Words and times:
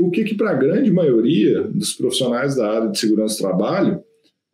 por 0.00 0.10
que, 0.10 0.24
que 0.24 0.34
para 0.34 0.52
a 0.52 0.54
grande 0.54 0.90
maioria 0.90 1.62
dos 1.64 1.92
profissionais 1.92 2.56
da 2.56 2.70
área 2.70 2.88
de 2.88 2.98
segurança 2.98 3.36
do 3.36 3.48
trabalho, 3.48 4.02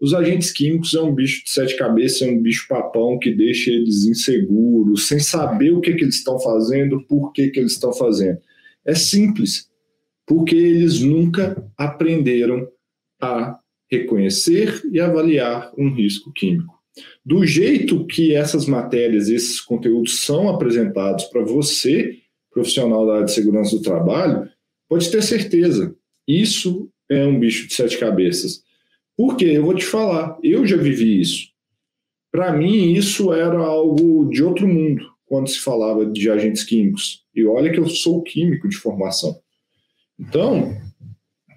os 0.01 0.13
agentes 0.13 0.51
químicos 0.51 0.93
é 0.93 1.01
um 1.01 1.15
bicho 1.15 1.45
de 1.45 1.51
sete 1.51 1.77
cabeças, 1.77 2.23
é 2.23 2.31
um 2.33 2.43
bicho 2.43 2.67
papão 2.69 3.17
que 3.17 3.33
deixa 3.33 3.71
eles 3.71 4.07
inseguros, 4.07 5.07
sem 5.07 5.21
saber 5.21 5.71
o 5.71 5.81
que, 5.81 5.95
que 5.95 6.03
eles 6.03 6.17
estão 6.17 6.37
fazendo, 6.41 7.01
por 7.07 7.33
que, 7.33 7.49
que 7.51 7.61
eles 7.61 7.75
estão 7.75 7.93
fazendo. 7.93 8.41
É 8.85 8.93
simples, 8.93 9.69
porque 10.27 10.57
eles 10.57 11.01
nunca 11.01 11.65
aprenderam 11.79 12.67
a 13.23 13.57
reconhecer 13.89 14.83
e 14.91 14.99
avaliar 14.99 15.73
um 15.79 15.95
risco 15.95 16.33
químico. 16.33 16.75
Do 17.25 17.47
jeito 17.47 18.05
que 18.05 18.35
essas 18.35 18.67
matérias, 18.67 19.29
esses 19.29 19.61
conteúdos 19.61 20.25
são 20.25 20.49
apresentados 20.49 21.27
para 21.27 21.45
você, 21.45 22.17
profissional 22.51 23.07
da 23.07 23.15
área 23.15 23.27
de 23.27 23.33
segurança 23.33 23.77
do 23.77 23.83
trabalho, 23.83 24.56
pode 24.89 25.11
ter 25.11 25.23
certeza, 25.23 25.95
isso 26.27 26.91
é 27.09 27.25
um 27.27 27.39
bicho 27.39 27.69
de 27.69 27.75
sete 27.75 27.99
cabeças. 27.99 28.63
Por 29.17 29.37
quê? 29.37 29.47
Eu 29.47 29.65
vou 29.65 29.75
te 29.75 29.85
falar, 29.85 30.39
eu 30.43 30.67
já 30.67 30.77
vivi 30.77 31.21
isso. 31.21 31.49
Para 32.31 32.53
mim, 32.53 32.93
isso 32.93 33.33
era 33.33 33.59
algo 33.59 34.29
de 34.29 34.43
outro 34.43 34.69
mundo, 34.69 35.07
quando 35.25 35.49
se 35.49 35.61
falava 35.61 36.05
de 36.05 36.31
agentes 36.31 36.65
químicos. 36.65 37.25
E 37.35 37.45
olha 37.47 37.73
que 37.73 37.81
eu 37.81 37.89
sou 37.89 38.23
químico 38.23 38.69
de 38.69 38.77
formação. 38.77 39.41
Então, 40.19 40.77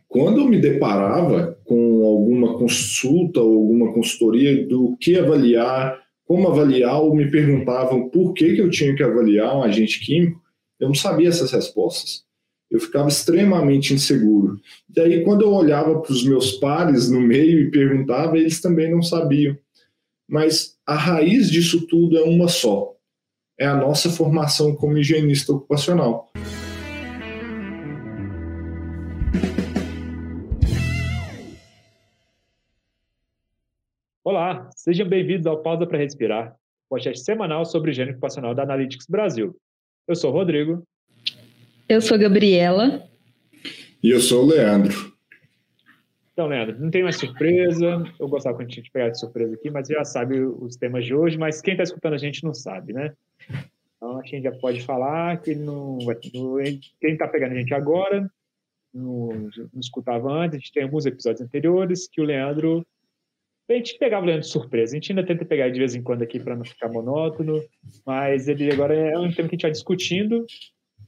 quando 0.08 0.40
eu 0.40 0.48
me 0.48 0.60
deparava 0.60 1.60
com 1.66 2.06
alguma 2.06 2.58
consulta 2.58 3.42
ou 3.42 3.58
alguma 3.58 3.94
consultoria 3.94 4.66
do 4.66 4.98
que 4.98 5.18
avaliar, 5.18 6.00
como 6.26 6.48
avaliar, 6.48 7.02
ou 7.02 7.16
me 7.16 7.30
perguntavam 7.30 8.10
por 8.10 8.34
que, 8.34 8.56
que 8.56 8.62
eu 8.62 8.70
tinha 8.70 8.96
que 8.96 9.04
avaliar 9.04 9.58
um 9.58 9.64
agente 9.64 10.00
químico, 10.00 10.42
eu 10.80 10.88
não 10.88 10.96
sabia 10.96 11.30
essas 11.30 11.52
respostas. 11.52 12.24
Eu 12.70 12.80
ficava 12.80 13.08
extremamente 13.08 13.96
inseguro. 13.96 14.62
E 14.96 15.00
aí, 15.02 15.24
quando 15.24 15.42
eu 15.42 15.52
olhava 15.52 16.00
para 16.02 16.12
os 16.12 16.24
meus 16.24 16.52
pares 16.52 17.10
no 17.10 17.20
meio 17.20 17.62
e 17.62 17.72
perguntava, 17.72 18.38
eles 18.38 18.62
também 18.62 18.92
não 18.92 19.02
sabiam. 19.02 19.58
Mas 20.28 20.78
a 20.86 20.94
raiz 20.94 21.50
disso 21.50 21.88
tudo 21.88 22.16
é 22.16 22.22
uma 22.22 22.48
só: 22.48 22.94
é 23.60 23.66
a 23.66 23.76
nossa 23.76 24.12
formação 24.12 24.76
como 24.76 25.00
higienista 25.00 25.52
ocupacional. 25.52 26.32
Olá, 34.24 34.70
sejam 34.76 35.10
bem-vindos 35.10 35.48
ao 35.48 35.64
Pausa 35.64 35.88
para 35.88 35.98
Respirar, 35.98 36.56
podcast 36.88 37.26
semanal 37.26 37.66
sobre 37.66 37.90
higiene 37.90 38.12
ocupacional 38.12 38.54
da 38.54 38.62
Analytics 38.62 39.08
Brasil. 39.10 39.56
Eu 40.08 40.16
sou 40.16 40.30
o 40.30 40.34
Rodrigo. 40.34 40.84
Eu 41.90 42.02
sou 42.02 42.14
a 42.14 42.20
Gabriela. 42.20 43.04
E 44.04 44.12
eu 44.12 44.20
sou 44.20 44.44
o 44.44 44.48
Leandro. 44.48 45.12
Então, 46.32 46.46
Leandro, 46.46 46.80
não 46.80 46.92
tem 46.92 47.02
mais 47.02 47.16
surpresa. 47.16 48.04
Eu 48.20 48.28
gostava 48.28 48.58
que 48.60 48.64
a 48.64 48.68
gente 48.68 48.92
pegar 48.92 49.10
de 49.10 49.20
surpresa 49.20 49.56
aqui, 49.56 49.72
mas 49.72 49.88
já 49.88 50.06
sabe 50.06 50.40
os 50.40 50.76
temas 50.76 51.04
de 51.04 51.16
hoje, 51.16 51.36
mas 51.36 51.62
quem 51.62 51.74
está 51.74 51.82
escutando 51.82 52.14
a 52.14 52.20
gente 52.20 52.44
não 52.44 52.54
sabe, 52.54 52.94
né? 52.94 53.12
Então, 53.98 54.20
a 54.20 54.22
gente 54.24 54.44
já 54.44 54.52
pode 54.52 54.84
falar 54.84 55.42
que 55.42 55.56
não 55.56 55.98
vai, 56.06 56.16
quem 56.16 57.14
está 57.14 57.28
pegando 57.28 57.54
a 57.54 57.60
gente 57.60 57.74
agora 57.74 58.32
não, 58.94 59.50
não 59.74 59.80
escutava 59.82 60.32
antes, 60.32 60.58
a 60.58 60.60
gente 60.60 60.72
tem 60.72 60.84
alguns 60.84 61.08
episódios 61.08 61.42
anteriores 61.42 62.08
que 62.08 62.22
o 62.22 62.24
Leandro 62.24 62.86
a 63.68 63.74
gente 63.74 63.98
pegava 63.98 64.24
o 64.24 64.26
Leandro 64.26 64.46
de 64.46 64.52
surpresa. 64.52 64.94
A 64.94 64.96
gente 64.96 65.12
ainda 65.12 65.26
tenta 65.26 65.46
pegar 65.46 65.70
de 65.70 65.78
vez 65.78 65.94
em 65.94 66.02
quando 66.02 66.22
aqui 66.22 66.40
para 66.40 66.56
não 66.56 66.66
ficar 66.66 66.88
monótono, 66.88 67.64
mas 68.06 68.48
ele 68.48 68.72
agora 68.72 68.96
é 68.96 69.18
um 69.18 69.32
tema 69.32 69.48
que 69.48 69.56
a 69.56 69.58
gente 69.58 69.66
está 69.66 69.70
discutindo, 69.70 70.46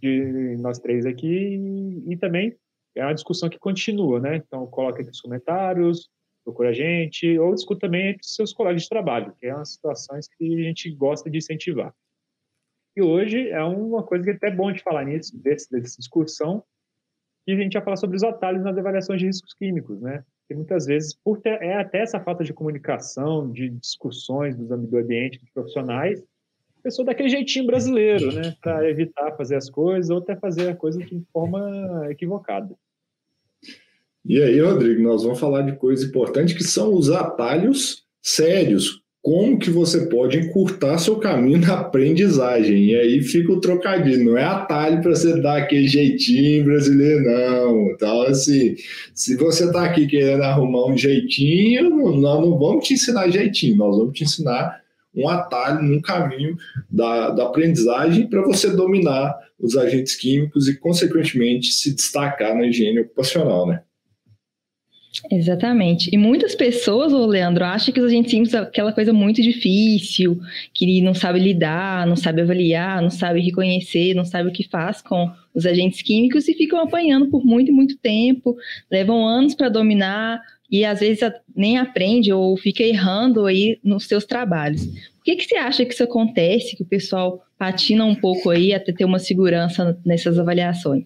de 0.02 0.58
nós 0.60 0.80
três 0.80 1.06
aqui, 1.06 1.28
e, 1.28 2.14
e, 2.14 2.18
também 2.18 2.56
é 2.96 3.04
uma 3.06 3.14
discussão 3.14 3.50
que 3.50 3.60
continua, 3.60 4.20
né? 4.20 4.38
Então, 4.38 4.66
coloca 4.68 5.02
aqui 5.02 5.08
nos 5.08 5.22
comentários, 5.22 6.10
procura 6.44 6.70
a 6.70 6.74
gente, 6.74 7.38
ou 7.40 7.54
discuta 7.54 7.82
também 7.82 8.10
entre 8.10 8.26
seus 8.26 8.52
colegas 8.52 8.84
de 8.84 8.90
trabalho, 8.90 9.34
que 9.40 9.46
é 9.46 9.56
uma 9.56 9.66
situações 9.66 10.28
que 10.28 10.62
a 10.62 10.64
gente 10.64 10.90
gosta 10.96 11.30
de 11.30 11.38
incentivar. 11.38 11.94
E 12.96 13.02
hoje 13.02 13.50
é 13.50 13.64
uma 13.64 14.04
coisa 14.04 14.26
que 14.26 14.32
é 14.32 14.34
até 14.34 14.52
bom 14.52 14.72
de 14.72 14.84
falar 14.84 15.06
nisso, 15.06 15.38
desse, 15.38 15.72
dessa 15.72 15.98
discussão, 15.98 16.64
que 17.46 17.54
a 17.54 17.56
gente 17.56 17.74
vai 17.74 17.84
falar 17.84 17.96
sobre 17.96 18.18
os 18.18 18.24
atalhos 18.24 18.64
nas 18.64 18.78
avaliações 18.78 19.20
de 19.20 19.28
riscos 19.28 19.54
químicos, 19.54 20.02
né? 20.02 20.24
que 20.52 20.56
muitas 20.56 20.86
vezes, 20.86 21.16
por 21.16 21.40
ter, 21.40 21.62
é 21.62 21.78
até 21.78 22.00
essa 22.00 22.20
falta 22.20 22.44
de 22.44 22.54
comunicação, 22.54 23.50
de 23.50 23.70
discussões 23.70 24.56
do 24.58 24.98
ambiente, 24.98 25.40
dos 25.40 25.50
profissionais, 25.52 26.22
pessoa 26.82 27.06
daquele 27.06 27.30
jeitinho 27.30 27.66
brasileiro, 27.66 28.32
né, 28.32 28.56
para 28.62 28.90
evitar 28.90 29.36
fazer 29.38 29.56
as 29.56 29.70
coisas 29.70 30.10
ou 30.10 30.18
até 30.18 30.36
fazer 30.36 30.70
a 30.70 30.76
coisa 30.76 31.00
de 31.00 31.22
forma 31.32 32.08
equivocada. 32.10 32.76
E 34.24 34.42
aí, 34.42 34.60
Rodrigo, 34.60 35.02
nós 35.02 35.24
vamos 35.24 35.40
falar 35.40 35.62
de 35.64 35.76
coisa 35.78 36.06
importante 36.06 36.56
que 36.56 36.64
são 36.64 36.94
os 36.94 37.10
atalhos 37.10 38.04
sérios, 38.22 39.02
como 39.22 39.58
que 39.60 39.70
você 39.70 40.08
pode 40.08 40.38
encurtar 40.38 40.98
seu 40.98 41.18
caminho 41.18 41.60
na 41.60 41.80
aprendizagem. 41.80 42.86
E 42.86 42.96
aí 42.96 43.22
fica 43.22 43.52
o 43.52 43.60
trocadilho, 43.60 44.26
não 44.26 44.38
é 44.38 44.44
atalho 44.44 45.02
para 45.02 45.16
você 45.16 45.40
dar 45.40 45.58
aquele 45.58 45.88
jeitinho 45.88 46.64
brasileiro, 46.66 47.24
não. 47.24 47.92
Então, 47.92 48.22
assim, 48.24 48.76
se 49.14 49.36
você 49.36 49.66
está 49.66 49.86
aqui 49.86 50.08
querendo 50.08 50.44
arrumar 50.44 50.88
um 50.88 50.98
jeitinho, 50.98 51.90
nós 52.20 52.42
não 52.42 52.58
vamos 52.58 52.88
te 52.88 52.94
ensinar 52.94 53.30
jeitinho, 53.30 53.78
nós 53.78 53.98
vamos 53.98 54.14
te 54.14 54.24
ensinar 54.24 54.82
um 55.16 55.28
atalho 55.28 55.84
num 55.84 56.02
caminho 56.02 56.56
da, 56.90 57.32
da 57.32 57.44
aprendizagem 57.44 58.28
para 58.28 58.42
você 58.44 58.70
dominar 58.70 59.38
os 59.60 59.76
agentes 59.78 60.16
químicos 60.16 60.68
e, 60.68 60.80
consequentemente, 60.80 61.68
se 61.68 61.94
destacar 61.94 62.56
na 62.56 62.66
higiene 62.66 63.02
ocupacional, 63.02 63.68
né? 63.68 63.82
Exatamente. 65.30 66.10
E 66.14 66.18
muitas 66.18 66.56
pessoas, 66.56 67.12
ô 67.12 67.26
Leandro, 67.26 67.66
acham 67.66 67.94
que 67.94 68.00
os 68.00 68.08
agentes 68.08 68.32
químicos 68.32 68.54
é 68.54 68.60
aquela 68.60 68.94
coisa 68.94 69.12
muito 69.12 69.42
difícil, 69.42 70.40
que 70.74 71.02
não 71.02 71.14
sabe 71.14 71.38
lidar, 71.38 72.08
não 72.08 72.16
sabe 72.16 72.42
avaliar, 72.42 73.02
não 73.02 73.10
sabe 73.10 73.42
reconhecer, 73.42 74.14
não 74.14 74.24
sabe 74.24 74.50
o 74.50 74.54
que 74.54 74.68
faz 74.70 75.02
com 75.02 75.30
os 75.54 75.66
agentes 75.66 76.02
químicos 76.02 76.48
e 76.48 76.54
ficam 76.54 76.80
apanhando 76.80 77.30
por 77.30 77.46
muito 77.46 77.70
e 77.70 77.74
muito 77.74 77.98
tempo, 77.98 78.56
levam 78.90 79.28
anos 79.28 79.54
para 79.54 79.68
dominar 79.68 80.42
e 80.72 80.86
às 80.86 81.02
vezes 81.02 81.20
nem 81.54 81.78
aprende 81.78 82.32
ou 82.32 82.56
fica 82.56 82.82
errando 82.82 83.46
aí 83.46 83.78
nos 83.84 84.06
seus 84.06 84.26
trabalhos. 84.26 84.86
Por 84.86 85.26
que, 85.26 85.36
que 85.36 85.46
você 85.46 85.56
acha 85.56 85.86
que 85.86 85.94
isso 85.94 86.04
acontece, 86.04 86.78
que 86.78 86.84
o 86.84 86.88
pessoal 86.88 87.44
patina 87.60 88.06
um 88.06 88.16
pouco 88.16 88.50
aí 88.50 88.74
até 88.74 88.94
ter 88.94 89.04
uma 89.04 89.20
segurança 89.20 90.00
nessas 90.06 90.40
avaliações? 90.40 91.06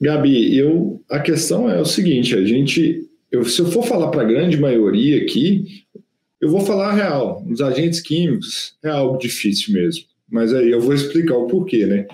Gabi, 0.00 0.56
eu, 0.56 1.02
a 1.10 1.18
questão 1.20 1.70
é 1.70 1.80
o 1.80 1.84
seguinte: 1.84 2.34
a 2.34 2.44
gente, 2.44 3.08
eu, 3.32 3.44
se 3.44 3.60
eu 3.60 3.66
for 3.66 3.82
falar 3.82 4.08
para 4.08 4.22
a 4.22 4.26
grande 4.26 4.58
maioria 4.58 5.22
aqui, 5.22 5.64
eu 6.40 6.50
vou 6.50 6.60
falar 6.60 6.94
real. 6.94 7.44
Os 7.50 7.60
agentes 7.60 8.00
químicos 8.00 8.74
é 8.84 8.88
algo 8.88 9.18
difícil 9.18 9.74
mesmo, 9.74 10.04
mas 10.30 10.54
aí 10.54 10.70
eu 10.70 10.80
vou 10.80 10.94
explicar 10.94 11.36
o 11.36 11.46
porquê, 11.46 11.86
né? 11.86 12.06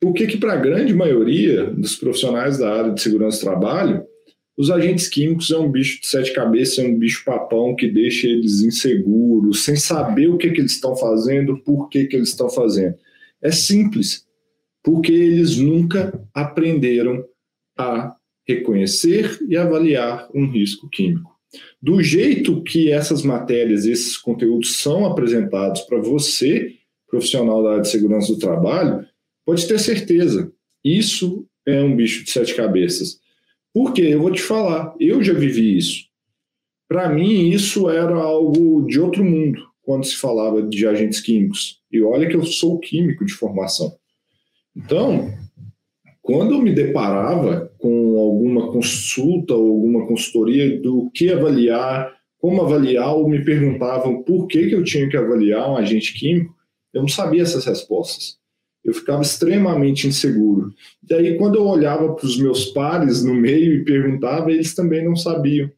Por 0.00 0.12
que, 0.12 0.26
que 0.26 0.36
para 0.36 0.52
a 0.52 0.56
grande 0.56 0.92
maioria 0.92 1.64
dos 1.64 1.96
profissionais 1.96 2.58
da 2.58 2.72
área 2.72 2.92
de 2.92 3.00
segurança 3.00 3.38
do 3.38 3.50
trabalho, 3.50 4.04
os 4.56 4.70
agentes 4.70 5.08
químicos 5.08 5.50
é 5.50 5.58
um 5.58 5.70
bicho 5.70 6.00
de 6.00 6.06
sete 6.06 6.32
cabeças, 6.32 6.78
é 6.78 6.88
um 6.88 6.98
bicho 6.98 7.24
papão 7.24 7.76
que 7.76 7.88
deixa 7.88 8.26
eles 8.26 8.62
inseguros, 8.62 9.64
sem 9.64 9.76
saber 9.76 10.28
o 10.28 10.38
que, 10.38 10.50
que 10.50 10.60
eles 10.60 10.72
estão 10.72 10.96
fazendo, 10.96 11.58
por 11.58 11.88
que, 11.88 12.06
que 12.06 12.16
eles 12.16 12.30
estão 12.30 12.48
fazendo. 12.48 12.96
É 13.42 13.50
simples 13.50 14.24
porque 14.82 15.12
eles 15.12 15.56
nunca 15.56 16.18
aprenderam 16.32 17.24
a 17.76 18.16
reconhecer 18.46 19.36
e 19.48 19.56
avaliar 19.56 20.28
um 20.32 20.48
risco 20.48 20.88
químico. 20.88 21.36
Do 21.82 22.02
jeito 22.02 22.62
que 22.62 22.92
essas 22.92 23.22
matérias, 23.22 23.84
esses 23.84 24.16
conteúdos 24.16 24.76
são 24.76 25.04
apresentados 25.04 25.82
para 25.82 25.98
você, 25.98 26.76
profissional 27.08 27.62
da 27.62 27.70
área 27.70 27.82
de 27.82 27.88
segurança 27.88 28.32
do 28.32 28.38
trabalho, 28.38 29.04
pode 29.44 29.66
ter 29.66 29.78
certeza, 29.78 30.52
isso 30.84 31.44
é 31.66 31.82
um 31.82 31.96
bicho 31.96 32.24
de 32.24 32.30
sete 32.30 32.54
cabeças. 32.54 33.18
Por 33.76 33.92
quê? 33.92 34.04
Eu 34.04 34.22
vou 34.22 34.32
te 34.32 34.40
falar, 34.40 34.94
eu 34.98 35.22
já 35.22 35.34
vivi 35.34 35.76
isso. 35.76 36.06
Para 36.88 37.10
mim, 37.10 37.50
isso 37.50 37.90
era 37.90 38.14
algo 38.14 38.86
de 38.86 38.98
outro 38.98 39.22
mundo, 39.22 39.66
quando 39.82 40.06
se 40.06 40.16
falava 40.16 40.62
de 40.62 40.86
agentes 40.86 41.20
químicos. 41.20 41.82
E 41.92 42.00
olha 42.00 42.26
que 42.26 42.34
eu 42.34 42.42
sou 42.42 42.78
químico 42.78 43.26
de 43.26 43.34
formação. 43.34 43.94
Então, 44.74 45.30
quando 46.22 46.54
eu 46.54 46.62
me 46.62 46.72
deparava 46.72 47.70
com 47.76 48.18
alguma 48.18 48.72
consulta 48.72 49.54
ou 49.54 49.68
alguma 49.70 50.06
consultoria 50.06 50.80
do 50.80 51.10
que 51.10 51.30
avaliar, 51.30 52.16
como 52.38 52.62
avaliar, 52.62 53.14
ou 53.14 53.28
me 53.28 53.44
perguntavam 53.44 54.22
por 54.22 54.46
que, 54.46 54.70
que 54.70 54.74
eu 54.74 54.84
tinha 54.84 55.06
que 55.06 55.18
avaliar 55.18 55.70
um 55.70 55.76
agente 55.76 56.14
químico, 56.14 56.56
eu 56.94 57.02
não 57.02 57.08
sabia 57.08 57.42
essas 57.42 57.66
respostas. 57.66 58.38
Eu 58.86 58.94
ficava 58.94 59.20
extremamente 59.20 60.06
inseguro. 60.06 60.72
E 61.10 61.12
aí, 61.12 61.36
quando 61.36 61.56
eu 61.56 61.66
olhava 61.66 62.14
para 62.14 62.24
os 62.24 62.38
meus 62.38 62.66
pares 62.66 63.24
no 63.24 63.34
meio 63.34 63.74
e 63.74 63.84
perguntava, 63.84 64.52
eles 64.52 64.74
também 64.74 65.04
não 65.04 65.16
sabiam. 65.16 65.68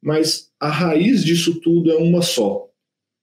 Mas 0.00 0.52
a 0.60 0.70
raiz 0.70 1.24
disso 1.24 1.60
tudo 1.60 1.90
é 1.90 1.96
uma 1.96 2.22
só: 2.22 2.68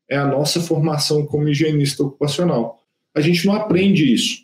é 0.10 0.18
a 0.18 0.28
nossa 0.28 0.60
formação 0.60 1.26
como 1.26 1.48
higienista 1.48 2.04
ocupacional. 2.04 2.80
A 3.16 3.22
gente 3.22 3.46
não 3.46 3.54
aprende 3.54 4.14
isso. 4.14 4.44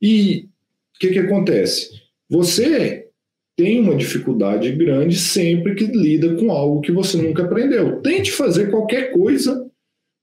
E 0.00 0.48
o 0.96 0.98
que, 0.98 1.10
que 1.10 1.18
acontece? 1.18 1.90
Você 2.30 3.08
tem 3.56 3.80
uma 3.80 3.94
dificuldade 3.94 4.72
grande 4.72 5.16
sempre 5.16 5.74
que 5.74 5.84
lida 5.84 6.34
com 6.36 6.50
algo 6.50 6.80
que 6.80 6.90
você 6.90 7.20
nunca 7.20 7.44
aprendeu. 7.44 8.00
Tente 8.00 8.32
fazer 8.32 8.70
qualquer 8.70 9.12
coisa 9.12 9.70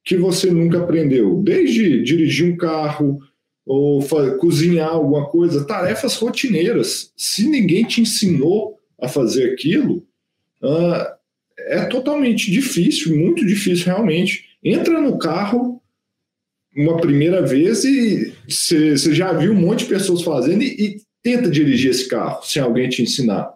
que 0.03 0.17
você 0.17 0.49
nunca 0.49 0.79
aprendeu, 0.79 1.41
desde 1.43 2.01
dirigir 2.01 2.51
um 2.51 2.57
carro 2.57 3.19
ou 3.73 4.05
cozinhar 4.37 4.89
alguma 4.89 5.29
coisa, 5.29 5.63
tarefas 5.63 6.15
rotineiras. 6.15 7.13
Se 7.15 7.47
ninguém 7.47 7.85
te 7.85 8.01
ensinou 8.01 8.77
a 9.01 9.07
fazer 9.07 9.53
aquilo, 9.53 10.05
uh, 10.61 11.05
é 11.57 11.85
totalmente 11.85 12.51
difícil, 12.51 13.15
muito 13.15 13.45
difícil 13.45 13.85
realmente. 13.85 14.43
Entra 14.61 14.99
no 14.99 15.17
carro 15.17 15.81
uma 16.75 16.97
primeira 16.97 17.41
vez 17.45 17.85
e 17.85 18.33
você 18.45 18.97
já 18.97 19.31
viu 19.31 19.53
um 19.53 19.61
monte 19.61 19.85
de 19.85 19.85
pessoas 19.85 20.21
fazendo 20.21 20.63
e, 20.63 20.67
e 20.67 21.01
tenta 21.23 21.49
dirigir 21.49 21.91
esse 21.91 22.09
carro 22.09 22.43
sem 22.43 22.61
alguém 22.61 22.89
te 22.89 23.01
ensinar. 23.01 23.53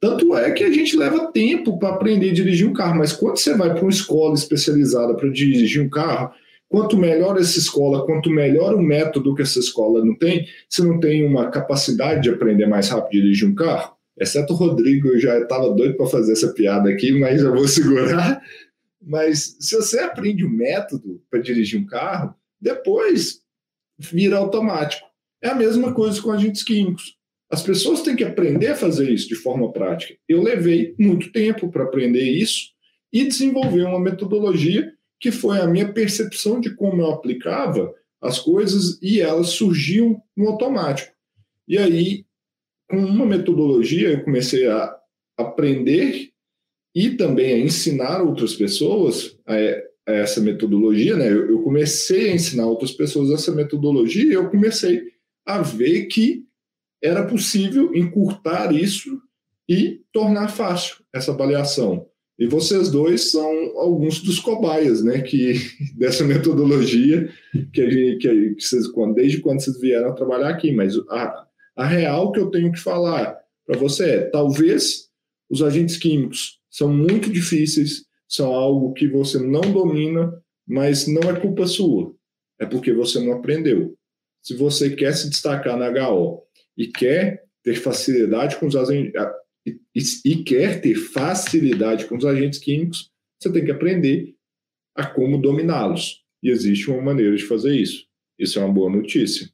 Tanto 0.00 0.36
é 0.36 0.50
que 0.50 0.64
a 0.64 0.72
gente 0.72 0.96
leva 0.96 1.30
tempo 1.30 1.78
para 1.78 1.90
aprender 1.90 2.30
a 2.30 2.34
dirigir 2.34 2.66
um 2.66 2.72
carro, 2.72 2.98
mas 2.98 3.12
quando 3.12 3.38
você 3.38 3.54
vai 3.56 3.72
para 3.72 3.82
uma 3.82 3.90
escola 3.90 4.34
especializada 4.34 5.14
para 5.14 5.30
dirigir 5.30 5.80
um 5.80 5.88
carro, 5.88 6.32
quanto 6.68 6.96
melhor 6.96 7.38
essa 7.38 7.58
escola, 7.58 8.04
quanto 8.04 8.30
melhor 8.30 8.74
o 8.74 8.82
método 8.82 9.34
que 9.34 9.42
essa 9.42 9.58
escola 9.58 10.04
não 10.04 10.14
tem, 10.14 10.46
você 10.68 10.82
não 10.82 11.00
tem 11.00 11.24
uma 11.24 11.50
capacidade 11.50 12.22
de 12.22 12.30
aprender 12.30 12.66
mais 12.66 12.88
rápido 12.88 13.20
a 13.20 13.22
dirigir 13.22 13.48
um 13.48 13.54
carro. 13.54 13.96
Exceto 14.20 14.52
o 14.52 14.56
Rodrigo, 14.56 15.08
eu 15.08 15.18
já 15.18 15.38
estava 15.38 15.72
doido 15.72 15.96
para 15.96 16.06
fazer 16.06 16.32
essa 16.32 16.52
piada 16.52 16.90
aqui, 16.90 17.12
mas 17.12 17.40
já 17.40 17.50
vou 17.50 17.66
segurar. 17.68 18.42
Mas 19.00 19.56
se 19.60 19.76
você 19.76 20.00
aprende 20.00 20.44
o 20.44 20.50
método 20.50 21.22
para 21.30 21.40
dirigir 21.40 21.80
um 21.80 21.86
carro, 21.86 22.34
depois 22.60 23.40
vira 23.98 24.36
automático. 24.36 25.06
É 25.42 25.48
a 25.48 25.54
mesma 25.54 25.94
coisa 25.94 26.20
com 26.20 26.32
agentes 26.32 26.62
químicos. 26.62 27.16
As 27.50 27.62
pessoas 27.62 28.02
têm 28.02 28.16
que 28.16 28.24
aprender 28.24 28.68
a 28.68 28.76
fazer 28.76 29.08
isso 29.10 29.28
de 29.28 29.36
forma 29.36 29.72
prática. 29.72 30.14
Eu 30.28 30.42
levei 30.42 30.94
muito 30.98 31.32
tempo 31.32 31.70
para 31.70 31.84
aprender 31.84 32.24
isso 32.24 32.72
e 33.12 33.24
desenvolver 33.24 33.84
uma 33.84 34.00
metodologia 34.00 34.92
que 35.20 35.30
foi 35.30 35.58
a 35.58 35.66
minha 35.66 35.92
percepção 35.92 36.60
de 36.60 36.74
como 36.74 37.02
eu 37.02 37.10
aplicava 37.10 37.92
as 38.20 38.38
coisas 38.38 38.98
e 39.02 39.20
elas 39.20 39.48
surgiam 39.48 40.20
no 40.36 40.48
automático. 40.48 41.12
E 41.66 41.76
aí, 41.76 42.24
com 42.88 42.96
uma 42.96 43.26
metodologia, 43.26 44.10
eu 44.10 44.24
comecei 44.24 44.66
a 44.66 44.96
aprender 45.36 46.30
e 46.94 47.10
também 47.10 47.52
a 47.52 47.58
ensinar 47.58 48.22
outras 48.22 48.54
pessoas 48.54 49.38
a, 49.46 49.54
a 50.10 50.14
essa 50.14 50.40
metodologia. 50.40 51.16
Né? 51.16 51.30
Eu, 51.30 51.50
eu 51.50 51.62
comecei 51.62 52.30
a 52.30 52.34
ensinar 52.34 52.66
outras 52.66 52.92
pessoas 52.92 53.30
essa 53.30 53.54
metodologia 53.54 54.24
e 54.24 54.32
eu 54.32 54.50
comecei 54.50 55.02
a 55.46 55.62
ver 55.62 56.06
que 56.06 56.44
era 57.02 57.26
possível 57.26 57.94
encurtar 57.94 58.74
isso 58.74 59.20
e 59.68 60.00
tornar 60.12 60.48
fácil 60.48 60.96
essa 61.14 61.32
avaliação. 61.32 62.08
E 62.38 62.46
vocês 62.46 62.88
dois 62.88 63.32
são 63.32 63.50
alguns 63.76 64.22
dos 64.22 64.38
cobaias, 64.38 65.02
né, 65.02 65.20
que 65.22 65.54
dessa 65.98 66.24
metodologia 66.24 67.28
que, 67.72 67.80
a 67.80 67.90
gente, 67.90 68.18
que, 68.18 68.60
vocês, 68.60 68.84
desde 69.14 69.40
quando 69.40 69.60
vocês 69.60 69.80
vieram 69.80 70.14
trabalhar 70.14 70.50
aqui. 70.50 70.70
Mas 70.70 70.94
a, 71.10 71.46
a 71.76 71.86
real 71.86 72.30
que 72.30 72.38
eu 72.38 72.50
tenho 72.50 72.70
que 72.70 72.78
falar 72.78 73.36
para 73.66 73.78
você 73.78 74.10
é, 74.10 74.20
talvez 74.30 75.08
os 75.50 75.62
agentes 75.62 75.96
químicos 75.96 76.58
são 76.70 76.92
muito 76.92 77.30
difíceis, 77.30 78.04
são 78.28 78.52
algo 78.54 78.92
que 78.92 79.08
você 79.08 79.38
não 79.38 79.60
domina, 79.60 80.32
mas 80.66 81.06
não 81.08 81.28
é 81.30 81.40
culpa 81.40 81.66
sua, 81.66 82.14
é 82.60 82.66
porque 82.66 82.92
você 82.92 83.18
não 83.18 83.32
aprendeu. 83.32 83.94
Se 84.42 84.54
você 84.54 84.90
quer 84.90 85.12
se 85.14 85.28
destacar 85.28 85.76
na 85.76 85.88
HO 85.88 86.42
e 86.76 86.86
quer 86.86 87.42
ter 87.62 87.74
facilidade 87.74 88.56
com 88.56 88.66
os 88.66 88.76
agentes 88.76 89.12
e, 89.94 90.02
e 90.24 90.44
quer 90.44 90.80
ter 90.80 90.94
facilidade 90.94 92.06
com 92.06 92.16
os 92.16 92.24
agentes 92.24 92.58
químicos, 92.58 93.10
você 93.38 93.52
tem 93.52 93.64
que 93.64 93.70
aprender 93.70 94.34
a 94.94 95.06
como 95.06 95.40
dominá-los. 95.40 96.24
E 96.42 96.50
existe 96.50 96.90
uma 96.90 97.02
maneira 97.02 97.36
de 97.36 97.44
fazer 97.44 97.74
isso. 97.74 98.06
Isso 98.38 98.58
é 98.58 98.64
uma 98.64 98.72
boa 98.72 98.90
notícia. 98.90 99.48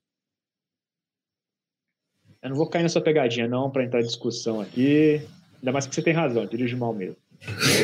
Eu 2.43 2.51
não 2.51 2.57
vou 2.57 2.69
cair 2.69 2.83
nessa 2.83 3.01
pegadinha, 3.01 3.49
não, 3.49 3.71
para 3.71 3.85
entrar 3.85 4.01
em 4.01 4.07
discussão 4.07 4.61
aqui. 4.61 5.23
Ainda 5.57 5.73
mais 5.73 5.87
que 5.87 5.95
você 5.95 6.03
tem 6.03 6.13
razão, 6.13 6.45
dirige 6.45 6.77
mal 6.77 6.95
mesmo. 6.95 7.17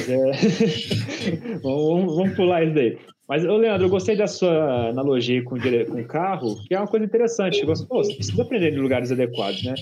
É... 0.08 1.58
vamos, 1.62 2.16
vamos 2.16 2.36
pular 2.36 2.64
isso 2.64 2.74
daí. 2.74 2.98
Mas, 3.30 3.44
ô 3.44 3.56
Leandro, 3.56 3.86
eu 3.86 3.90
gostei 3.90 4.16
da 4.16 4.26
sua 4.26 4.88
analogia 4.88 5.40
com, 5.44 5.54
o 5.54 6.04
carro, 6.04 6.56
que 6.66 6.74
é 6.74 6.78
uma 6.80 6.88
coisa 6.88 7.06
interessante. 7.06 7.64
Você, 7.64 7.86
você 7.86 8.14
precisa 8.16 8.42
aprender 8.42 8.72
em 8.72 8.78
lugares 8.78 9.12
adequados, 9.12 9.62
né? 9.62 9.74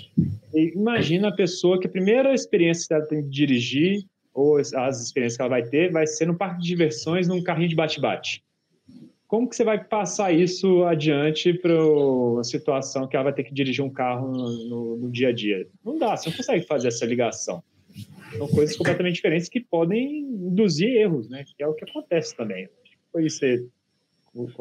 E 0.52 0.74
imagina 0.76 1.28
a 1.28 1.32
pessoa 1.32 1.80
que 1.80 1.86
a 1.86 1.90
primeira 1.90 2.34
experiência 2.34 2.86
que 2.86 2.92
ela 2.92 3.06
tem 3.06 3.22
de 3.22 3.30
dirigir, 3.30 4.04
ou 4.34 4.58
as 4.58 5.02
experiências 5.02 5.36
que 5.36 5.42
ela 5.42 5.48
vai 5.48 5.62
ter, 5.62 5.90
vai 5.90 6.06
ser 6.06 6.26
no 6.26 6.36
parque 6.36 6.60
de 6.60 6.68
diversões, 6.68 7.26
num 7.26 7.42
carrinho 7.42 7.70
de 7.70 7.74
bate-bate. 7.74 8.44
Como 9.26 9.48
que 9.48 9.56
você 9.56 9.64
vai 9.64 9.82
passar 9.82 10.30
isso 10.30 10.84
adiante 10.84 11.54
para 11.54 11.72
uma 11.82 12.44
situação 12.44 13.08
que 13.08 13.16
ela 13.16 13.24
vai 13.24 13.32
ter 13.32 13.44
que 13.44 13.54
dirigir 13.54 13.82
um 13.82 13.90
carro 13.90 14.30
no, 14.30 14.68
no, 14.68 14.96
no 14.98 15.10
dia 15.10 15.28
a 15.28 15.32
dia? 15.32 15.66
Não 15.82 15.98
dá, 15.98 16.14
você 16.14 16.28
não 16.28 16.36
consegue 16.36 16.66
fazer 16.66 16.88
essa 16.88 17.06
ligação. 17.06 17.62
São 18.36 18.48
coisas 18.48 18.76
completamente 18.76 19.14
diferentes 19.14 19.48
que 19.48 19.60
podem 19.60 20.20
induzir 20.20 20.88
erros, 20.88 21.28
né? 21.28 21.44
Que 21.44 21.62
é 21.62 21.66
o 21.66 21.74
que 21.74 21.84
acontece 21.84 22.36
também 22.36 22.68
foi 23.18 23.26
isso 23.26 23.44
aí? 23.44 23.66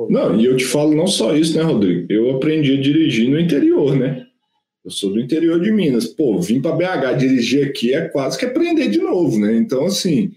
Não, 0.09 0.39
e 0.39 0.45
eu 0.45 0.57
te 0.57 0.65
falo 0.65 0.95
não 0.95 1.05
só 1.05 1.35
isso, 1.35 1.55
né, 1.55 1.63
Rodrigo? 1.63 2.11
Eu 2.11 2.35
aprendi 2.35 2.73
a 2.73 2.81
dirigir 2.81 3.29
no 3.29 3.39
interior, 3.39 3.95
né? 3.95 4.25
Eu 4.83 4.89
sou 4.89 5.11
do 5.11 5.19
interior 5.19 5.61
de 5.61 5.71
Minas. 5.71 6.07
Pô, 6.07 6.39
vim 6.39 6.61
para 6.61 6.75
BH 6.75 7.17
dirigir 7.17 7.67
aqui 7.67 7.93
é 7.93 8.07
quase 8.07 8.37
que 8.37 8.45
aprender 8.45 8.89
de 8.89 8.99
novo, 8.99 9.37
né? 9.39 9.55
Então, 9.55 9.85
assim, 9.85 10.31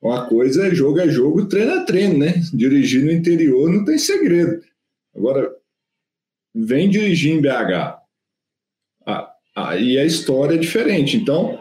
uma 0.00 0.28
coisa 0.28 0.68
é 0.68 0.74
jogo 0.74 1.00
é 1.00 1.08
jogo, 1.08 1.48
treino 1.48 1.72
é 1.72 1.84
treino, 1.84 2.18
né? 2.18 2.34
Dirigir 2.52 3.04
no 3.04 3.10
interior 3.10 3.72
não 3.72 3.84
tem 3.84 3.98
segredo. 3.98 4.62
Agora, 5.16 5.50
vem 6.54 6.88
dirigir 6.88 7.32
em 7.32 7.40
BH. 7.40 7.98
Aí 9.56 9.98
a 9.98 10.04
história 10.04 10.56
é 10.56 10.58
diferente. 10.58 11.16
Então, 11.16 11.58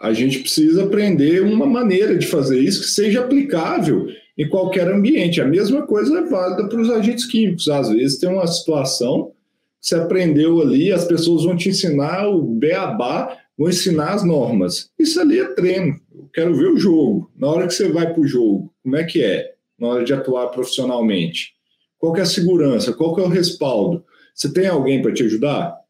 a 0.00 0.12
gente 0.12 0.40
precisa 0.40 0.84
aprender 0.84 1.42
uma 1.42 1.66
maneira 1.66 2.16
de 2.16 2.26
fazer 2.26 2.58
isso 2.60 2.82
que 2.82 2.88
seja 2.88 3.20
aplicável 3.20 4.06
em 4.36 4.48
qualquer 4.48 4.88
ambiente. 4.88 5.40
A 5.40 5.46
mesma 5.46 5.86
coisa 5.86 6.18
é 6.18 6.22
válida 6.22 6.68
para 6.68 6.80
os 6.80 6.90
agentes 6.90 7.24
químicos. 7.24 7.68
Às 7.68 7.88
vezes 7.88 8.18
tem 8.18 8.28
uma 8.28 8.46
situação 8.46 9.32
que 9.80 9.88
você 9.88 9.94
aprendeu 9.94 10.60
ali, 10.60 10.92
as 10.92 11.04
pessoas 11.04 11.44
vão 11.44 11.56
te 11.56 11.68
ensinar 11.68 12.28
o 12.28 12.42
beabá, 12.42 13.36
vão 13.56 13.68
ensinar 13.68 14.14
as 14.14 14.24
normas. 14.24 14.90
Isso 14.98 15.20
ali 15.20 15.38
é 15.38 15.54
treino. 15.54 15.98
Eu 16.14 16.28
quero 16.32 16.54
ver 16.54 16.68
o 16.68 16.78
jogo. 16.78 17.30
Na 17.36 17.48
hora 17.48 17.66
que 17.66 17.74
você 17.74 17.88
vai 17.90 18.12
para 18.12 18.20
o 18.20 18.26
jogo, 18.26 18.72
como 18.82 18.96
é 18.96 19.04
que 19.04 19.22
é? 19.22 19.54
Na 19.78 19.88
hora 19.88 20.04
de 20.04 20.12
atuar 20.12 20.48
profissionalmente. 20.48 21.54
Qual 21.98 22.16
é 22.16 22.20
a 22.20 22.26
segurança? 22.26 22.92
Qual 22.92 23.18
é 23.18 23.22
o 23.22 23.28
respaldo? 23.28 24.04
Você 24.34 24.52
tem 24.52 24.66
alguém 24.66 25.00
para 25.00 25.14
te 25.14 25.22
ajudar? 25.22 25.85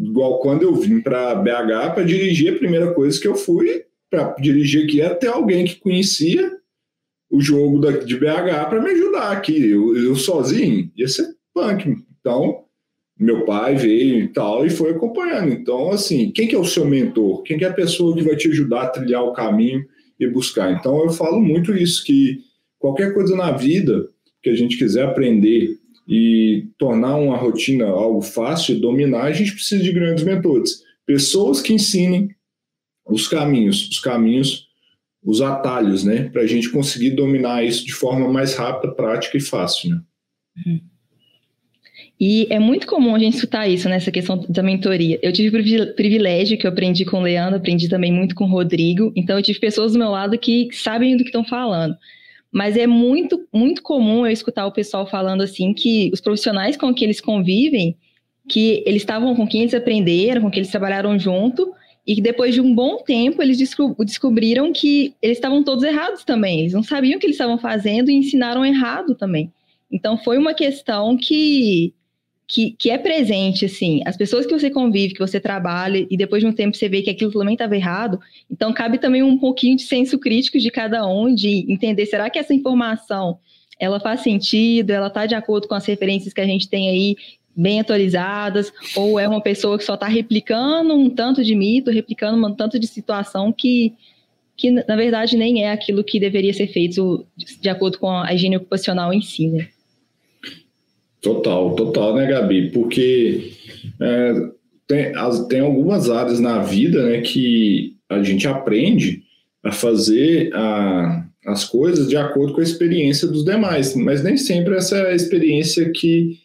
Igual 0.00 0.40
quando 0.40 0.62
eu 0.62 0.74
vim 0.74 1.00
para 1.00 1.34
BH 1.34 1.94
para 1.94 2.04
dirigir, 2.04 2.54
a 2.54 2.58
primeira 2.58 2.94
coisa 2.94 3.20
que 3.20 3.28
eu 3.28 3.34
fui 3.34 3.84
para 4.10 4.34
dirigir 4.40 4.84
aqui 4.84 5.16
ter 5.16 5.28
alguém 5.28 5.66
que 5.66 5.76
conhecia 5.76 6.50
o 7.30 7.40
jogo 7.40 7.78
da, 7.78 7.92
de 7.92 8.16
BH 8.16 8.68
para 8.68 8.82
me 8.82 8.90
ajudar 8.90 9.30
aqui. 9.30 9.70
Eu, 9.70 9.96
eu, 9.96 10.16
sozinho 10.16 10.90
ia 10.96 11.06
ser 11.06 11.28
punk. 11.54 11.96
Então, 12.18 12.64
meu 13.16 13.44
pai 13.44 13.76
veio 13.76 14.24
e 14.24 14.28
tal 14.28 14.64
e 14.64 14.70
foi 14.70 14.90
acompanhando. 14.90 15.52
Então, 15.52 15.90
assim, 15.90 16.32
quem 16.32 16.48
que 16.48 16.54
é 16.54 16.58
o 16.58 16.64
seu 16.64 16.86
mentor? 16.86 17.42
Quem 17.42 17.58
que 17.58 17.64
é 17.64 17.68
a 17.68 17.72
pessoa 17.72 18.16
que 18.16 18.22
vai 18.22 18.34
te 18.34 18.48
ajudar 18.48 18.82
a 18.82 18.88
trilhar 18.88 19.22
o 19.22 19.32
caminho 19.34 19.84
e 20.18 20.26
buscar? 20.26 20.72
Então, 20.72 21.04
eu 21.04 21.10
falo 21.10 21.40
muito 21.40 21.76
isso, 21.76 22.02
que 22.04 22.38
qualquer 22.78 23.12
coisa 23.12 23.36
na 23.36 23.52
vida 23.52 24.08
que 24.42 24.48
a 24.48 24.56
gente 24.56 24.78
quiser 24.78 25.04
aprender 25.04 25.78
e 26.10 26.66
tornar 26.76 27.16
uma 27.16 27.36
rotina 27.36 27.86
algo 27.86 28.20
fácil 28.20 28.74
de 28.74 28.80
dominar, 28.80 29.24
a 29.24 29.32
gente 29.32 29.52
precisa 29.52 29.82
de 29.82 29.92
grandes 29.92 30.24
mentores. 30.24 30.82
Pessoas 31.06 31.62
que 31.62 31.72
ensinem 31.72 32.28
os 33.06 33.28
caminhos, 33.28 33.88
os 33.88 34.00
caminhos 34.00 34.68
os 35.22 35.42
atalhos, 35.42 36.02
né? 36.04 36.28
Para 36.30 36.42
a 36.42 36.46
gente 36.46 36.70
conseguir 36.70 37.10
dominar 37.10 37.64
isso 37.64 37.84
de 37.84 37.92
forma 37.92 38.30
mais 38.32 38.54
rápida, 38.54 38.94
prática 38.94 39.36
e 39.36 39.40
fácil, 39.40 39.90
né? 39.90 40.80
E 42.18 42.46
é 42.50 42.58
muito 42.58 42.86
comum 42.86 43.14
a 43.14 43.18
gente 43.18 43.36
escutar 43.36 43.66
isso 43.66 43.88
nessa 43.88 44.10
questão 44.10 44.44
da 44.48 44.62
mentoria. 44.62 45.18
Eu 45.22 45.32
tive 45.32 45.50
privilégio 45.94 46.58
que 46.58 46.66
eu 46.66 46.70
aprendi 46.70 47.04
com 47.04 47.18
o 47.18 47.22
Leandro, 47.22 47.56
aprendi 47.56 47.88
também 47.88 48.12
muito 48.12 48.34
com 48.34 48.44
o 48.44 48.50
Rodrigo. 48.50 49.10
Então, 49.16 49.38
eu 49.38 49.42
tive 49.42 49.58
pessoas 49.58 49.92
do 49.92 49.98
meu 49.98 50.10
lado 50.10 50.38
que 50.38 50.68
sabem 50.72 51.16
do 51.16 51.22
que 51.22 51.30
estão 51.30 51.44
falando. 51.44 51.96
Mas 52.52 52.76
é 52.76 52.86
muito, 52.86 53.46
muito 53.52 53.82
comum 53.82 54.26
eu 54.26 54.32
escutar 54.32 54.66
o 54.66 54.72
pessoal 54.72 55.06
falando 55.06 55.42
assim 55.42 55.72
que 55.72 56.10
os 56.12 56.20
profissionais 56.20 56.76
com 56.76 56.92
que 56.92 57.04
eles 57.04 57.20
convivem, 57.20 57.96
que 58.48 58.82
eles 58.84 59.02
estavam 59.02 59.34
com 59.36 59.46
quem 59.46 59.60
eles 59.62 59.74
aprenderam, 59.74 60.42
com 60.42 60.50
quem 60.50 60.60
eles 60.60 60.70
trabalharam 60.70 61.18
junto, 61.18 61.72
e 62.06 62.16
que 62.16 62.20
depois 62.20 62.54
de 62.54 62.60
um 62.60 62.74
bom 62.74 62.96
tempo 63.04 63.40
eles 63.40 63.56
descobriram 63.56 64.72
que 64.72 65.14
eles 65.22 65.36
estavam 65.36 65.62
todos 65.62 65.84
errados 65.84 66.24
também. 66.24 66.60
Eles 66.60 66.72
não 66.72 66.82
sabiam 66.82 67.18
o 67.18 67.20
que 67.20 67.26
eles 67.26 67.36
estavam 67.36 67.58
fazendo 67.58 68.10
e 68.10 68.14
ensinaram 68.14 68.64
errado 68.64 69.14
também. 69.14 69.52
Então 69.92 70.18
foi 70.18 70.38
uma 70.38 70.54
questão 70.54 71.16
que, 71.16 71.94
que, 72.50 72.72
que 72.76 72.90
é 72.90 72.98
presente, 72.98 73.64
assim, 73.64 74.02
as 74.04 74.16
pessoas 74.16 74.44
que 74.44 74.52
você 74.52 74.68
convive, 74.68 75.14
que 75.14 75.20
você 75.20 75.38
trabalha, 75.38 76.04
e 76.10 76.16
depois 76.16 76.42
de 76.42 76.48
um 76.48 76.52
tempo 76.52 76.76
você 76.76 76.88
vê 76.88 77.00
que 77.00 77.08
aquilo 77.08 77.30
também 77.30 77.52
estava 77.54 77.76
errado, 77.76 78.18
então 78.50 78.72
cabe 78.72 78.98
também 78.98 79.22
um 79.22 79.38
pouquinho 79.38 79.76
de 79.76 79.82
senso 79.82 80.18
crítico 80.18 80.58
de 80.58 80.68
cada 80.68 81.06
um, 81.06 81.32
de 81.32 81.64
entender, 81.72 82.06
será 82.06 82.28
que 82.28 82.40
essa 82.40 82.52
informação, 82.52 83.38
ela 83.78 84.00
faz 84.00 84.22
sentido, 84.22 84.90
ela 84.90 85.06
está 85.06 85.26
de 85.26 85.34
acordo 85.36 85.68
com 85.68 85.76
as 85.76 85.86
referências 85.86 86.34
que 86.34 86.40
a 86.40 86.44
gente 86.44 86.68
tem 86.68 86.88
aí, 86.88 87.16
bem 87.54 87.78
atualizadas, 87.78 88.72
ou 88.96 89.20
é 89.20 89.28
uma 89.28 89.40
pessoa 89.40 89.78
que 89.78 89.84
só 89.84 89.94
está 89.94 90.08
replicando 90.08 90.92
um 90.92 91.08
tanto 91.08 91.44
de 91.44 91.54
mito, 91.54 91.92
replicando 91.92 92.44
um 92.44 92.52
tanto 92.52 92.80
de 92.80 92.86
situação 92.88 93.52
que, 93.52 93.94
que, 94.56 94.72
na 94.72 94.96
verdade, 94.96 95.36
nem 95.36 95.62
é 95.62 95.70
aquilo 95.70 96.02
que 96.02 96.18
deveria 96.18 96.52
ser 96.52 96.66
feito 96.66 97.24
de 97.36 97.68
acordo 97.68 97.96
com 97.96 98.10
a 98.10 98.34
higiene 98.34 98.56
ocupacional 98.56 99.12
em 99.12 99.22
si, 99.22 99.46
né? 99.46 99.68
Total, 101.20 101.74
total, 101.74 102.14
né, 102.16 102.26
Gabi? 102.26 102.70
Porque 102.70 103.52
é, 104.00 104.34
tem, 104.86 105.14
as, 105.14 105.46
tem 105.46 105.60
algumas 105.60 106.08
áreas 106.08 106.40
na 106.40 106.60
vida 106.62 107.04
né, 107.04 107.20
que 107.20 107.96
a 108.08 108.22
gente 108.22 108.48
aprende 108.48 109.22
a 109.62 109.70
fazer 109.70 110.50
a, 110.54 111.26
as 111.46 111.64
coisas 111.64 112.08
de 112.08 112.16
acordo 112.16 112.54
com 112.54 112.60
a 112.60 112.64
experiência 112.64 113.28
dos 113.28 113.44
demais, 113.44 113.94
mas 113.94 114.22
nem 114.22 114.36
sempre 114.36 114.76
essa 114.76 114.96
é 114.96 115.12
a 115.12 115.14
experiência 115.14 115.90
que. 115.90 116.38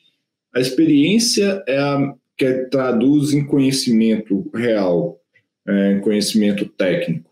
A 0.54 0.60
experiência 0.60 1.62
é 1.68 1.78
a 1.78 2.14
que 2.38 2.54
traduz 2.70 3.34
em 3.34 3.46
conhecimento 3.46 4.50
real, 4.54 5.20
é, 5.68 5.94
em 5.94 6.00
conhecimento 6.00 6.66
técnico. 6.66 7.32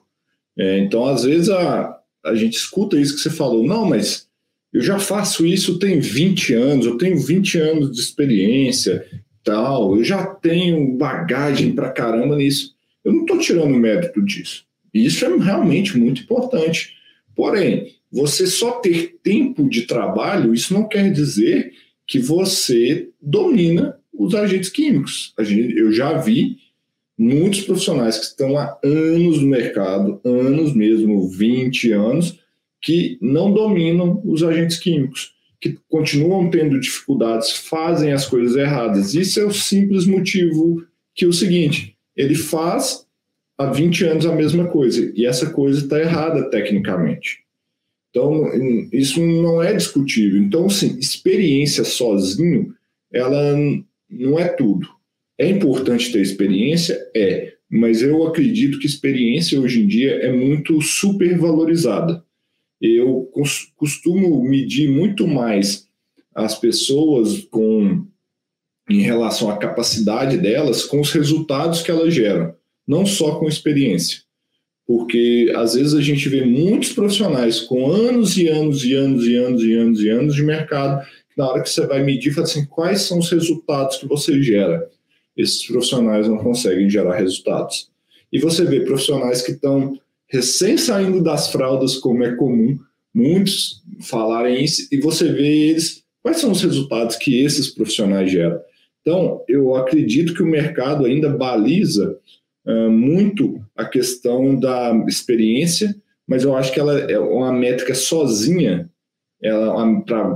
É, 0.58 0.80
então, 0.80 1.06
às 1.06 1.24
vezes, 1.24 1.50
a, 1.50 2.00
a 2.24 2.36
gente 2.36 2.56
escuta 2.56 3.00
isso 3.00 3.16
que 3.16 3.22
você 3.22 3.30
falou, 3.30 3.66
não, 3.66 3.86
mas 3.86 4.28
eu 4.74 4.82
já 4.82 4.98
faço 4.98 5.46
isso 5.46 5.78
tem 5.78 6.00
20 6.00 6.54
anos, 6.54 6.86
eu 6.86 6.98
tenho 6.98 7.20
20 7.20 7.58
anos 7.60 7.92
de 7.92 8.00
experiência, 8.00 9.06
tal, 9.44 9.96
eu 9.96 10.04
já 10.04 10.26
tenho 10.26 10.98
bagagem 10.98 11.74
para 11.74 11.92
caramba 11.92 12.36
nisso. 12.36 12.74
Eu 13.04 13.14
não 13.14 13.22
estou 13.22 13.38
tirando 13.38 13.76
mérito 13.76 14.22
disso. 14.24 14.66
E 14.94 15.06
isso 15.06 15.26
é 15.26 15.38
realmente 15.38 15.98
muito 15.98 16.24
importante. 16.24 16.94
Porém, 17.36 17.94
você 18.12 18.48
só 18.48 18.72
ter 18.74 19.20
tempo 19.22 19.68
de 19.68 19.84
trabalho, 19.84 20.54
isso 20.54 20.74
não 20.74 20.88
quer 20.88 21.12
dizer 21.12 21.74
que 22.08 22.20
você 22.20 23.10
domina 23.22 23.98
os 24.14 24.34
agentes 24.36 24.70
químicos. 24.70 25.34
Eu 25.38 25.92
já 25.92 26.18
vi 26.18 26.58
muitos 27.18 27.62
profissionais 27.62 28.18
que 28.18 28.26
estão 28.26 28.58
há 28.58 28.78
anos 28.84 29.42
no 29.42 29.48
mercado, 29.48 30.22
anos 30.24 30.74
mesmo, 30.74 31.28
20 31.28 31.92
anos, 31.92 32.40
que 32.84 33.18
não 33.22 33.52
dominam 33.52 34.22
os 34.26 34.44
agentes 34.44 34.78
químicos, 34.78 35.34
que 35.60 35.80
continuam 35.88 36.50
tendo 36.50 36.78
dificuldades, 36.78 37.52
fazem 37.52 38.12
as 38.12 38.26
coisas 38.26 38.58
erradas. 38.58 39.16
Isso 39.16 39.40
é 39.40 39.46
o 39.46 39.54
simples 39.54 40.06
motivo 40.06 40.86
que 41.16 41.24
é 41.24 41.28
o 41.28 41.34
seguinte, 41.34 41.96
ele 42.18 42.36
faz 42.36 43.06
há 43.58 43.68
20 43.68 44.04
anos 44.06 44.26
a 44.26 44.36
mesma 44.36 44.68
coisa, 44.68 45.14
e 45.16 45.26
essa 45.26 45.52
coisa 45.52 45.80
está 45.80 46.00
errada 46.00 46.50
tecnicamente. 46.50 47.44
Então, 48.10 48.44
isso 48.92 49.22
não 49.22 49.62
é 49.62 49.74
discutível. 49.74 50.42
Então, 50.42 50.70
sim, 50.70 50.98
experiência 51.00 51.84
sozinho, 51.84 52.74
ela 53.12 53.56
não 54.10 54.40
é 54.40 54.48
tudo. 54.48 54.88
É 55.38 55.48
importante 55.48 56.12
ter 56.12 56.22
experiência? 56.22 57.00
É, 57.16 57.54
mas 57.70 58.02
eu 58.02 58.26
acredito 58.28 58.80
que 58.80 58.88
experiência 58.88 59.60
hoje 59.60 59.82
em 59.82 59.88
dia 59.88 60.16
é 60.16 60.32
muito 60.32 60.82
supervalorizada 60.82 62.24
eu 62.82 63.30
costumo 63.78 64.44
medir 64.44 64.90
muito 64.90 65.28
mais 65.28 65.88
as 66.36 66.58
pessoas 66.58 67.40
com 67.52 68.06
em 68.90 69.02
relação 69.02 69.50
à 69.50 69.58
capacidade 69.58 70.38
delas 70.38 70.84
com 70.84 71.00
os 71.00 71.12
resultados 71.12 71.82
que 71.82 71.90
elas 71.90 72.14
geram, 72.14 72.54
não 72.86 73.06
só 73.06 73.40
com 73.40 73.48
experiência. 73.48 74.20
Porque 74.86 75.54
às 75.56 75.76
vezes 75.76 75.94
a 75.94 76.02
gente 76.02 76.28
vê 76.28 76.44
muitos 76.44 76.92
profissionais 76.92 77.62
com 77.62 77.90
anos 77.90 78.38
e 78.38 78.50
anos 78.50 78.84
e 78.84 78.94
anos 78.94 79.26
e 79.26 79.36
anos 79.36 79.64
e 79.64 79.74
anos 79.74 80.02
e 80.02 80.10
anos 80.10 80.36
de 80.36 80.44
mercado, 80.44 81.06
que 81.06 81.38
na 81.38 81.50
hora 81.50 81.64
que 81.64 81.70
você 81.70 81.88
vai 81.88 82.04
medir, 82.04 82.34
fala 82.34 82.46
assim, 82.46 82.66
quais 82.66 83.04
são 83.04 83.20
os 83.20 83.32
resultados 83.32 83.98
que 83.98 84.06
você 84.06 84.42
gera? 84.44 84.90
Esses 85.38 85.66
profissionais 85.66 86.28
não 86.28 86.38
conseguem 86.38 86.90
gerar 86.90 87.16
resultados. 87.16 87.90
E 88.32 88.40
você 88.40 88.66
vê 88.66 88.82
profissionais 88.82 89.42
que 89.42 89.52
estão 89.52 89.98
recém 90.34 90.78
saindo 90.78 91.22
das 91.22 91.52
fraldas, 91.52 91.96
como 91.96 92.24
é 92.24 92.36
comum, 92.36 92.80
muitos 93.14 93.84
falarem 94.02 94.64
isso, 94.64 94.88
e 94.92 95.00
você 95.00 95.32
vê 95.32 95.70
eles, 95.70 96.04
quais 96.24 96.38
são 96.38 96.52
os 96.52 96.64
resultados 96.64 97.16
que 97.16 97.44
esses 97.44 97.70
profissionais 97.70 98.32
geram. 98.32 98.60
Então, 99.02 99.44
eu 99.48 99.76
acredito 99.76 100.34
que 100.34 100.42
o 100.42 100.48
mercado 100.48 101.06
ainda 101.06 101.30
baliza 101.30 102.18
uh, 102.66 102.90
muito 102.90 103.64
a 103.76 103.86
questão 103.86 104.60
da 104.60 104.92
experiência, 105.08 105.96
mas 106.28 106.44
eu 106.44 106.56
acho 106.56 106.74
que 106.74 106.80
ela 106.80 106.98
é 107.00 107.20
uma 107.20 107.52
métrica 107.52 107.94
sozinha, 107.94 108.90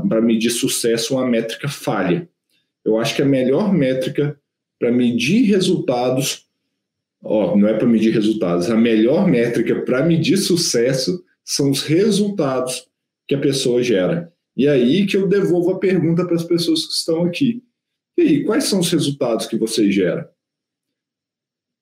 para 0.10 0.22
medir 0.22 0.52
sucesso, 0.52 1.16
uma 1.16 1.26
métrica 1.26 1.70
falha. 1.70 2.28
Eu 2.86 3.00
acho 3.00 3.16
que 3.16 3.22
a 3.22 3.26
melhor 3.26 3.74
métrica 3.74 4.38
para 4.78 4.92
medir 4.92 5.44
resultados 5.46 6.47
ó, 7.24 7.56
não 7.56 7.68
é 7.68 7.74
para 7.74 7.88
medir 7.88 8.14
resultados, 8.14 8.70
a 8.70 8.78
melhor 8.78 9.28
métrica 9.28 9.82
para 9.82 10.06
medir 10.06 10.38
sucesso 10.38 11.24
são 11.44 11.72
os 11.72 11.84
resultados 11.84 12.88
que 13.28 13.36
a 13.36 13.40
pessoa 13.40 13.82
gera. 13.82 14.32
E 14.56 14.68
aí 14.68 15.06
que 15.06 15.16
eu 15.16 15.28
devolvo 15.28 15.72
a 15.72 15.80
pergunta 15.80 16.26
para 16.26 16.36
as 16.36 16.44
pessoas 16.44 16.86
que 16.86 16.94
estão 16.94 17.24
aqui. 17.24 17.64
E 18.18 18.22
aí, 18.22 18.44
quais 18.44 18.64
são 18.64 18.80
os 18.80 18.92
resultados 18.92 19.46
que 19.46 19.56
você 19.56 19.92
gera? 19.92 20.32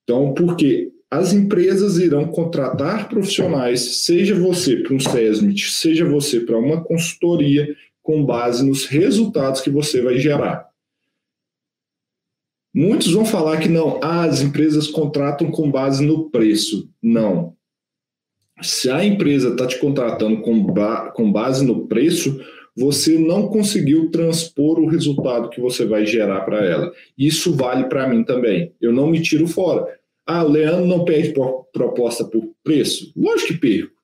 Então, 0.03 0.33
porque 0.33 0.91
as 1.09 1.31
empresas 1.31 1.97
irão 1.97 2.27
contratar 2.27 3.07
profissionais, 3.07 4.03
seja 4.03 4.35
você 4.35 4.77
para 4.77 4.93
um 4.93 4.99
SESMIT, 4.99 5.71
seja 5.71 6.03
você 6.03 6.41
para 6.41 6.57
uma 6.57 6.83
consultoria, 6.83 7.73
com 8.03 8.23
base 8.23 8.63
nos 8.63 8.85
resultados 8.85 9.61
que 9.61 9.69
você 9.69 10.01
vai 10.01 10.17
gerar. 10.17 10.69
Muitos 12.75 13.13
vão 13.13 13.23
falar 13.23 13.57
que 13.61 13.69
não, 13.69 14.01
ah, 14.03 14.25
as 14.25 14.41
empresas 14.41 14.87
contratam 14.87 15.49
com 15.49 15.71
base 15.71 16.05
no 16.05 16.29
preço. 16.29 16.89
Não. 17.01 17.55
Se 18.61 18.91
a 18.91 19.05
empresa 19.05 19.51
está 19.51 19.65
te 19.65 19.79
contratando 19.79 20.41
com, 20.41 20.61
ba 20.61 21.09
com 21.11 21.31
base 21.31 21.65
no 21.65 21.87
preço, 21.87 22.37
você 22.75 23.17
não 23.17 23.47
conseguiu 23.47 24.11
transpor 24.11 24.77
o 24.77 24.87
resultado 24.87 25.49
que 25.49 25.61
você 25.61 25.85
vai 25.85 26.05
gerar 26.05 26.41
para 26.41 26.65
ela. 26.65 26.91
Isso 27.17 27.55
vale 27.55 27.85
para 27.85 28.09
mim 28.09 28.25
também. 28.25 28.73
Eu 28.81 28.91
não 28.91 29.07
me 29.07 29.21
tiro 29.21 29.47
fora. 29.47 29.87
Ah, 30.27 30.43
o 30.43 30.49
Leandro 30.49 30.85
não 30.85 31.05
pede 31.05 31.33
proposta 31.71 32.25
por 32.25 32.51
preço? 32.61 33.13
Lógico 33.15 33.53
que 33.53 33.59
perco. 33.59 33.95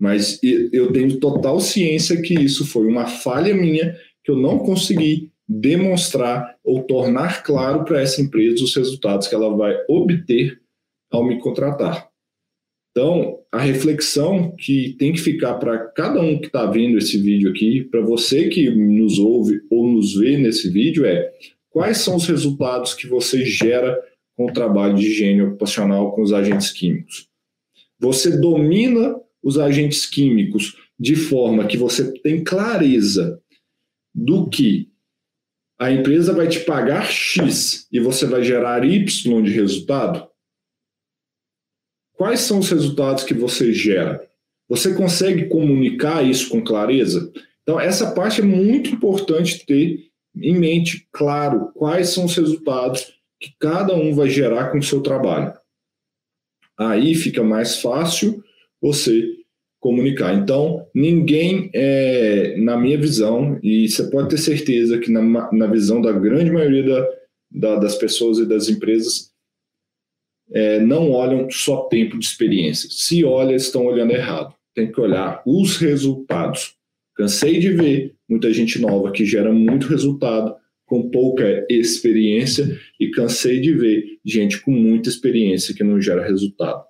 Mas 0.00 0.40
eu 0.42 0.90
tenho 0.94 1.20
total 1.20 1.60
ciência 1.60 2.22
que 2.22 2.32
isso 2.32 2.66
foi 2.66 2.86
uma 2.86 3.06
falha 3.06 3.54
minha, 3.54 3.94
que 4.24 4.30
eu 4.30 4.36
não 4.36 4.60
consegui 4.60 5.30
demonstrar 5.48 6.56
ou 6.64 6.82
tornar 6.82 7.42
claro 7.42 7.84
para 7.84 8.00
essa 8.00 8.20
empresa 8.20 8.64
os 8.64 8.74
resultados 8.74 9.28
que 9.28 9.34
ela 9.34 9.54
vai 9.54 9.76
obter 9.88 10.60
ao 11.10 11.24
me 11.24 11.38
contratar. 11.38 12.08
Então, 12.90 13.40
a 13.50 13.58
reflexão 13.58 14.54
que 14.56 14.94
tem 14.98 15.12
que 15.12 15.20
ficar 15.20 15.54
para 15.54 15.78
cada 15.78 16.20
um 16.20 16.38
que 16.38 16.46
está 16.46 16.64
vendo 16.66 16.96
esse 16.96 17.18
vídeo 17.18 17.50
aqui, 17.50 17.82
para 17.82 18.00
você 18.00 18.48
que 18.48 18.70
nos 18.70 19.18
ouve 19.18 19.60
ou 19.68 19.86
nos 19.86 20.14
vê 20.14 20.38
nesse 20.38 20.70
vídeo, 20.70 21.04
é 21.04 21.32
quais 21.70 21.98
são 21.98 22.14
os 22.14 22.26
resultados 22.26 22.94
que 22.94 23.08
você 23.08 23.44
gera 23.44 24.00
com 24.36 24.46
o 24.46 24.52
trabalho 24.52 24.94
de 24.94 25.06
higiene 25.06 25.42
ocupacional 25.42 26.12
com 26.14 26.22
os 26.22 26.32
agentes 26.32 26.70
químicos. 26.70 27.28
Você 27.98 28.38
domina 28.38 29.16
os 29.42 29.58
agentes 29.58 30.06
químicos 30.06 30.76
de 30.98 31.16
forma 31.16 31.66
que 31.66 31.76
você 31.76 32.12
tem 32.20 32.44
clareza 32.44 33.40
do 34.14 34.48
que 34.48 34.88
a 35.78 35.90
empresa 35.90 36.32
vai 36.32 36.48
te 36.48 36.60
pagar 36.60 37.04
X 37.04 37.86
e 37.90 37.98
você 37.98 38.26
vai 38.26 38.42
gerar 38.42 38.84
Y 38.84 39.42
de 39.42 39.50
resultado? 39.50 40.28
Quais 42.12 42.40
são 42.40 42.60
os 42.60 42.70
resultados 42.70 43.24
que 43.24 43.34
você 43.34 43.72
gera? 43.72 44.28
Você 44.68 44.94
consegue 44.94 45.46
comunicar 45.46 46.24
isso 46.24 46.48
com 46.48 46.62
clareza? 46.62 47.32
Então, 47.62 47.78
essa 47.78 48.12
parte 48.12 48.40
é 48.40 48.44
muito 48.44 48.90
importante 48.90 49.64
ter 49.66 50.10
em 50.36 50.58
mente, 50.58 51.08
claro, 51.12 51.72
quais 51.74 52.10
são 52.10 52.24
os 52.24 52.36
resultados 52.36 53.12
que 53.40 53.54
cada 53.58 53.94
um 53.94 54.14
vai 54.14 54.28
gerar 54.28 54.70
com 54.70 54.78
o 54.78 54.82
seu 54.82 55.02
trabalho. 55.02 55.52
Aí 56.78 57.14
fica 57.14 57.42
mais 57.42 57.80
fácil 57.80 58.42
você 58.80 59.43
comunicar. 59.84 60.34
Então, 60.34 60.86
ninguém, 60.94 61.68
é, 61.74 62.56
na 62.56 62.74
minha 62.74 62.96
visão, 62.96 63.60
e 63.62 63.86
você 63.86 64.08
pode 64.08 64.30
ter 64.30 64.38
certeza 64.38 64.96
que 64.96 65.12
na, 65.12 65.52
na 65.52 65.66
visão 65.66 66.00
da 66.00 66.10
grande 66.10 66.50
maioria 66.50 66.82
da, 66.82 67.08
da, 67.50 67.76
das 67.80 67.94
pessoas 67.94 68.38
e 68.38 68.46
das 68.46 68.70
empresas, 68.70 69.30
é, 70.50 70.80
não 70.80 71.10
olham 71.10 71.50
só 71.50 71.82
tempo 71.82 72.18
de 72.18 72.24
experiência. 72.24 72.88
Se 72.90 73.22
olham, 73.24 73.54
estão 73.54 73.84
olhando 73.84 74.12
errado. 74.12 74.54
Tem 74.74 74.90
que 74.90 74.98
olhar 74.98 75.42
os 75.46 75.76
resultados. 75.76 76.76
Cansei 77.14 77.58
de 77.58 77.68
ver 77.68 78.14
muita 78.26 78.50
gente 78.54 78.80
nova 78.80 79.12
que 79.12 79.26
gera 79.26 79.52
muito 79.52 79.86
resultado, 79.86 80.56
com 80.86 81.10
pouca 81.10 81.66
experiência 81.68 82.80
e 82.98 83.10
cansei 83.10 83.60
de 83.60 83.74
ver 83.74 84.02
gente 84.24 84.62
com 84.62 84.70
muita 84.70 85.10
experiência 85.10 85.74
que 85.74 85.84
não 85.84 86.00
gera 86.00 86.26
resultado. 86.26 86.84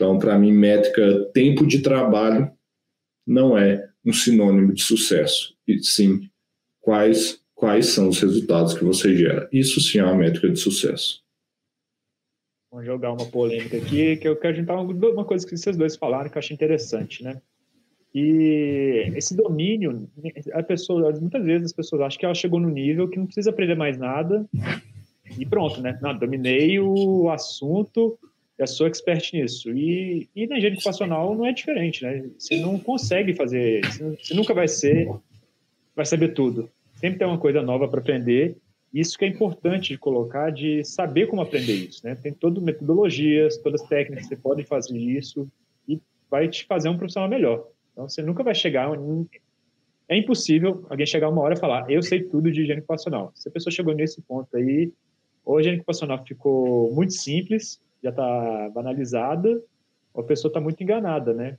Então, 0.00 0.18
para 0.18 0.38
mim, 0.38 0.50
métrica 0.50 1.26
tempo 1.34 1.66
de 1.66 1.82
trabalho 1.82 2.50
não 3.26 3.58
é 3.58 3.86
um 4.02 4.14
sinônimo 4.14 4.72
de 4.72 4.82
sucesso, 4.82 5.54
e 5.68 5.78
sim 5.84 6.30
quais 6.80 7.38
quais 7.54 7.88
são 7.88 8.08
os 8.08 8.18
resultados 8.18 8.72
que 8.72 8.82
você 8.82 9.14
gera. 9.14 9.46
Isso 9.52 9.78
sim 9.78 9.98
é 9.98 10.04
uma 10.04 10.14
métrica 10.14 10.48
de 10.48 10.58
sucesso. 10.58 11.22
Vamos 12.72 12.86
jogar 12.86 13.12
uma 13.12 13.26
polêmica 13.26 13.76
aqui, 13.76 14.16
que 14.16 14.26
eu 14.26 14.36
quero 14.36 14.56
juntar 14.56 14.80
uma 14.80 15.24
coisa 15.26 15.46
que 15.46 15.54
vocês 15.54 15.76
dois 15.76 15.96
falaram 15.96 16.30
que 16.30 16.38
eu 16.38 16.40
achei 16.40 16.54
interessante, 16.54 17.22
né? 17.22 17.38
E 18.14 19.12
esse 19.14 19.36
domínio, 19.36 20.08
a 20.54 20.62
pessoa, 20.62 21.12
muitas 21.20 21.44
vezes 21.44 21.66
as 21.66 21.72
pessoas 21.74 22.00
acham 22.00 22.18
que 22.18 22.24
ela 22.24 22.34
chegou 22.34 22.58
no 22.58 22.70
nível 22.70 23.06
que 23.06 23.18
não 23.18 23.26
precisa 23.26 23.50
aprender 23.50 23.74
mais 23.74 23.98
nada 23.98 24.48
e 25.38 25.44
pronto, 25.44 25.78
né? 25.82 25.98
Não, 26.00 26.18
dominei 26.18 26.80
o 26.80 27.28
assunto, 27.28 28.18
eu 28.60 28.66
sou 28.66 28.86
expert 28.86 29.32
nisso. 29.32 29.70
E, 29.70 30.28
e 30.36 30.46
na 30.46 30.58
engenharia 30.58 30.76
ocupacional 30.76 31.34
não 31.34 31.46
é 31.46 31.52
diferente, 31.52 32.02
né? 32.02 32.28
Você 32.38 32.60
não 32.60 32.78
consegue 32.78 33.34
fazer, 33.34 33.80
você 33.86 34.34
nunca 34.34 34.52
vai 34.52 34.68
ser, 34.68 35.08
vai 35.96 36.04
saber 36.04 36.34
tudo. 36.34 36.68
Sempre 36.96 37.18
tem 37.18 37.26
uma 37.26 37.38
coisa 37.38 37.62
nova 37.62 37.88
para 37.88 38.00
aprender. 38.00 38.56
Isso 38.92 39.16
que 39.16 39.24
é 39.24 39.28
importante 39.28 39.90
de 39.90 39.98
colocar, 39.98 40.50
de 40.50 40.84
saber 40.84 41.26
como 41.26 41.40
aprender 41.40 41.72
isso, 41.72 42.04
né? 42.04 42.14
Tem 42.14 42.32
todas 42.32 42.62
metodologias, 42.62 43.56
todas 43.56 43.80
as 43.80 43.88
técnicas 43.88 44.26
você 44.26 44.36
pode 44.36 44.64
fazer 44.64 44.98
isso 44.98 45.50
e 45.88 45.98
vai 46.30 46.46
te 46.48 46.66
fazer 46.66 46.90
um 46.90 46.98
profissional 46.98 47.30
melhor. 47.30 47.66
Então, 47.92 48.08
você 48.08 48.20
nunca 48.20 48.42
vai 48.42 48.54
chegar. 48.54 48.90
É 50.08 50.16
impossível 50.18 50.84
alguém 50.90 51.06
chegar 51.06 51.28
uma 51.28 51.40
hora 51.40 51.54
e 51.54 51.58
falar, 51.58 51.90
eu 51.90 52.02
sei 52.02 52.22
tudo 52.24 52.50
de 52.50 52.60
higiene 52.60 52.80
ocupacional. 52.80 53.32
Se 53.34 53.48
a 53.48 53.52
pessoa 53.52 53.72
chegou 53.72 53.94
nesse 53.94 54.20
ponto 54.20 54.54
aí, 54.54 54.92
ou 55.44 55.56
a 55.56 55.60
higiene 55.60 55.78
ocupacional 55.78 56.22
ficou 56.26 56.92
muito 56.92 57.14
simples, 57.14 57.80
já 58.02 58.10
está 58.10 58.70
banalizada, 58.74 59.60
a 60.14 60.22
pessoa 60.22 60.50
está 60.50 60.60
muito 60.60 60.82
enganada, 60.82 61.32
né? 61.32 61.56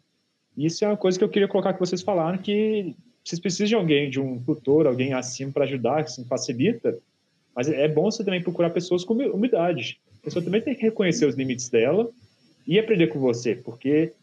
Isso 0.57 0.83
é 0.83 0.87
uma 0.87 0.97
coisa 0.97 1.17
que 1.17 1.23
eu 1.23 1.29
queria 1.29 1.47
colocar 1.47 1.73
que 1.73 1.79
vocês 1.79 2.01
falaram, 2.01 2.37
que 2.37 2.95
vocês 3.23 3.39
precisam 3.39 3.67
de 3.67 3.75
alguém, 3.75 4.09
de 4.09 4.19
um 4.19 4.41
tutor, 4.41 4.87
alguém 4.87 5.13
acima 5.13 5.51
para 5.51 5.63
ajudar, 5.63 6.03
que 6.03 6.09
assim, 6.09 6.25
facilita, 6.25 6.97
mas 7.55 7.69
é 7.69 7.87
bom 7.87 8.09
você 8.09 8.23
também 8.23 8.41
procurar 8.41 8.69
pessoas 8.69 9.03
com 9.03 9.13
humildade. 9.13 9.99
A 10.21 10.25
pessoa 10.25 10.43
também 10.43 10.61
tem 10.61 10.75
que 10.75 10.81
reconhecer 10.81 11.25
os 11.25 11.35
limites 11.35 11.69
dela 11.69 12.09
e 12.67 12.79
aprender 12.79 13.07
com 13.07 13.19
você, 13.19 13.55
porque 13.55 14.13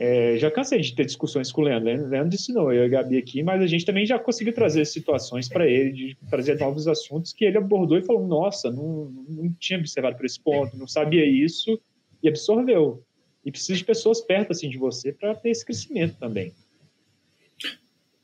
é, 0.00 0.38
já 0.38 0.48
cansei 0.48 0.80
de 0.80 0.94
ter 0.94 1.04
discussões 1.04 1.50
com 1.50 1.60
o 1.60 1.64
Leandro. 1.64 2.04
O 2.04 2.08
Leandro 2.08 2.32
ensinou 2.32 2.72
eu 2.72 2.84
e 2.84 2.86
a 2.86 2.88
Gabi 2.88 3.18
aqui, 3.18 3.42
mas 3.42 3.60
a 3.60 3.66
gente 3.66 3.84
também 3.84 4.06
já 4.06 4.16
conseguiu 4.16 4.54
trazer 4.54 4.84
situações 4.84 5.48
para 5.48 5.66
ele, 5.66 5.90
de 5.90 6.16
trazer 6.30 6.56
novos 6.56 6.86
assuntos 6.86 7.32
que 7.32 7.44
ele 7.44 7.58
abordou 7.58 7.98
e 7.98 8.02
falou: 8.02 8.24
Nossa, 8.24 8.70
não, 8.70 9.10
não 9.28 9.52
tinha 9.58 9.76
observado 9.76 10.16
por 10.16 10.24
esse 10.24 10.40
ponto, 10.40 10.76
não 10.76 10.86
sabia 10.86 11.26
isso, 11.26 11.80
e 12.22 12.28
absorveu. 12.28 13.02
E 13.44 13.50
precisa 13.50 13.76
de 13.76 13.84
pessoas 13.84 14.20
perto 14.20 14.52
assim 14.52 14.70
de 14.70 14.78
você 14.78 15.12
para 15.12 15.34
ter 15.34 15.50
esse 15.50 15.64
crescimento 15.64 16.16
também. 16.16 16.52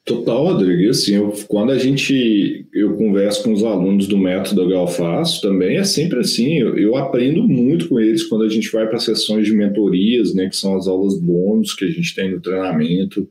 Total, 0.04 0.44
Rodrigo. 0.44 0.90
Assim, 0.90 1.14
eu, 1.14 1.32
quando 1.48 1.72
a 1.72 1.78
gente 1.78 2.66
eu 2.74 2.94
converso 2.94 3.42
com 3.42 3.52
os 3.52 3.64
alunos 3.64 4.06
do 4.06 4.18
método 4.18 4.68
Galfaço, 4.68 5.40
também 5.40 5.78
é 5.78 5.84
sempre 5.84 6.20
assim. 6.20 6.58
Eu, 6.58 6.76
eu, 6.76 6.96
aprendo 6.96 7.42
muito 7.42 7.88
com 7.88 7.98
eles 7.98 8.22
quando 8.24 8.44
a 8.44 8.48
gente 8.48 8.70
vai 8.70 8.86
para 8.86 8.98
sessões 8.98 9.46
de 9.46 9.54
mentorias, 9.54 10.34
né, 10.34 10.48
que 10.48 10.56
são 10.56 10.76
as 10.76 10.86
aulas 10.86 11.18
bônus 11.18 11.72
que 11.72 11.86
a 11.86 11.90
gente 11.90 12.14
tem 12.14 12.30
no 12.30 12.40
treinamento. 12.40 13.26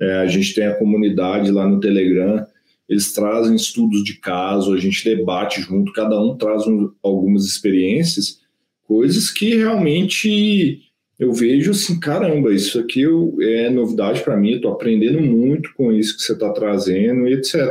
É, 0.00 0.18
a 0.18 0.26
gente 0.26 0.54
tem 0.54 0.64
a 0.64 0.78
comunidade 0.78 1.50
lá 1.50 1.68
no 1.68 1.78
Telegram. 1.78 2.46
Eles 2.88 3.12
trazem 3.12 3.54
estudos 3.54 4.02
de 4.02 4.14
caso, 4.14 4.72
a 4.72 4.78
gente 4.78 5.04
debate 5.04 5.60
junto, 5.60 5.92
cada 5.92 6.18
um 6.22 6.38
traz 6.38 6.66
um, 6.66 6.90
algumas 7.02 7.44
experiências, 7.44 8.40
coisas 8.84 9.30
que 9.30 9.56
realmente 9.56 10.87
eu 11.18 11.32
vejo 11.32 11.72
assim, 11.72 11.98
caramba, 11.98 12.54
isso 12.54 12.78
aqui 12.78 13.00
eu, 13.00 13.36
é 13.40 13.68
novidade 13.68 14.22
para 14.22 14.36
mim, 14.36 14.52
estou 14.52 14.72
aprendendo 14.72 15.20
muito 15.20 15.74
com 15.74 15.92
isso 15.92 16.16
que 16.16 16.22
você 16.22 16.32
está 16.32 16.52
trazendo 16.52 17.26
e 17.26 17.34
etc. 17.34 17.70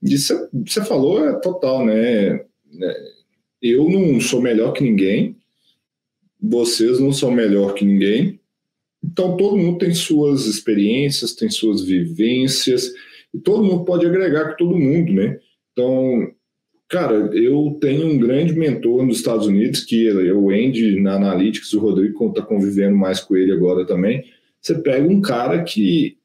Você, 0.00 0.48
você 0.52 0.84
falou 0.84 1.26
é 1.26 1.32
total, 1.40 1.84
né? 1.84 2.44
É, 2.80 3.06
eu 3.60 3.88
não 3.88 4.20
sou 4.20 4.40
melhor 4.40 4.72
que 4.72 4.84
ninguém, 4.84 5.36
vocês 6.40 7.00
não 7.00 7.12
são 7.12 7.30
melhor 7.30 7.74
que 7.74 7.84
ninguém, 7.84 8.38
então 9.02 9.36
todo 9.36 9.56
mundo 9.56 9.78
tem 9.78 9.92
suas 9.92 10.46
experiências, 10.46 11.34
tem 11.34 11.50
suas 11.50 11.82
vivências, 11.82 12.92
e 13.34 13.38
todo 13.38 13.64
mundo 13.64 13.84
pode 13.84 14.06
agregar 14.06 14.50
com 14.50 14.56
todo 14.56 14.78
mundo, 14.78 15.12
né? 15.12 15.40
Então, 15.72 16.32
Cara, 16.88 17.14
eu 17.34 17.76
tenho 17.80 18.06
um 18.06 18.18
grande 18.18 18.52
mentor 18.52 19.04
nos 19.04 19.18
Estados 19.18 19.46
Unidos, 19.46 19.80
que 19.80 20.08
é 20.08 20.32
o 20.32 20.50
Andy 20.50 21.00
na 21.00 21.14
Analytics, 21.14 21.72
o 21.72 21.80
Rodrigo 21.80 22.28
está 22.28 22.42
convivendo 22.42 22.96
mais 22.96 23.18
com 23.18 23.36
ele 23.36 23.52
agora 23.52 23.84
também. 23.84 24.24
Você 24.60 24.74
pega 24.76 25.06
um 25.08 25.20
cara 25.20 25.64
que, 25.64 26.16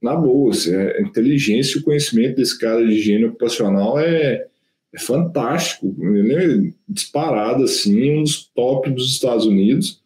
na 0.00 0.16
boa, 0.16 0.50
assim, 0.50 0.74
a 0.74 1.02
inteligência 1.02 1.76
e 1.76 1.80
o 1.80 1.84
conhecimento 1.84 2.36
desse 2.36 2.58
cara 2.58 2.84
de 2.84 2.92
higiene 2.92 3.26
ocupacional 3.26 3.98
é, 3.98 4.46
é 4.94 4.98
fantástico. 4.98 5.94
Ele 6.00 6.34
é 6.34 6.72
disparado, 6.88 7.64
assim, 7.64 8.18
um 8.18 8.22
dos 8.22 8.44
top 8.54 8.90
dos 8.90 9.12
Estados 9.12 9.44
Unidos. 9.44 10.02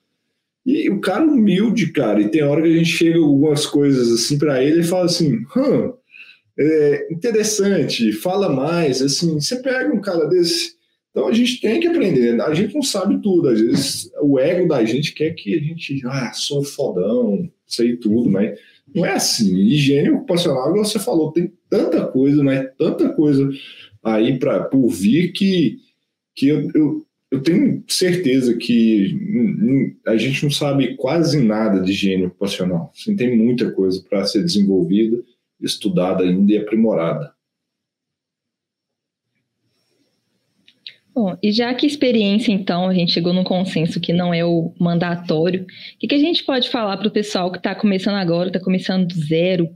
E 0.66 0.90
o 0.90 1.00
cara 1.00 1.24
humilde, 1.24 1.92
cara, 1.92 2.20
e 2.20 2.28
tem 2.28 2.42
hora 2.42 2.62
que 2.62 2.68
a 2.68 2.76
gente 2.76 2.90
chega 2.90 3.18
algumas 3.18 3.64
coisas 3.64 4.12
assim 4.12 4.38
para 4.38 4.62
ele 4.62 4.80
e 4.80 4.84
fala 4.84 5.06
assim, 5.06 5.44
hum, 5.56 5.92
é, 6.58 7.12
interessante, 7.12 8.12
fala 8.12 8.48
mais, 8.48 9.00
assim, 9.00 9.34
você 9.40 9.56
pega 9.56 9.94
um 9.94 10.00
cara 10.00 10.26
desse. 10.26 10.74
Então 11.10 11.26
a 11.26 11.32
gente 11.32 11.60
tem 11.60 11.80
que 11.80 11.88
aprender, 11.88 12.40
a 12.40 12.54
gente 12.54 12.74
não 12.74 12.82
sabe 12.82 13.20
tudo, 13.20 13.48
às 13.48 13.60
vezes 13.60 14.10
o 14.22 14.38
ego 14.38 14.68
da 14.68 14.84
gente 14.84 15.12
quer 15.12 15.30
que 15.30 15.54
a 15.54 15.58
gente, 15.58 16.00
ah, 16.06 16.32
sou 16.32 16.62
fodão, 16.62 17.50
sei 17.66 17.96
tudo, 17.96 18.30
mas 18.30 18.56
não 18.94 19.04
é 19.04 19.12
assim. 19.12 19.56
Higiene 19.56 20.10
ocupacional, 20.10 20.70
como 20.70 20.84
você 20.84 20.98
falou, 20.98 21.32
tem 21.32 21.52
tanta 21.68 22.06
coisa, 22.06 22.42
né? 22.42 22.64
Tanta 22.78 23.08
coisa 23.10 23.48
aí 24.02 24.38
para 24.38 24.64
por 24.64 24.88
vir 24.88 25.32
que, 25.32 25.78
que 26.34 26.48
eu, 26.48 26.70
eu, 26.74 27.06
eu 27.30 27.40
tenho 27.42 27.82
certeza 27.88 28.56
que 28.56 29.98
a 30.06 30.16
gente 30.16 30.42
não 30.44 30.50
sabe 30.50 30.96
quase 30.96 31.40
nada 31.40 31.80
de 31.80 31.90
higiene 31.92 32.26
ocupacional. 32.26 32.92
Assim, 32.94 33.16
tem 33.16 33.36
muita 33.36 33.70
coisa 33.70 34.02
para 34.08 34.24
ser 34.26 34.42
desenvolvida 34.42 35.22
estudada 35.60 36.24
ainda 36.24 36.52
e 36.52 36.58
aprimorada. 36.58 37.32
Bom, 41.14 41.36
e 41.42 41.50
já 41.50 41.74
que 41.74 41.86
experiência, 41.86 42.52
então, 42.52 42.88
a 42.88 42.94
gente 42.94 43.12
chegou 43.12 43.32
num 43.32 43.44
consenso 43.44 44.00
que 44.00 44.12
não 44.12 44.32
é 44.32 44.44
o 44.44 44.72
mandatório, 44.78 45.62
o 45.64 45.98
que, 45.98 46.06
que 46.06 46.14
a 46.14 46.18
gente 46.18 46.44
pode 46.44 46.70
falar 46.70 46.96
para 46.96 47.08
o 47.08 47.10
pessoal 47.10 47.50
que 47.50 47.58
está 47.58 47.74
começando 47.74 48.14
agora, 48.14 48.48
está 48.48 48.60
começando 48.60 49.06
do 49.06 49.14
zero? 49.14 49.68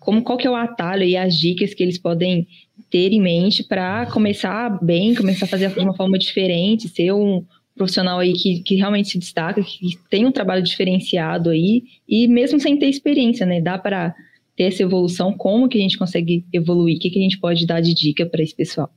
Como, 0.00 0.22
qual 0.22 0.36
que 0.36 0.46
é 0.46 0.50
o 0.50 0.56
atalho 0.56 1.04
e 1.04 1.16
as 1.16 1.38
dicas 1.38 1.72
que 1.72 1.82
eles 1.82 1.96
podem 1.96 2.46
ter 2.90 3.12
em 3.12 3.20
mente 3.20 3.64
para 3.64 4.04
começar 4.06 4.78
bem, 4.84 5.14
começar 5.14 5.46
a 5.46 5.48
fazer 5.48 5.70
de 5.70 5.80
uma 5.80 5.94
forma 5.94 6.18
diferente, 6.18 6.88
ser 6.88 7.12
um 7.12 7.44
profissional 7.74 8.18
aí 8.18 8.32
que, 8.34 8.62
que 8.62 8.74
realmente 8.74 9.08
se 9.10 9.18
destaca, 9.18 9.62
que 9.62 9.96
tem 10.10 10.26
um 10.26 10.32
trabalho 10.32 10.62
diferenciado 10.62 11.50
aí, 11.50 11.84
e 12.06 12.28
mesmo 12.28 12.60
sem 12.60 12.78
ter 12.78 12.88
experiência, 12.88 13.46
né? 13.46 13.60
Dá 13.60 13.78
para 13.78 14.14
ter 14.56 14.64
essa 14.64 14.82
evolução, 14.82 15.32
como 15.36 15.68
que 15.68 15.78
a 15.78 15.80
gente 15.80 15.98
consegue 15.98 16.44
evoluir? 16.52 16.96
O 16.96 17.00
que, 17.00 17.10
que 17.10 17.18
a 17.18 17.22
gente 17.22 17.38
pode 17.38 17.66
dar 17.66 17.80
de 17.80 17.94
dica 17.94 18.24
para 18.26 18.42
esse 18.42 18.54
pessoal? 18.54 18.92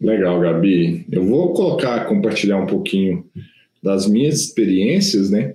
Legal, 0.00 0.40
Gabi. 0.40 1.06
Eu 1.10 1.24
vou 1.24 1.52
colocar, 1.52 2.04
compartilhar 2.06 2.58
um 2.58 2.66
pouquinho 2.66 3.24
das 3.82 4.06
minhas 4.06 4.40
experiências, 4.40 5.30
né? 5.30 5.54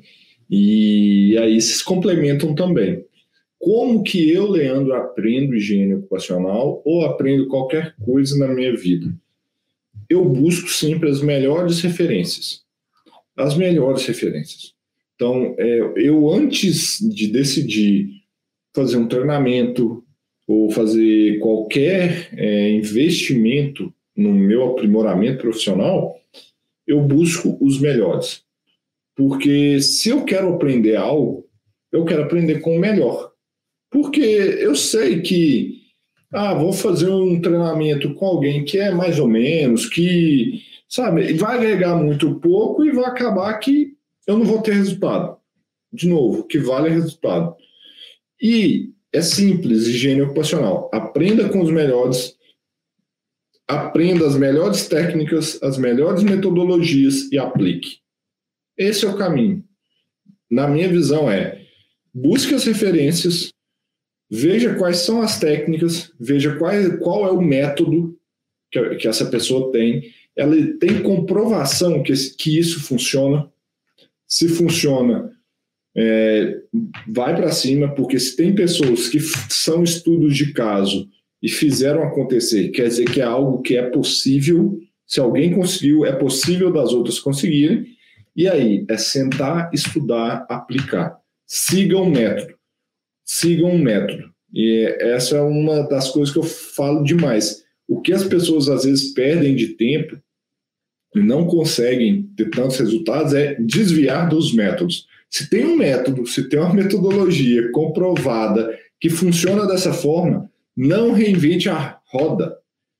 E 0.49 1.37
aí 1.37 1.61
se 1.61 1.83
complementam 1.83 2.55
também. 2.55 3.03
Como 3.59 4.01
que 4.01 4.31
eu, 4.31 4.49
Leandro, 4.49 4.93
aprendo 4.93 5.55
higiene 5.55 5.93
ocupacional 5.93 6.81
ou 6.83 7.05
aprendo 7.05 7.47
qualquer 7.47 7.95
coisa 8.03 8.37
na 8.37 8.47
minha 8.47 8.75
vida? 8.75 9.13
Eu 10.09 10.25
busco 10.25 10.67
sempre 10.67 11.09
as 11.09 11.21
melhores 11.21 11.79
referências. 11.81 12.61
As 13.37 13.55
melhores 13.55 14.05
referências. 14.05 14.73
Então, 15.15 15.55
é, 15.59 15.93
eu 15.95 16.29
antes 16.31 16.97
de 16.99 17.27
decidir 17.27 18.20
fazer 18.73 18.97
um 18.97 19.07
treinamento 19.07 20.03
ou 20.47 20.69
fazer 20.71 21.39
qualquer 21.39 22.29
é, 22.33 22.71
investimento 22.71 23.93
no 24.15 24.33
meu 24.33 24.71
aprimoramento 24.71 25.41
profissional, 25.41 26.15
eu 26.85 27.01
busco 27.01 27.57
os 27.61 27.79
melhores. 27.79 28.43
Porque 29.15 29.79
se 29.81 30.09
eu 30.09 30.23
quero 30.25 30.53
aprender 30.53 30.95
algo, 30.95 31.45
eu 31.91 32.05
quero 32.05 32.23
aprender 32.23 32.59
com 32.59 32.75
o 32.75 32.79
melhor. 32.79 33.31
Porque 33.89 34.21
eu 34.21 34.75
sei 34.75 35.21
que, 35.21 35.81
ah, 36.31 36.53
vou 36.53 36.71
fazer 36.71 37.09
um 37.09 37.41
treinamento 37.41 38.13
com 38.13 38.25
alguém 38.25 38.63
que 38.63 38.77
é 38.77 38.91
mais 38.91 39.19
ou 39.19 39.27
menos, 39.27 39.85
que, 39.85 40.61
sabe, 40.87 41.33
vai 41.33 41.57
agregar 41.57 41.95
muito 41.95 42.39
pouco 42.39 42.85
e 42.85 42.91
vai 42.91 43.05
acabar 43.05 43.53
que 43.59 43.93
eu 44.25 44.37
não 44.37 44.45
vou 44.45 44.61
ter 44.61 44.73
resultado. 44.73 45.37
De 45.91 46.07
novo, 46.07 46.45
que 46.45 46.57
vale 46.57 46.89
resultado. 46.89 47.55
E 48.41 48.91
é 49.13 49.21
simples, 49.21 49.87
higiene 49.87 50.21
ocupacional. 50.21 50.89
Aprenda 50.91 51.47
com 51.49 51.61
os 51.61 51.69
melhores, 51.69 52.35
aprenda 53.67 54.25
as 54.25 54.35
melhores 54.35 54.87
técnicas, 54.87 55.61
as 55.61 55.77
melhores 55.77 56.23
metodologias 56.23 57.31
e 57.31 57.37
aplique. 57.37 57.99
Esse 58.77 59.05
é 59.05 59.09
o 59.09 59.17
caminho. 59.17 59.63
Na 60.49 60.67
minha 60.67 60.89
visão 60.89 61.29
é, 61.29 61.65
busque 62.13 62.55
as 62.55 62.65
referências, 62.65 63.53
veja 64.29 64.75
quais 64.75 64.97
são 64.97 65.21
as 65.21 65.39
técnicas, 65.39 66.11
veja 66.19 66.57
qual, 66.57 66.71
qual 66.99 67.27
é 67.27 67.31
o 67.31 67.41
método 67.41 68.17
que, 68.71 68.95
que 68.95 69.07
essa 69.07 69.25
pessoa 69.25 69.71
tem, 69.71 70.11
ela 70.35 70.55
tem 70.79 71.03
comprovação 71.03 72.01
que, 72.01 72.13
que 72.37 72.57
isso 72.57 72.81
funciona. 72.81 73.51
Se 74.27 74.47
funciona, 74.47 75.31
é, 75.95 76.57
vai 77.07 77.35
para 77.35 77.51
cima, 77.51 77.93
porque 77.93 78.19
se 78.19 78.35
tem 78.35 78.55
pessoas 78.55 79.09
que 79.09 79.19
são 79.49 79.83
estudos 79.83 80.35
de 80.35 80.53
caso 80.53 81.09
e 81.41 81.49
fizeram 81.49 82.03
acontecer, 82.03 82.69
quer 82.69 82.87
dizer 82.87 83.05
que 83.05 83.19
é 83.19 83.25
algo 83.25 83.61
que 83.61 83.75
é 83.75 83.89
possível. 83.89 84.79
Se 85.05 85.19
alguém 85.19 85.53
conseguiu, 85.53 86.05
é 86.05 86.13
possível 86.13 86.71
das 86.71 86.93
outras 86.93 87.19
conseguirem. 87.19 87.85
E 88.35 88.47
aí, 88.47 88.85
é 88.87 88.97
sentar, 88.97 89.69
estudar, 89.73 90.45
aplicar. 90.49 91.17
Sigam 91.45 92.03
o 92.03 92.09
método. 92.09 92.53
Sigam 93.25 93.71
o 93.71 93.79
método. 93.79 94.31
E 94.53 94.85
essa 94.99 95.37
é 95.37 95.41
uma 95.41 95.83
das 95.83 96.09
coisas 96.09 96.31
que 96.31 96.39
eu 96.39 96.43
falo 96.43 97.03
demais. 97.03 97.63
O 97.87 97.99
que 97.99 98.13
as 98.13 98.23
pessoas 98.23 98.69
às 98.69 98.85
vezes 98.85 99.13
perdem 99.13 99.55
de 99.55 99.69
tempo 99.69 100.17
e 101.15 101.19
não 101.19 101.45
conseguem 101.45 102.23
ter 102.37 102.49
tantos 102.49 102.77
resultados 102.77 103.33
é 103.33 103.55
desviar 103.55 104.29
dos 104.29 104.53
métodos. 104.53 105.07
Se 105.31 105.49
tem 105.49 105.65
um 105.65 105.77
método, 105.77 106.27
se 106.27 106.49
tem 106.49 106.59
uma 106.59 106.73
metodologia 106.73 107.71
comprovada 107.71 108.77
que 108.99 109.09
funciona 109.09 109.65
dessa 109.65 109.93
forma, 109.93 110.51
não 110.75 111.13
reinvente 111.13 111.69
a 111.69 111.99
roda. 112.05 112.57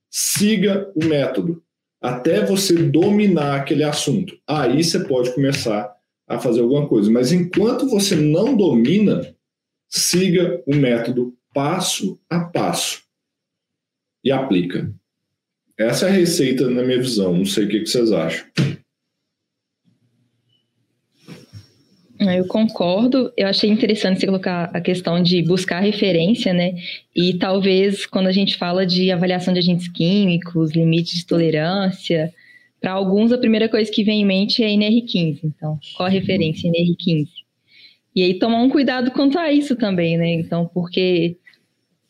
Siga 0.09 0.89
o 0.95 1.05
método 1.05 1.61
até 2.01 2.45
você 2.45 2.73
dominar 2.73 3.57
aquele 3.57 3.83
assunto. 3.83 4.37
Aí 4.47 4.81
você 4.81 4.99
pode 5.01 5.33
começar 5.35 5.93
a 6.25 6.39
fazer 6.39 6.61
alguma 6.61 6.87
coisa. 6.87 7.11
Mas 7.11 7.33
enquanto 7.33 7.87
você 7.89 8.15
não 8.15 8.55
domina, 8.55 9.35
siga 9.89 10.63
o 10.65 10.73
método 10.73 11.35
passo 11.53 12.17
a 12.29 12.39
passo 12.39 13.03
e 14.23 14.31
aplica. 14.31 14.89
Essa 15.77 16.05
é 16.05 16.09
a 16.09 16.13
receita 16.13 16.69
na 16.69 16.81
minha 16.83 16.99
visão. 16.99 17.37
Não 17.37 17.45
sei 17.45 17.65
o 17.65 17.67
que 17.67 17.85
vocês 17.85 18.11
acham. 18.11 18.47
Eu 22.21 22.45
concordo. 22.45 23.33
Eu 23.35 23.47
achei 23.47 23.67
interessante 23.69 24.19
você 24.19 24.27
colocar 24.27 24.69
a 24.73 24.79
questão 24.79 25.21
de 25.21 25.41
buscar 25.41 25.79
referência, 25.79 26.53
né? 26.53 26.75
E 27.15 27.33
talvez 27.33 28.05
quando 28.05 28.27
a 28.27 28.31
gente 28.31 28.57
fala 28.57 28.85
de 28.85 29.11
avaliação 29.11 29.51
de 29.51 29.59
agentes 29.59 29.87
químicos, 29.87 30.71
limites 30.71 31.17
de 31.17 31.25
tolerância, 31.25 32.31
para 32.79 32.91
alguns 32.91 33.31
a 33.31 33.39
primeira 33.39 33.67
coisa 33.67 33.91
que 33.91 34.03
vem 34.03 34.21
em 34.21 34.25
mente 34.25 34.63
é 34.63 34.67
NR15. 34.67 35.39
Então, 35.43 35.79
qual 35.97 36.07
a 36.07 36.11
referência 36.11 36.69
NR15? 36.69 37.27
E 38.15 38.23
aí 38.23 38.37
tomar 38.37 38.61
um 38.61 38.69
cuidado 38.69 39.09
quanto 39.11 39.39
a 39.39 39.51
isso 39.51 39.75
também, 39.75 40.15
né? 40.15 40.31
Então, 40.33 40.69
porque 40.71 41.37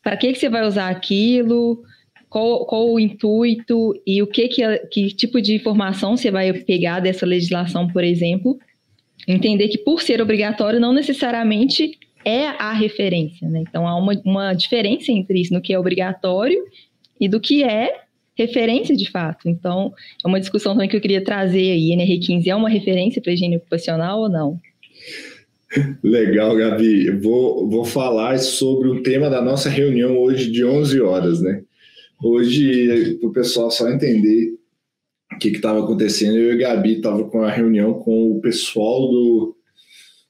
para 0.02 0.16
que, 0.16 0.32
que 0.32 0.38
você 0.38 0.50
vai 0.50 0.66
usar 0.66 0.90
aquilo? 0.90 1.82
Qual, 2.28 2.66
qual 2.66 2.90
o 2.90 3.00
intuito 3.00 3.94
e 4.06 4.22
o 4.22 4.26
que, 4.26 4.48
que, 4.48 4.78
que 4.90 5.06
tipo 5.08 5.40
de 5.40 5.54
informação 5.54 6.18
você 6.18 6.30
vai 6.30 6.52
pegar 6.52 7.00
dessa 7.00 7.24
legislação, 7.24 7.88
por 7.88 8.04
exemplo? 8.04 8.58
Entender 9.26 9.68
que 9.68 9.78
por 9.78 10.02
ser 10.02 10.20
obrigatório 10.20 10.80
não 10.80 10.92
necessariamente 10.92 11.98
é 12.24 12.46
a 12.46 12.72
referência, 12.72 13.48
né? 13.48 13.62
Então 13.68 13.86
há 13.86 13.96
uma, 13.96 14.20
uma 14.24 14.52
diferença 14.52 15.10
entre 15.12 15.40
isso, 15.40 15.52
no 15.52 15.60
que 15.60 15.72
é 15.72 15.78
obrigatório 15.78 16.62
e 17.20 17.28
do 17.28 17.40
que 17.40 17.62
é 17.62 18.02
referência 18.36 18.96
de 18.96 19.10
fato. 19.10 19.48
Então, 19.48 19.92
é 20.24 20.28
uma 20.28 20.40
discussão 20.40 20.72
também 20.72 20.88
que 20.88 20.96
eu 20.96 21.00
queria 21.00 21.22
trazer 21.22 21.72
aí. 21.72 21.90
NR15 21.90 22.46
é 22.46 22.54
uma 22.54 22.68
referência 22.68 23.20
para 23.20 23.32
higiene 23.32 23.56
ocupacional 23.56 24.20
ou 24.20 24.28
não? 24.28 24.58
Legal, 26.02 26.56
Gabi. 26.56 27.10
Vou, 27.10 27.68
vou 27.68 27.84
falar 27.84 28.38
sobre 28.38 28.88
o 28.88 29.02
tema 29.02 29.30
da 29.30 29.40
nossa 29.40 29.68
reunião 29.68 30.18
hoje 30.18 30.50
de 30.50 30.64
11 30.64 31.00
horas, 31.00 31.40
né? 31.40 31.62
Hoje, 32.22 33.16
para 33.20 33.28
o 33.28 33.32
pessoal 33.32 33.70
só 33.70 33.88
entender 33.90 34.54
o 35.34 35.38
que 35.38 35.48
estava 35.48 35.82
acontecendo, 35.82 36.36
eu 36.36 36.58
e 36.58 36.64
a 36.64 36.74
Gabi 36.74 36.96
estava 36.96 37.24
com 37.24 37.42
a 37.42 37.50
reunião 37.50 37.94
com 37.94 38.32
o 38.32 38.40
pessoal 38.40 39.08
do 39.08 39.56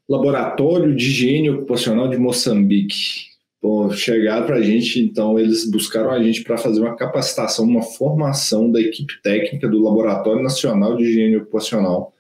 Laboratório 0.09 0.95
de 0.95 1.05
Higiene 1.07 1.51
Ocupacional 1.51 2.09
de 2.09 2.17
Moçambique. 2.17 3.33
Bom, 3.63 3.91
chegaram 3.91 4.45
para 4.45 4.57
a 4.57 4.63
gente, 4.63 5.01
então 5.01 5.39
eles 5.39 5.71
buscaram 5.71 6.11
a 6.11 6.23
gente 6.23 6.43
para 6.43 6.59
fazer 6.59 6.81
uma 6.81 6.97
capacitação, 6.97 7.65
uma 7.65 7.83
formação 7.83 8.71
da 8.71 8.81
equipe 8.81 9.23
técnica 9.23 9.69
do 9.69 9.81
Laboratório 9.81 10.43
Nacional 10.43 10.97
de 10.97 11.05
Higiene 11.05 11.37
Ocupacional 11.37 12.13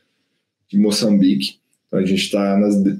de 0.69 0.79
Moçambique. 0.79 1.59
Então 1.87 1.99
a 1.99 2.05
gente 2.05 2.23
está 2.23 2.59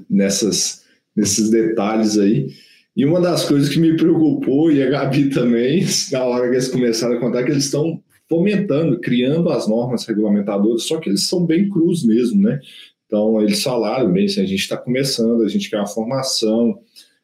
nessas, 0.09 0.83
nesses 1.15 1.49
detalhes 1.49 2.17
aí. 2.17 2.49
E 2.95 3.05
uma 3.05 3.19
das 3.19 3.45
coisas 3.45 3.69
que 3.69 3.79
me 3.79 3.95
preocupou, 3.95 4.71
e 4.71 4.83
a 4.83 4.89
Gabi 4.89 5.29
também, 5.29 5.83
na 6.11 6.23
hora 6.23 6.49
que 6.49 6.55
eles 6.55 6.67
começaram 6.67 7.15
a 7.15 7.19
contar, 7.19 7.43
que 7.43 7.51
eles 7.51 7.65
estão 7.65 8.03
fomentando, 8.29 8.99
criando 8.99 9.49
as 9.49 9.67
normas 9.67 10.05
regulamentadoras, 10.05 10.83
só 10.83 10.97
que 10.97 11.09
eles 11.09 11.27
são 11.27 11.45
bem 11.45 11.69
crus 11.69 12.03
mesmo, 12.03 12.41
né? 12.41 12.59
Então, 13.05 13.41
eles 13.41 13.61
falaram 13.61 14.11
bem, 14.11 14.25
assim, 14.25 14.41
a 14.41 14.45
gente 14.45 14.61
está 14.61 14.75
começando, 14.75 15.43
a 15.43 15.47
gente 15.47 15.69
quer 15.69 15.77
uma 15.77 15.87
formação, 15.87 16.79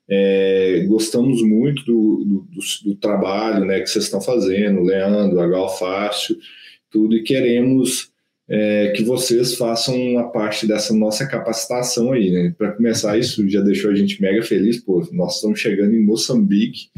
é, 0.08 0.86
gostamos 0.88 1.42
muito 1.42 1.84
do, 1.86 2.24
do, 2.26 2.48
do, 2.52 2.90
do, 2.90 2.96
trabalho 2.96 3.66
né, 3.66 3.80
que 3.80 3.88
vocês 3.88 4.06
estão 4.06 4.20
fazendo, 4.20 4.82
Leandro, 4.82 5.40
a 5.40 5.48
Galfácio, 5.48 6.38
tudo, 6.90 7.16
e 7.16 7.24
queremos 7.24 8.12
é, 8.48 8.92
que 8.96 9.04
vocês 9.04 9.56
façam 9.56 9.96
uma 9.96 10.32
parte 10.32 10.66
dessa 10.68 10.94
nossa 10.94 11.28
capacitação 11.28 12.12
aí, 12.12 12.32
né? 12.32 12.56
Para 12.58 12.72
começar, 12.72 13.18
isso 13.20 13.48
já 13.48 13.62
deixou 13.62 13.92
a 13.92 13.96
gente 13.96 14.20
mega 14.20 14.42
feliz, 14.42 14.80
pô, 14.80 15.08
nós 15.12 15.36
estamos 15.36 15.60
chegando 15.60 15.94
em 15.94 16.04
Moçambique, 16.04 16.90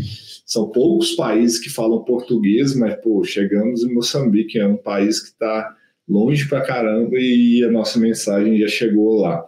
são 0.46 0.70
poucos 0.70 1.12
países 1.12 1.60
que 1.60 1.70
falam 1.70 2.04
português, 2.04 2.76
mas, 2.76 2.96
pô, 3.02 3.24
chegamos 3.24 3.84
em 3.84 3.94
Moçambique, 3.94 4.60
é 4.60 4.68
um 4.68 4.78
país 4.78 5.20
que 5.20 5.30
está 5.30 5.76
longe 6.08 6.48
pra 6.48 6.62
caramba 6.62 7.18
e 7.18 7.64
a 7.64 7.72
nossa 7.72 8.00
mensagem 8.00 8.60
já 8.60 8.68
chegou 8.68 9.22
lá. 9.22 9.44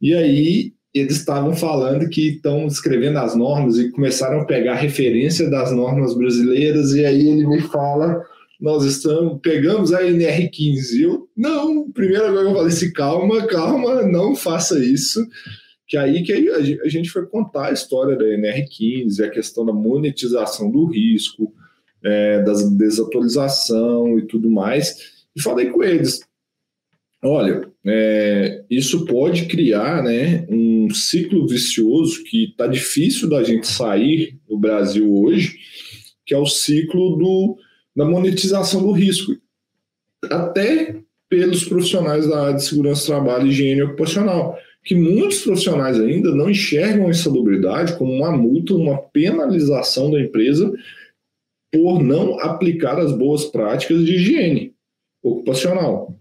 E 0.00 0.14
aí, 0.14 0.72
eles 0.94 1.16
estavam 1.16 1.54
falando 1.54 2.08
que 2.08 2.36
estão 2.36 2.66
escrevendo 2.66 3.18
as 3.18 3.36
normas 3.36 3.78
e 3.78 3.90
começaram 3.90 4.40
a 4.40 4.44
pegar 4.44 4.74
referência 4.74 5.48
das 5.48 5.70
normas 5.72 6.16
brasileiras, 6.16 6.92
e 6.92 7.04
aí 7.04 7.28
ele 7.28 7.46
me 7.46 7.60
fala 7.60 8.22
nós 8.60 8.84
estamos, 8.84 9.40
pegamos 9.40 9.92
a 9.92 10.02
NR15. 10.02 11.00
Eu, 11.00 11.28
não, 11.34 11.90
primeiro 11.90 12.26
agora 12.26 12.48
eu 12.48 12.54
falei 12.54 12.68
assim, 12.68 12.92
calma, 12.92 13.46
calma, 13.46 14.02
não 14.02 14.36
faça 14.36 14.78
isso. 14.84 15.26
Que 15.90 15.96
aí 15.96 16.22
que 16.22 16.32
a 16.32 16.88
gente 16.88 17.10
foi 17.10 17.26
contar 17.26 17.70
a 17.70 17.72
história 17.72 18.16
da 18.16 18.24
NR15, 18.24 19.24
a 19.24 19.28
questão 19.28 19.66
da 19.66 19.72
monetização 19.72 20.70
do 20.70 20.84
risco, 20.84 21.52
é, 22.00 22.40
da 22.42 22.52
desatualização 22.52 24.16
e 24.16 24.22
tudo 24.22 24.48
mais. 24.48 25.26
E 25.34 25.42
falei 25.42 25.68
com 25.68 25.82
eles, 25.82 26.20
olha, 27.24 27.68
é, 27.84 28.64
isso 28.70 29.04
pode 29.04 29.46
criar 29.46 30.00
né, 30.04 30.46
um 30.48 30.88
ciclo 30.94 31.44
vicioso 31.48 32.22
que 32.22 32.44
está 32.44 32.68
difícil 32.68 33.28
da 33.28 33.42
gente 33.42 33.66
sair 33.66 34.38
no 34.48 34.56
Brasil 34.56 35.12
hoje, 35.12 35.58
que 36.24 36.32
é 36.32 36.38
o 36.38 36.46
ciclo 36.46 37.16
do 37.16 37.58
da 37.96 38.04
monetização 38.04 38.80
do 38.80 38.92
risco, 38.92 39.36
até 40.30 41.02
pelos 41.28 41.64
profissionais 41.64 42.28
da 42.28 42.42
área 42.44 42.54
de 42.54 42.64
segurança 42.64 43.02
do 43.02 43.06
trabalho 43.06 43.46
e 43.46 43.50
higiene 43.50 43.82
ocupacional, 43.82 44.56
que 44.84 44.94
muitos 44.94 45.42
profissionais 45.42 46.00
ainda 46.00 46.34
não 46.34 46.50
enxergam 46.50 47.06
a 47.06 47.10
insalubridade 47.10 47.96
como 47.96 48.12
uma 48.12 48.32
multa, 48.36 48.74
uma 48.74 48.98
penalização 48.98 50.10
da 50.10 50.20
empresa 50.20 50.72
por 51.72 52.02
não 52.02 52.40
aplicar 52.40 52.98
as 52.98 53.12
boas 53.12 53.44
práticas 53.44 54.04
de 54.04 54.14
higiene 54.14 54.74
ocupacional. 55.22 56.16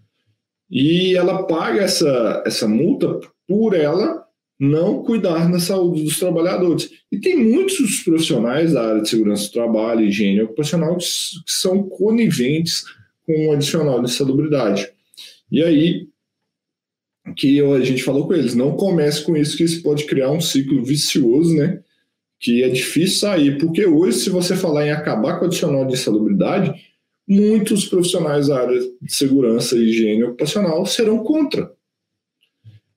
E 0.69 1.15
ela 1.15 1.43
paga 1.43 1.81
essa, 1.81 2.43
essa 2.45 2.67
multa 2.67 3.19
por 3.47 3.73
ela 3.73 4.23
não 4.59 5.03
cuidar 5.03 5.49
da 5.49 5.57
saúde 5.57 6.03
dos 6.03 6.19
trabalhadores. 6.19 6.91
E 7.09 7.17
tem 7.17 7.37
muitos 7.37 8.01
profissionais 8.03 8.73
da 8.73 8.89
área 8.89 9.01
de 9.01 9.09
segurança 9.09 9.47
do 9.47 9.53
trabalho, 9.53 10.05
higiene 10.05 10.41
ocupacional, 10.41 10.97
que 10.97 11.05
são 11.47 11.83
coniventes 11.83 12.83
com 13.25 13.47
o 13.47 13.51
adicional 13.53 14.03
de 14.03 14.11
salubridade. 14.11 14.91
E 15.49 15.63
aí, 15.63 16.07
que 17.35 17.61
a 17.61 17.81
gente 17.81 18.03
falou 18.03 18.27
com 18.27 18.33
eles, 18.33 18.55
não 18.55 18.75
comece 18.75 19.23
com 19.23 19.35
isso, 19.35 19.57
que 19.57 19.63
isso 19.63 19.81
pode 19.81 20.05
criar 20.05 20.31
um 20.31 20.41
ciclo 20.41 20.83
vicioso, 20.83 21.55
né? 21.55 21.81
Que 22.39 22.63
é 22.63 22.69
difícil 22.69 23.19
sair, 23.19 23.57
porque 23.57 23.85
hoje, 23.85 24.19
se 24.19 24.29
você 24.29 24.55
falar 24.55 24.87
em 24.87 24.91
acabar 24.91 25.37
com 25.37 25.45
o 25.45 25.47
adicional 25.47 25.85
de 25.85 25.97
salubridade, 25.97 26.73
muitos 27.27 27.85
profissionais 27.85 28.47
da 28.47 28.61
área 28.61 28.79
de 28.79 29.13
segurança 29.13 29.75
e 29.75 29.89
higiene 29.89 30.23
ocupacional 30.23 30.85
serão 30.85 31.19
contra 31.19 31.71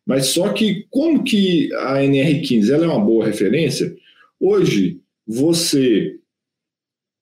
mas 0.06 0.26
só 0.28 0.52
que 0.52 0.86
como 0.90 1.22
que 1.22 1.72
a 1.74 1.98
NR15 1.98 2.70
ela 2.70 2.84
é 2.84 2.88
uma 2.88 3.04
boa 3.04 3.24
referência? 3.24 3.94
Hoje, 4.38 5.00
você 5.26 6.18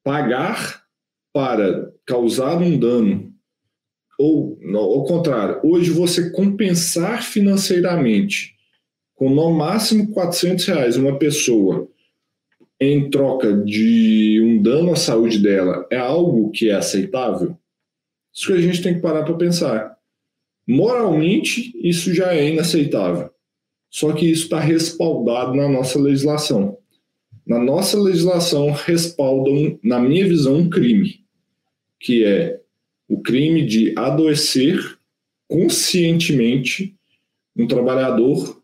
pagar 0.03 0.83
para 1.33 1.92
causar 2.07 2.57
um 2.57 2.79
dano, 2.79 3.29
ou 4.20 4.59
ao 4.76 5.04
contrário, 5.04 5.61
hoje 5.62 5.90
você 5.90 6.30
compensar 6.30 7.22
financeiramente 7.22 8.54
com 9.14 9.30
no 9.30 9.50
máximo 9.50 10.12
400 10.12 10.66
reais 10.66 10.96
uma 10.96 11.18
pessoa 11.18 11.88
em 12.78 13.09
troca 13.09 13.52
de 13.52 14.40
um 14.42 14.61
dano 14.61 14.92
à 14.92 14.96
saúde 14.96 15.38
dela 15.38 15.87
é 15.90 15.96
algo 15.96 16.50
que 16.50 16.68
é 16.68 16.74
aceitável? 16.74 17.56
Isso 18.33 18.46
que 18.46 18.52
a 18.52 18.61
gente 18.61 18.83
tem 18.83 18.94
que 18.94 19.00
parar 19.00 19.24
para 19.24 19.35
pensar. 19.35 19.96
Moralmente, 20.68 21.72
isso 21.83 22.12
já 22.12 22.35
é 22.35 22.50
inaceitável. 22.50 23.30
Só 23.90 24.12
que 24.12 24.30
isso 24.30 24.44
está 24.44 24.61
respaldado 24.61 25.54
na 25.54 25.68
nossa 25.68 25.98
legislação. 25.98 26.78
Na 27.46 27.59
nossa 27.59 27.98
legislação, 27.98 28.70
respaldam, 28.70 29.78
na 29.83 29.98
minha 29.98 30.28
visão, 30.28 30.56
um 30.56 30.70
crime, 30.70 31.24
que 31.98 32.24
é 32.24 32.60
o 33.11 33.20
crime 33.20 33.66
de 33.66 33.92
adoecer 33.96 34.79
conscientemente 35.49 36.94
um 37.57 37.66
trabalhador 37.66 38.62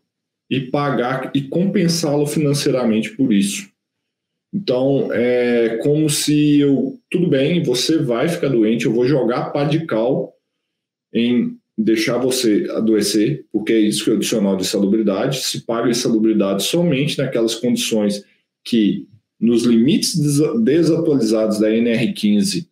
e 0.49 0.61
pagar 0.61 1.31
e 1.35 1.41
compensá-lo 1.41 2.25
financeiramente 2.25 3.11
por 3.11 3.33
isso. 3.33 3.69
Então, 4.53 5.09
é 5.11 5.77
como 5.83 6.09
se 6.09 6.61
eu, 6.61 6.97
tudo 7.11 7.27
bem, 7.27 7.61
você 7.61 7.97
vai 7.97 8.29
ficar 8.29 8.47
doente, 8.47 8.85
eu 8.85 8.93
vou 8.93 9.05
jogar 9.05 9.51
pá 9.51 9.65
de 9.65 9.85
cal 9.85 10.33
em 11.13 11.57
deixar 11.77 12.17
você 12.17 12.65
adoecer, 12.71 13.45
porque 13.51 13.73
é 13.73 13.79
isso 13.79 14.05
que 14.05 14.09
é 14.09 14.13
o 14.13 14.15
adicional 14.15 14.55
de 14.55 14.65
salubridade, 14.65 15.43
se 15.43 15.65
paga 15.65 15.89
insalubridade 15.89 16.63
somente 16.63 17.17
naquelas 17.17 17.53
condições 17.53 18.23
que, 18.63 19.05
nos 19.39 19.63
limites 19.63 20.15
desatualizados 20.63 21.59
da 21.59 21.69
NR15, 21.69 22.65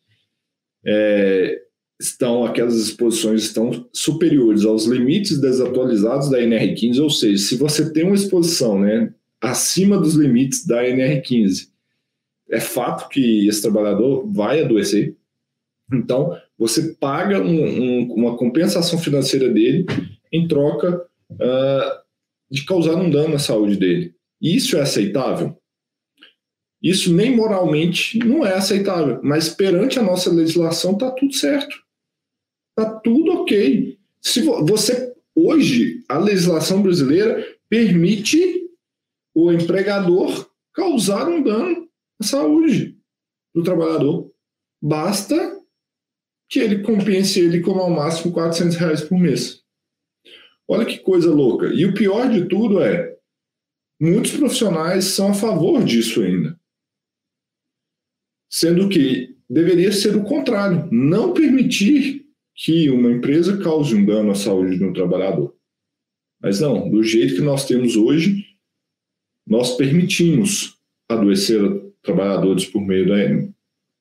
é, 0.83 1.64
estão 1.99 2.45
aquelas 2.45 2.75
exposições 2.75 3.43
estão 3.43 3.87
superiores 3.93 4.65
aos 4.65 4.85
limites 4.85 5.39
desatualizados 5.39 6.29
da 6.29 6.39
NR15, 6.39 7.01
ou 7.01 7.09
seja, 7.09 7.43
se 7.43 7.55
você 7.55 7.91
tem 7.91 8.03
uma 8.03 8.15
exposição 8.15 8.79
né, 8.79 9.13
acima 9.41 9.97
dos 9.97 10.15
limites 10.15 10.65
da 10.65 10.83
NR15, 10.83 11.69
é 12.49 12.59
fato 12.59 13.09
que 13.09 13.47
esse 13.47 13.61
trabalhador 13.61 14.27
vai 14.31 14.61
adoecer. 14.61 15.15
Então, 15.91 16.37
você 16.57 16.95
paga 16.99 17.41
um, 17.41 17.63
um, 17.63 18.13
uma 18.13 18.37
compensação 18.37 18.99
financeira 18.99 19.49
dele 19.49 19.85
em 20.31 20.47
troca 20.47 21.05
uh, 21.31 21.99
de 22.49 22.65
causar 22.65 22.95
um 22.95 23.09
dano 23.09 23.35
à 23.35 23.39
saúde 23.39 23.77
dele. 23.77 24.13
Isso 24.41 24.77
é 24.77 24.81
aceitável? 24.81 25.57
Isso 26.81 27.11
nem 27.13 27.35
moralmente 27.35 28.19
não 28.19 28.45
é 28.45 28.53
aceitável, 28.53 29.19
mas 29.23 29.49
perante 29.49 29.97
a 29.97 30.03
nossa 30.03 30.31
legislação 30.31 30.93
está 30.93 31.09
tudo 31.11 31.33
certo. 31.33 31.84
Está 32.77 32.99
tudo 32.99 33.31
ok. 33.31 33.97
Se 34.21 34.41
você 34.41 35.15
hoje 35.33 36.03
a 36.09 36.17
legislação 36.17 36.81
brasileira 36.81 37.57
permite 37.69 38.69
o 39.33 39.51
empregador 39.51 40.49
causar 40.73 41.27
um 41.27 41.43
dano 41.43 41.89
à 42.19 42.23
saúde 42.23 42.97
do 43.53 43.63
trabalhador. 43.63 44.31
Basta 44.81 45.61
que 46.49 46.59
ele 46.59 46.83
compense 46.83 47.39
ele 47.39 47.61
com 47.61 47.71
ao 47.71 47.89
máximo 47.89 48.33
400 48.33 48.75
reais 48.77 49.01
por 49.01 49.17
mês. 49.17 49.63
Olha 50.67 50.85
que 50.85 50.99
coisa 50.99 51.31
louca. 51.31 51.67
E 51.67 51.85
o 51.85 51.93
pior 51.93 52.29
de 52.29 52.47
tudo 52.47 52.81
é, 52.81 53.17
muitos 53.99 54.31
profissionais 54.31 55.05
são 55.05 55.29
a 55.29 55.33
favor 55.33 55.83
disso 55.83 56.21
ainda. 56.21 56.59
Sendo 58.49 58.87
que 58.89 59.35
deveria 59.49 59.91
ser 59.91 60.15
o 60.15 60.23
contrário, 60.23 60.87
não 60.91 61.33
permitir 61.33 62.24
que 62.55 62.89
uma 62.89 63.11
empresa 63.11 63.61
cause 63.61 63.93
um 63.93 64.05
dano 64.05 64.31
à 64.31 64.35
saúde 64.35 64.77
de 64.77 64.83
um 64.83 64.93
trabalhador. 64.93 65.53
Mas 66.41 66.61
não, 66.61 66.89
do 66.89 67.03
jeito 67.03 67.35
que 67.35 67.41
nós 67.41 67.65
temos 67.65 67.97
hoje, 67.97 68.45
nós 69.45 69.75
permitimos 69.75 70.79
adoecer 71.09 71.59
trabalhadores 72.01 72.65
por 72.65 72.81
meio 72.81 73.07
da, 73.07 73.15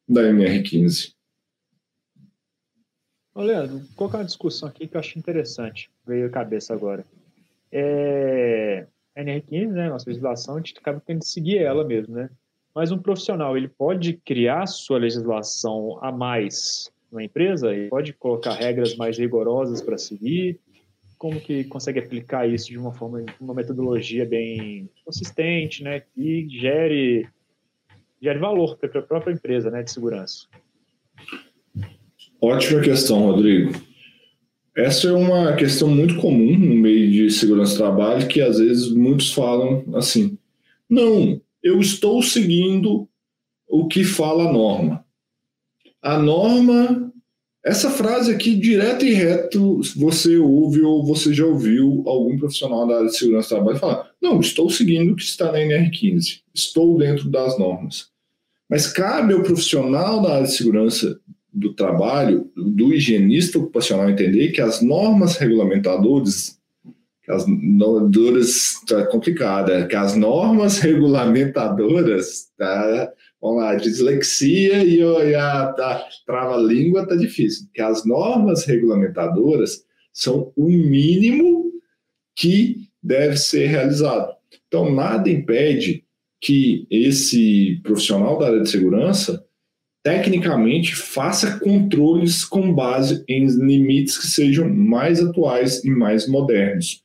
da 0.08 0.30
MR15. 0.30 1.12
Ô, 3.34 3.42
Leandro, 3.42 3.78
vou 3.78 3.88
colocar 3.96 4.18
uma 4.18 4.24
discussão 4.24 4.68
aqui 4.68 4.86
que 4.86 4.96
eu 4.96 5.00
acho 5.00 5.18
interessante, 5.18 5.90
veio 6.06 6.26
à 6.26 6.30
cabeça 6.30 6.72
agora. 6.72 7.04
É, 7.72 8.86
a 9.16 9.20
NR15, 9.20 9.72
né, 9.72 9.88
nossa 9.88 10.08
legislação, 10.08 10.54
a 10.54 10.58
gente 10.58 10.78
acaba 10.78 11.02
tendo 11.04 11.20
que 11.20 11.26
seguir 11.26 11.58
ela 11.58 11.84
mesmo, 11.84 12.14
né? 12.14 12.30
Mas 12.72 12.92
um 12.92 12.98
profissional, 12.98 13.56
ele 13.56 13.68
pode 13.68 14.14
criar 14.24 14.66
sua 14.66 14.98
legislação 14.98 15.98
a 16.02 16.12
mais 16.12 16.92
na 17.14 17.24
empresa? 17.24 17.74
Ele 17.74 17.88
pode 17.88 18.12
colocar 18.12 18.52
regras 18.52 18.96
mais 18.96 19.18
rigorosas 19.18 19.80
para 19.80 19.96
seguir? 19.96 20.60
Como 21.16 21.40
que 21.40 21.64
consegue 21.64 22.00
aplicar 22.00 22.48
isso 22.48 22.68
de 22.68 22.78
uma 22.78 22.92
forma, 22.92 23.24
uma 23.40 23.54
metodologia 23.54 24.26
bem 24.26 24.90
consistente, 25.04 25.82
né, 25.82 26.00
que 26.00 26.46
gere, 26.50 27.26
gere 28.20 28.38
valor 28.38 28.76
para 28.76 28.98
a 28.98 29.02
própria 29.02 29.32
empresa, 29.32 29.70
né, 29.70 29.82
de 29.82 29.90
segurança? 29.90 30.46
Ótima 32.42 32.82
questão, 32.82 33.26
Rodrigo. 33.26 33.72
Essa 34.76 35.08
é 35.08 35.12
uma 35.12 35.54
questão 35.54 35.88
muito 35.88 36.16
comum 36.16 36.58
no 36.58 36.74
meio 36.74 37.10
de 37.10 37.30
segurança 37.30 37.74
do 37.74 37.78
trabalho, 37.78 38.26
que 38.26 38.40
às 38.40 38.58
vezes 38.58 38.90
muitos 38.90 39.32
falam 39.32 39.84
assim: 39.94 40.36
não, 40.90 41.40
eu 41.62 41.78
estou 41.78 42.20
seguindo 42.22 43.08
o 43.68 43.86
que 43.86 44.04
fala 44.04 44.48
a 44.48 44.52
norma. 44.52 45.03
A 46.04 46.18
norma, 46.18 47.10
essa 47.64 47.88
frase 47.88 48.30
aqui, 48.30 48.54
direto 48.54 49.06
e 49.06 49.14
reto, 49.14 49.80
você 49.96 50.36
ouve 50.36 50.82
ou 50.82 51.02
você 51.02 51.32
já 51.32 51.46
ouviu 51.46 52.02
algum 52.06 52.36
profissional 52.36 52.86
da 52.86 52.96
área 52.96 53.06
de 53.06 53.16
segurança 53.16 53.48
do 53.48 53.54
trabalho 53.54 53.78
falar: 53.78 54.10
não, 54.20 54.38
estou 54.38 54.68
seguindo 54.68 55.14
o 55.14 55.16
que 55.16 55.22
está 55.22 55.50
na 55.50 55.60
NR15, 55.60 56.42
estou 56.52 56.98
dentro 56.98 57.30
das 57.30 57.58
normas. 57.58 58.08
Mas 58.68 58.86
cabe 58.86 59.32
ao 59.32 59.42
profissional 59.42 60.20
da 60.20 60.34
área 60.34 60.46
de 60.46 60.54
segurança 60.54 61.18
do 61.50 61.72
trabalho, 61.72 62.50
do 62.54 62.92
higienista 62.92 63.58
ocupacional 63.58 64.10
entender 64.10 64.48
que 64.48 64.60
as 64.60 64.82
normas 64.82 65.38
regulamentadoras, 65.38 66.58
que 67.22 67.32
as 67.32 67.46
normas, 67.46 68.74
tá 68.86 69.06
complicada, 69.06 69.86
que 69.86 69.96
as 69.96 70.14
normas 70.14 70.80
regulamentadoras, 70.80 72.50
tá, 72.58 73.10
vamos 73.44 73.62
lá, 73.62 73.74
dislexia 73.74 74.82
e, 74.82 75.02
a, 75.34 76.06
trava-língua 76.24 77.06
tá 77.06 77.14
difícil, 77.14 77.68
que 77.74 77.82
as 77.82 78.06
normas 78.06 78.64
regulamentadoras 78.64 79.84
são 80.14 80.50
o 80.56 80.66
mínimo 80.66 81.70
que 82.34 82.88
deve 83.02 83.36
ser 83.36 83.66
realizado. 83.66 84.32
Então, 84.66 84.90
nada 84.90 85.28
impede 85.28 86.04
que 86.40 86.86
esse 86.90 87.80
profissional 87.82 88.38
da 88.38 88.46
área 88.46 88.62
de 88.62 88.70
segurança 88.70 89.44
tecnicamente, 90.02 90.94
faça 90.94 91.58
controles 91.58 92.44
com 92.44 92.74
base 92.74 93.24
em 93.26 93.46
limites 93.46 94.18
que 94.18 94.26
sejam 94.26 94.68
mais 94.68 95.18
atuais 95.18 95.82
e 95.82 95.88
mais 95.88 96.28
modernos. 96.28 97.02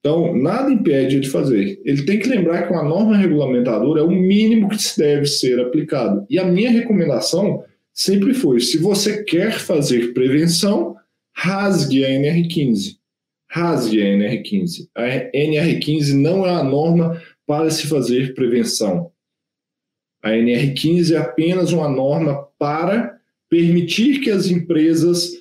Então, 0.00 0.34
nada 0.34 0.72
impede 0.72 1.20
de 1.20 1.28
fazer. 1.28 1.80
Ele 1.84 2.02
tem 2.04 2.18
que 2.18 2.28
lembrar 2.28 2.66
que 2.66 2.72
uma 2.72 2.82
norma 2.82 3.16
regulamentadora 3.16 4.00
é 4.00 4.04
o 4.04 4.10
mínimo 4.10 4.68
que 4.68 4.76
deve 4.96 5.26
ser 5.26 5.60
aplicado. 5.60 6.26
E 6.28 6.38
a 6.38 6.44
minha 6.44 6.70
recomendação 6.70 7.62
sempre 7.92 8.32
foi: 8.32 8.60
se 8.60 8.78
você 8.78 9.22
quer 9.22 9.52
fazer 9.52 10.14
prevenção, 10.14 10.96
rasgue 11.34 12.04
a 12.04 12.08
NR15. 12.08 12.96
Rasgue 13.50 14.00
a 14.00 14.06
NR15. 14.06 14.88
A 14.94 15.02
NR15 15.36 16.14
não 16.14 16.46
é 16.46 16.50
a 16.50 16.64
norma 16.64 17.20
para 17.46 17.68
se 17.70 17.86
fazer 17.86 18.34
prevenção. 18.34 19.10
A 20.22 20.30
NR15 20.30 21.14
é 21.14 21.18
apenas 21.18 21.72
uma 21.72 21.88
norma 21.88 22.46
para 22.58 23.18
permitir 23.50 24.20
que 24.20 24.30
as 24.30 24.46
empresas 24.46 25.39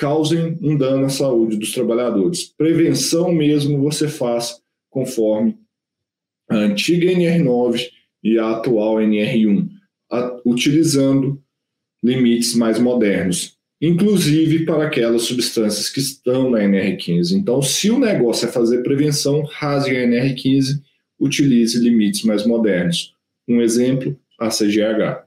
causem 0.00 0.58
um 0.62 0.74
dano 0.78 1.04
à 1.04 1.08
saúde 1.10 1.58
dos 1.58 1.72
trabalhadores. 1.72 2.44
Prevenção 2.44 3.30
mesmo 3.30 3.82
você 3.82 4.08
faz 4.08 4.56
conforme 4.88 5.58
a 6.48 6.56
antiga 6.56 7.12
NR9 7.12 7.86
e 8.24 8.38
a 8.38 8.52
atual 8.52 8.96
NR1, 8.96 9.68
utilizando 10.44 11.38
limites 12.02 12.54
mais 12.54 12.78
modernos, 12.78 13.58
inclusive 13.80 14.64
para 14.64 14.86
aquelas 14.86 15.22
substâncias 15.24 15.90
que 15.90 16.00
estão 16.00 16.50
na 16.50 16.60
NR15. 16.60 17.32
Então, 17.32 17.60
se 17.60 17.90
o 17.90 17.98
negócio 17.98 18.48
é 18.48 18.50
fazer 18.50 18.82
prevenção, 18.82 19.42
rasgue 19.42 19.98
a 19.98 20.06
NR15, 20.06 20.80
utilize 21.20 21.78
limites 21.78 22.22
mais 22.22 22.46
modernos. 22.46 23.14
Um 23.46 23.60
exemplo, 23.60 24.18
a 24.38 24.48
CGH. 24.48 25.26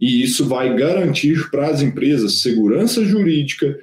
E 0.00 0.22
isso 0.22 0.46
vai 0.46 0.74
garantir 0.76 1.48
para 1.50 1.68
as 1.68 1.80
empresas 1.80 2.40
segurança 2.40 3.04
jurídica, 3.04 3.78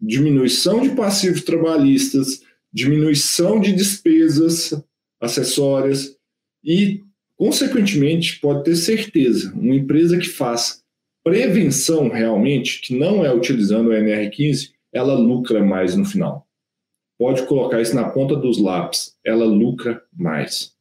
diminuição 0.00 0.80
de 0.80 0.90
passivos 0.90 1.42
trabalhistas, 1.42 2.42
diminuição 2.72 3.60
de 3.60 3.72
despesas 3.72 4.72
acessórias 5.20 6.16
e, 6.64 7.02
consequentemente, 7.36 8.40
pode 8.40 8.64
ter 8.64 8.76
certeza, 8.76 9.52
uma 9.54 9.74
empresa 9.74 10.18
que 10.18 10.28
faz 10.28 10.82
prevenção 11.24 12.08
realmente, 12.08 12.80
que 12.80 12.96
não 12.96 13.24
é 13.24 13.32
utilizando 13.32 13.88
o 13.88 13.92
NR15, 13.92 14.70
ela 14.92 15.14
lucra 15.14 15.62
mais 15.62 15.94
no 15.96 16.04
final. 16.04 16.46
Pode 17.18 17.42
colocar 17.46 17.80
isso 17.80 17.94
na 17.94 18.08
ponta 18.08 18.36
dos 18.36 18.60
lápis, 18.60 19.16
ela 19.24 19.44
lucra 19.44 20.02
mais. 20.16 20.77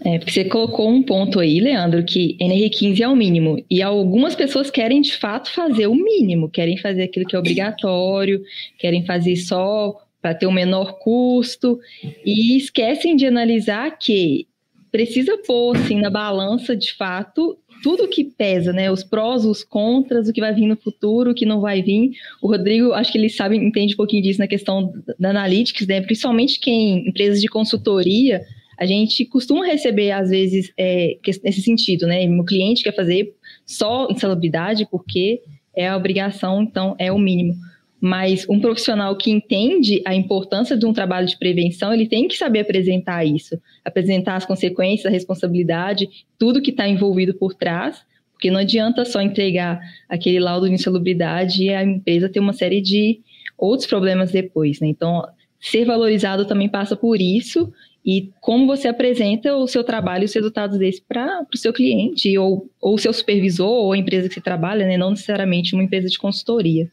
É, 0.00 0.18
porque 0.18 0.32
você 0.32 0.44
colocou 0.44 0.88
um 0.88 1.02
ponto 1.02 1.40
aí, 1.40 1.60
Leandro, 1.60 2.04
que 2.04 2.36
NR15 2.40 3.00
é 3.00 3.08
o 3.08 3.16
mínimo. 3.16 3.64
E 3.70 3.82
algumas 3.82 4.34
pessoas 4.34 4.70
querem, 4.70 5.00
de 5.00 5.16
fato, 5.16 5.50
fazer 5.50 5.86
o 5.86 5.94
mínimo, 5.94 6.50
querem 6.50 6.76
fazer 6.76 7.04
aquilo 7.04 7.26
que 7.26 7.36
é 7.36 7.38
obrigatório, 7.38 8.42
querem 8.78 9.04
fazer 9.04 9.36
só 9.36 10.00
para 10.20 10.34
ter 10.34 10.46
o 10.46 10.48
um 10.48 10.52
menor 10.52 10.98
custo, 11.00 11.78
e 12.24 12.56
esquecem 12.56 13.14
de 13.14 13.26
analisar 13.26 13.98
que 13.98 14.46
precisa 14.90 15.36
pôr 15.46 15.76
assim, 15.76 16.00
na 16.00 16.08
balança, 16.08 16.74
de 16.74 16.94
fato, 16.94 17.58
tudo 17.82 18.08
que 18.08 18.24
pesa, 18.24 18.72
né? 18.72 18.90
Os 18.90 19.04
prós, 19.04 19.44
os 19.44 19.62
contras, 19.62 20.26
o 20.26 20.32
que 20.32 20.40
vai 20.40 20.54
vir 20.54 20.66
no 20.66 20.76
futuro, 20.76 21.32
o 21.32 21.34
que 21.34 21.44
não 21.44 21.60
vai 21.60 21.82
vir. 21.82 22.12
O 22.40 22.48
Rodrigo, 22.48 22.94
acho 22.94 23.12
que 23.12 23.18
ele 23.18 23.28
sabe, 23.28 23.58
entende 23.58 23.92
um 23.92 23.96
pouquinho 23.98 24.22
disso 24.22 24.38
na 24.38 24.46
questão 24.46 24.90
da 25.18 25.28
analytics, 25.28 25.86
né? 25.86 26.00
Principalmente 26.00 26.58
quem, 26.58 27.06
empresas 27.06 27.42
de 27.42 27.48
consultoria, 27.48 28.40
a 28.78 28.86
gente 28.86 29.24
costuma 29.24 29.66
receber, 29.66 30.10
às 30.10 30.30
vezes, 30.30 30.72
é, 30.78 31.16
nesse 31.42 31.62
sentido, 31.62 32.06
né? 32.06 32.28
O 32.28 32.44
cliente 32.44 32.82
quer 32.82 32.94
fazer 32.94 33.34
só 33.64 34.08
insalubridade 34.10 34.86
porque 34.90 35.40
é 35.74 35.88
a 35.88 35.96
obrigação, 35.96 36.62
então 36.62 36.94
é 36.98 37.10
o 37.10 37.18
mínimo. 37.18 37.54
Mas 38.00 38.46
um 38.48 38.60
profissional 38.60 39.16
que 39.16 39.30
entende 39.30 40.02
a 40.04 40.14
importância 40.14 40.76
de 40.76 40.84
um 40.84 40.92
trabalho 40.92 41.26
de 41.26 41.38
prevenção, 41.38 41.92
ele 41.92 42.06
tem 42.06 42.28
que 42.28 42.36
saber 42.36 42.60
apresentar 42.60 43.24
isso, 43.24 43.58
apresentar 43.84 44.36
as 44.36 44.44
consequências, 44.44 45.06
a 45.06 45.10
responsabilidade, 45.10 46.08
tudo 46.38 46.60
que 46.60 46.70
está 46.70 46.86
envolvido 46.86 47.32
por 47.34 47.54
trás, 47.54 48.04
porque 48.32 48.50
não 48.50 48.60
adianta 48.60 49.06
só 49.06 49.22
entregar 49.22 49.80
aquele 50.08 50.38
laudo 50.38 50.68
de 50.68 50.74
insalubridade 50.74 51.64
e 51.64 51.70
a 51.72 51.82
empresa 51.82 52.28
ter 52.28 52.40
uma 52.40 52.52
série 52.52 52.82
de 52.82 53.20
outros 53.56 53.88
problemas 53.88 54.32
depois, 54.32 54.80
né? 54.80 54.88
Então, 54.88 55.26
ser 55.58 55.86
valorizado 55.86 56.44
também 56.44 56.68
passa 56.68 56.94
por 56.94 57.18
isso 57.20 57.72
e 58.04 58.30
como 58.40 58.66
você 58.66 58.86
apresenta 58.86 59.56
o 59.56 59.66
seu 59.66 59.82
trabalho 59.82 60.22
e 60.22 60.26
os 60.26 60.34
resultados 60.34 60.78
desse 60.78 61.00
para 61.02 61.46
o 61.52 61.56
seu 61.56 61.72
cliente, 61.72 62.36
ou 62.36 62.68
o 62.82 62.98
seu 62.98 63.12
supervisor, 63.12 63.66
ou 63.66 63.92
a 63.92 63.96
empresa 63.96 64.28
que 64.28 64.34
você 64.34 64.40
trabalha, 64.42 64.86
né? 64.86 64.98
não 64.98 65.10
necessariamente 65.10 65.74
uma 65.74 65.82
empresa 65.82 66.08
de 66.08 66.18
consultoria. 66.18 66.90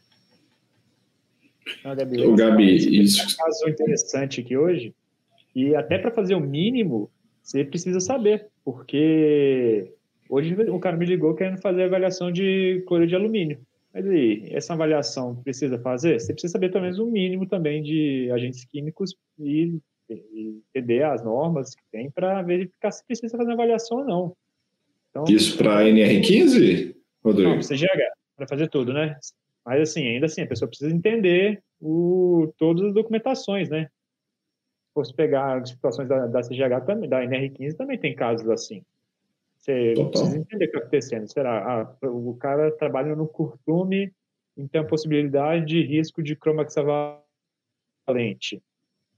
Não, 1.84 1.94
Gabi, 1.94 2.22
o 2.22 2.34
Gabi, 2.34 3.02
isso. 3.02 3.22
Um 3.22 3.36
caso 3.36 3.68
interessante 3.68 4.40
aqui 4.40 4.56
hoje, 4.56 4.94
e 5.54 5.74
até 5.74 5.98
para 5.98 6.10
fazer 6.10 6.34
o 6.34 6.40
mínimo, 6.40 7.10
você 7.42 7.62
precisa 7.62 8.00
saber, 8.00 8.46
porque 8.64 9.92
hoje 10.30 10.54
o 10.54 10.80
cara 10.80 10.96
me 10.96 11.04
ligou 11.04 11.34
querendo 11.34 11.60
fazer 11.60 11.84
avaliação 11.84 12.32
de 12.32 12.82
cloro 12.86 13.06
de 13.06 13.14
alumínio. 13.14 13.60
Mas 13.92 14.06
aí, 14.06 14.48
essa 14.50 14.72
avaliação 14.72 15.36
precisa 15.36 15.78
fazer? 15.78 16.18
Você 16.18 16.32
precisa 16.32 16.52
saber 16.52 16.70
pelo 16.70 16.84
menos 16.84 16.98
o 16.98 17.06
um 17.06 17.10
mínimo 17.10 17.46
também 17.46 17.82
de 17.82 18.30
agentes 18.32 18.64
químicos 18.64 19.14
e 19.38 19.78
entender 20.74 21.02
as 21.04 21.22
normas 21.22 21.74
que 21.74 21.82
tem 21.90 22.10
para 22.10 22.42
verificar 22.42 22.90
se 22.90 23.04
precisa 23.04 23.36
fazer 23.36 23.52
avaliação 23.52 23.98
ou 23.98 24.04
não. 24.04 24.36
Então, 25.10 25.24
Isso 25.28 25.56
para 25.58 25.84
NR15, 25.84 26.94
Rodrigo? 27.22 27.50
Não, 27.50 27.60
CGH, 27.60 28.12
para 28.36 28.48
fazer 28.48 28.68
tudo, 28.68 28.92
né? 28.92 29.18
Mas, 29.64 29.90
assim, 29.90 30.06
ainda 30.06 30.26
assim, 30.26 30.42
a 30.42 30.46
pessoa 30.46 30.68
precisa 30.68 30.94
entender 30.94 31.62
o, 31.80 32.52
todas 32.58 32.84
as 32.84 32.94
documentações, 32.94 33.68
né? 33.68 33.84
Se 33.84 34.94
fosse 34.94 35.14
pegar 35.14 35.60
as 35.60 35.70
situações 35.70 36.08
da, 36.08 36.26
da 36.26 36.40
CGH 36.40 36.84
também, 36.86 37.08
da 37.08 37.22
NR15 37.22 37.76
também 37.76 37.98
tem 37.98 38.14
casos 38.14 38.48
assim. 38.48 38.82
Você 39.58 39.94
Total. 39.94 40.10
precisa 40.10 40.38
entender 40.38 40.64
o 40.64 40.70
que 40.70 40.76
está 40.76 40.78
acontecendo. 40.78 41.30
Será? 41.30 41.82
Ah, 41.82 42.08
o 42.08 42.34
cara 42.34 42.72
trabalha 42.72 43.14
no 43.14 43.28
curtume, 43.28 44.12
então 44.56 44.82
a 44.82 44.86
possibilidade 44.86 45.66
de 45.66 45.82
risco 45.82 46.20
de 46.22 46.34
croma 46.34 46.62
hexavalente. 46.62 47.22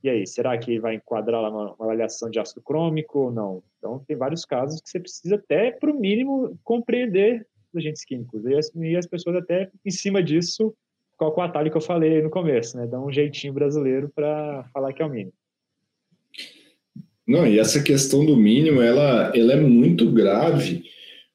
E 0.05 0.11
aí, 0.11 0.27
será 0.27 0.59
que 0.59 0.79
vai 0.79 0.97
enquadrar 0.97 1.41
lá 1.41 1.49
uma, 1.49 1.73
uma 1.73 1.87
avaliação 1.87 2.29
de 2.29 2.39
ácido 2.39 2.61
crômico 2.61 3.21
ou 3.21 3.33
não? 3.33 3.63
Então, 3.79 4.05
tem 4.07 4.15
vários 4.15 4.45
casos 4.45 4.79
que 4.83 4.91
você 4.91 5.01
precisa 5.01 5.37
até, 5.37 5.71
para 5.71 5.91
o 5.91 5.99
mínimo, 5.99 6.59
compreender 6.63 7.47
os 7.73 7.79
agentes 7.79 8.05
químicos. 8.05 8.45
E 8.45 8.55
as, 8.55 8.71
e 8.75 8.97
as, 8.99 9.07
pessoas 9.07 9.37
até, 9.37 9.71
em 9.83 9.91
cima 9.91 10.23
disso, 10.23 10.75
é 11.19 11.25
o 11.25 11.41
atalho 11.41 11.71
que 11.71 11.77
eu 11.79 11.81
falei 11.81 12.21
no 12.21 12.29
começo, 12.29 12.77
né? 12.77 12.87
Dá 12.87 13.01
um 13.01 13.11
jeitinho 13.11 13.55
brasileiro 13.55 14.11
para 14.15 14.69
falar 14.75 14.93
que 14.93 15.01
é 15.01 15.07
o 15.07 15.09
mínimo. 15.09 15.33
Não, 17.27 17.47
e 17.47 17.59
essa 17.59 17.83
questão 17.83 18.27
do 18.27 18.37
mínimo, 18.37 18.83
ela, 18.83 19.33
ela 19.35 19.55
é 19.55 19.61
muito 19.61 20.13
grave, 20.13 20.85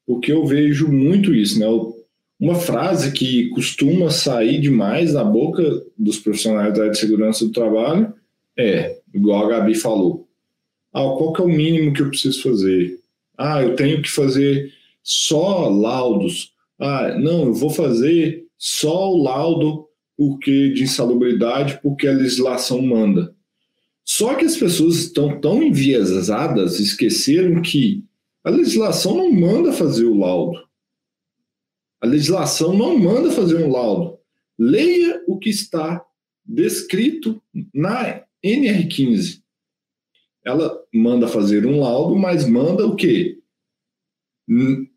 porque 0.06 0.32
eu 0.32 0.46
vejo 0.46 0.92
muito 0.92 1.34
isso, 1.34 1.60
né? 1.60 1.66
Uma 2.40 2.54
frase 2.54 3.12
que 3.14 3.50
costuma 3.50 4.12
sair 4.12 4.62
demais 4.62 5.14
da 5.14 5.24
boca 5.24 5.64
dos 5.98 6.20
profissionais 6.20 6.72
da 6.76 6.82
área 6.82 6.92
de 6.92 7.00
segurança 7.00 7.44
do 7.44 7.52
trabalho 7.52 8.19
é, 8.58 9.00
igual 9.14 9.46
a 9.46 9.50
Gabi 9.50 9.76
falou. 9.76 10.28
Ah, 10.94 11.02
qual 11.02 11.34
que 11.34 11.42
é 11.42 11.46
o 11.46 11.50
mínimo 11.50 11.94
que 11.94 12.02
eu 12.02 12.10
preciso 12.10 12.42
fazer? 12.42 13.00
Ah, 13.38 13.62
eu 13.62 13.76
tenho 13.76 14.02
que 14.02 14.10
fazer 14.10 14.74
só 15.04 15.70
laudos. 15.70 16.54
Ah, 16.80 17.16
não, 17.18 17.46
eu 17.46 17.54
vou 17.54 17.70
fazer 17.70 18.46
só 18.58 19.12
o 19.12 19.24
laudo 19.24 19.88
porque 20.18 20.74
de 20.74 20.84
insalubridade, 20.84 21.80
porque 21.82 22.08
a 22.08 22.12
legislação 22.12 22.82
manda. 22.82 23.34
Só 24.04 24.36
que 24.36 24.44
as 24.44 24.58
pessoas 24.58 24.98
estão 24.98 25.40
tão 25.40 25.64
enviesadas, 25.64 26.80
esqueceram 26.80 27.62
que 27.62 28.04
a 28.44 28.50
legislação 28.50 29.16
não 29.16 29.32
manda 29.32 29.72
fazer 29.72 30.06
o 30.06 30.18
laudo. 30.18 30.60
A 32.02 32.08
legislação 32.08 32.78
não 32.78 32.98
manda 32.98 33.32
fazer 33.32 33.64
um 33.64 33.72
laudo. 33.72 34.18
Leia 34.58 35.22
o 35.28 35.38
que 35.38 35.50
está 35.50 36.04
descrito 36.46 37.42
na 37.74 38.24
NR15. 38.44 39.42
Ela 40.46 40.80
manda 40.94 41.28
fazer 41.28 41.66
um 41.66 41.80
laudo, 41.80 42.16
mas 42.16 42.48
manda 42.48 42.86
o 42.86 42.96
quê? 42.96 43.38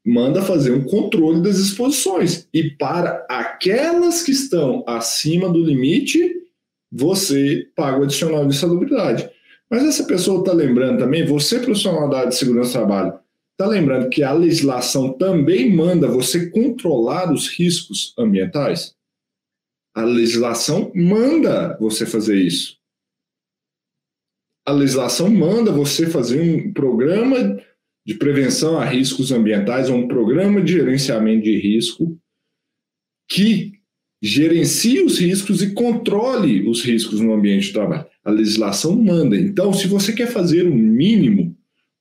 Manda 0.04 0.40
fazer 0.40 0.72
um 0.72 0.84
controle 0.84 1.42
das 1.42 1.58
exposições. 1.58 2.48
E 2.54 2.70
para 2.70 3.26
aquelas 3.28 4.22
que 4.22 4.30
estão 4.30 4.84
acima 4.86 5.48
do 5.48 5.62
limite, 5.62 6.36
você 6.90 7.68
paga 7.74 8.00
o 8.00 8.02
adicional 8.04 8.46
de 8.46 8.56
salubridade. 8.56 9.28
Mas 9.70 9.84
essa 9.84 10.04
pessoa 10.04 10.40
está 10.40 10.52
lembrando 10.52 10.98
também, 10.98 11.24
você, 11.24 11.58
profissional 11.58 12.08
da 12.08 12.18
área 12.18 12.28
de 12.28 12.36
segurança 12.36 12.70
do 12.70 12.86
trabalho, 12.86 13.18
está 13.52 13.66
lembrando 13.66 14.08
que 14.10 14.22
a 14.22 14.32
legislação 14.32 15.12
também 15.12 15.74
manda 15.74 16.08
você 16.08 16.50
controlar 16.50 17.32
os 17.32 17.48
riscos 17.48 18.14
ambientais? 18.18 18.94
A 19.94 20.04
legislação 20.04 20.90
manda 20.94 21.76
você 21.78 22.06
fazer 22.06 22.36
isso 22.36 22.81
a 24.64 24.72
legislação 24.72 25.30
manda 25.30 25.72
você 25.72 26.06
fazer 26.06 26.40
um 26.40 26.72
programa 26.72 27.58
de 28.04 28.14
prevenção 28.14 28.78
a 28.78 28.84
riscos 28.84 29.32
ambientais 29.32 29.88
ou 29.88 29.96
um 29.96 30.08
programa 30.08 30.60
de 30.60 30.72
gerenciamento 30.72 31.44
de 31.44 31.56
risco 31.58 32.18
que 33.28 33.72
gerencie 34.20 35.02
os 35.02 35.18
riscos 35.18 35.62
e 35.62 35.72
controle 35.72 36.68
os 36.68 36.82
riscos 36.82 37.20
no 37.20 37.32
ambiente 37.32 37.68
de 37.68 37.72
trabalho. 37.72 38.06
A 38.24 38.30
legislação 38.30 38.94
manda. 38.94 39.36
Então, 39.36 39.72
se 39.72 39.88
você 39.88 40.12
quer 40.12 40.28
fazer 40.28 40.66
um 40.66 40.76
mínimo 40.76 41.56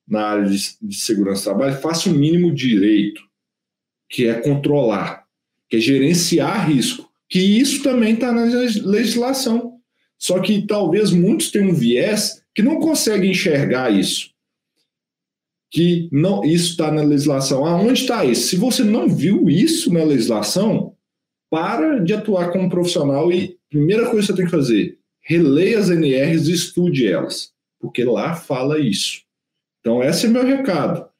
na 0.08 0.28
área 0.28 0.46
de, 0.46 0.58
de 0.82 0.96
segurança 0.96 1.42
do 1.42 1.56
trabalho, 1.56 1.82
faça 1.82 2.10
o 2.10 2.14
um 2.14 2.18
mínimo 2.18 2.54
direito, 2.54 3.22
que 4.10 4.28
é 4.28 4.36
controlar, 4.36 5.26
que 5.68 5.78
é 5.78 5.80
gerenciar 5.80 6.70
risco, 6.70 7.10
que 7.28 7.40
isso 7.40 7.82
também 7.82 8.14
está 8.14 8.32
na 8.32 8.44
legislação. 8.44 9.80
Só 10.20 10.40
que 10.40 10.68
talvez 10.68 11.12
muitos 11.12 11.50
tenham 11.50 11.70
um 11.70 11.74
viés 11.74 12.41
que 12.54 12.62
não 12.62 12.80
consegue 12.80 13.28
enxergar 13.28 13.90
isso. 13.90 14.32
Que 15.72 16.10
não, 16.12 16.44
isso 16.44 16.72
está 16.72 16.92
na 16.92 17.02
legislação. 17.02 17.66
Aonde 17.66 18.02
está 18.02 18.26
isso? 18.26 18.48
Se 18.48 18.56
você 18.58 18.84
não 18.84 19.08
viu 19.08 19.50
isso 19.50 19.94
na 19.94 20.04
legislação, 20.04 20.96
para 21.50 22.00
de 22.00 22.14
atuar 22.14 22.52
como 22.52 22.70
profissional 22.70 23.32
e 23.32 23.58
primeira 23.70 24.10
coisa 24.10 24.28
que 24.28 24.28
você 24.28 24.36
tem 24.36 24.46
que 24.46 24.52
fazer, 24.52 24.98
releia 25.22 25.80
as 25.80 25.90
NRs 25.90 26.48
e 26.48 26.54
estude 26.54 27.08
elas, 27.08 27.52
porque 27.80 28.04
lá 28.04 28.36
fala 28.36 28.80
isso. 28.80 29.22
Então, 29.80 30.04
esse 30.04 30.26
é 30.26 30.30
meu 30.30 30.46
recado 30.46 31.12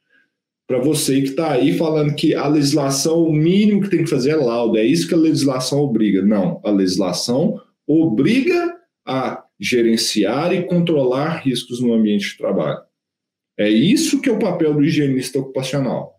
para 0.72 0.80
você 0.80 1.22
que 1.22 1.28
está 1.28 1.52
aí 1.52 1.78
falando 1.78 2.16
que 2.16 2.34
a 2.34 2.48
legislação, 2.48 3.22
o 3.24 3.34
mínimo 3.34 3.82
que 3.82 3.90
tem 3.90 4.06
que 4.06 4.10
fazer 4.10 4.32
é 4.32 4.36
laudo, 4.38 4.78
é 4.78 4.86
isso 4.86 5.06
que 5.06 5.14
a 5.14 5.18
legislação 5.18 5.82
obriga. 5.82 6.22
Não, 6.22 6.62
a 6.64 6.72
legislação 6.72 7.60
obriga 7.86 8.78
a 9.06 9.44
gerenciar 9.62 10.52
e 10.52 10.64
controlar 10.64 11.44
riscos 11.44 11.80
no 11.80 11.94
ambiente 11.94 12.32
de 12.32 12.38
trabalho. 12.38 12.80
É 13.56 13.70
isso 13.70 14.20
que 14.20 14.28
é 14.28 14.32
o 14.32 14.40
papel 14.40 14.74
do 14.74 14.84
higienista 14.84 15.38
ocupacional. 15.38 16.16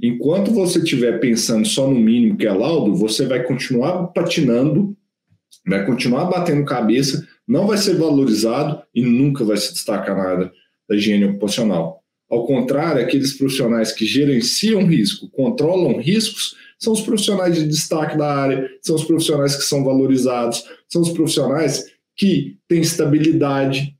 Enquanto 0.00 0.52
você 0.52 0.78
estiver 0.78 1.18
pensando 1.18 1.66
só 1.66 1.88
no 1.88 1.98
mínimo 1.98 2.36
que 2.36 2.46
é 2.46 2.52
laudo, 2.52 2.94
você 2.94 3.26
vai 3.26 3.42
continuar 3.42 4.06
patinando, 4.08 4.96
vai 5.66 5.84
continuar 5.84 6.26
batendo 6.26 6.64
cabeça, 6.64 7.26
não 7.46 7.66
vai 7.66 7.76
ser 7.76 7.96
valorizado 7.96 8.82
e 8.94 9.02
nunca 9.02 9.44
vai 9.44 9.56
se 9.56 9.72
destacar 9.72 10.16
nada 10.16 10.52
da 10.88 10.94
higiene 10.94 11.24
ocupacional. 11.24 12.04
Ao 12.30 12.46
contrário, 12.46 13.02
aqueles 13.02 13.36
profissionais 13.36 13.92
que 13.92 14.06
gerenciam 14.06 14.86
risco, 14.86 15.28
controlam 15.30 16.00
riscos, 16.00 16.56
são 16.78 16.92
os 16.92 17.00
profissionais 17.00 17.56
de 17.56 17.66
destaque 17.66 18.16
da 18.16 18.32
área, 18.32 18.68
são 18.82 18.94
os 18.96 19.04
profissionais 19.04 19.56
que 19.56 19.62
são 19.62 19.84
valorizados, 19.84 20.64
são 20.88 21.02
os 21.02 21.10
profissionais 21.10 21.93
que 22.16 22.58
têm 22.68 22.80
estabilidade. 22.80 23.96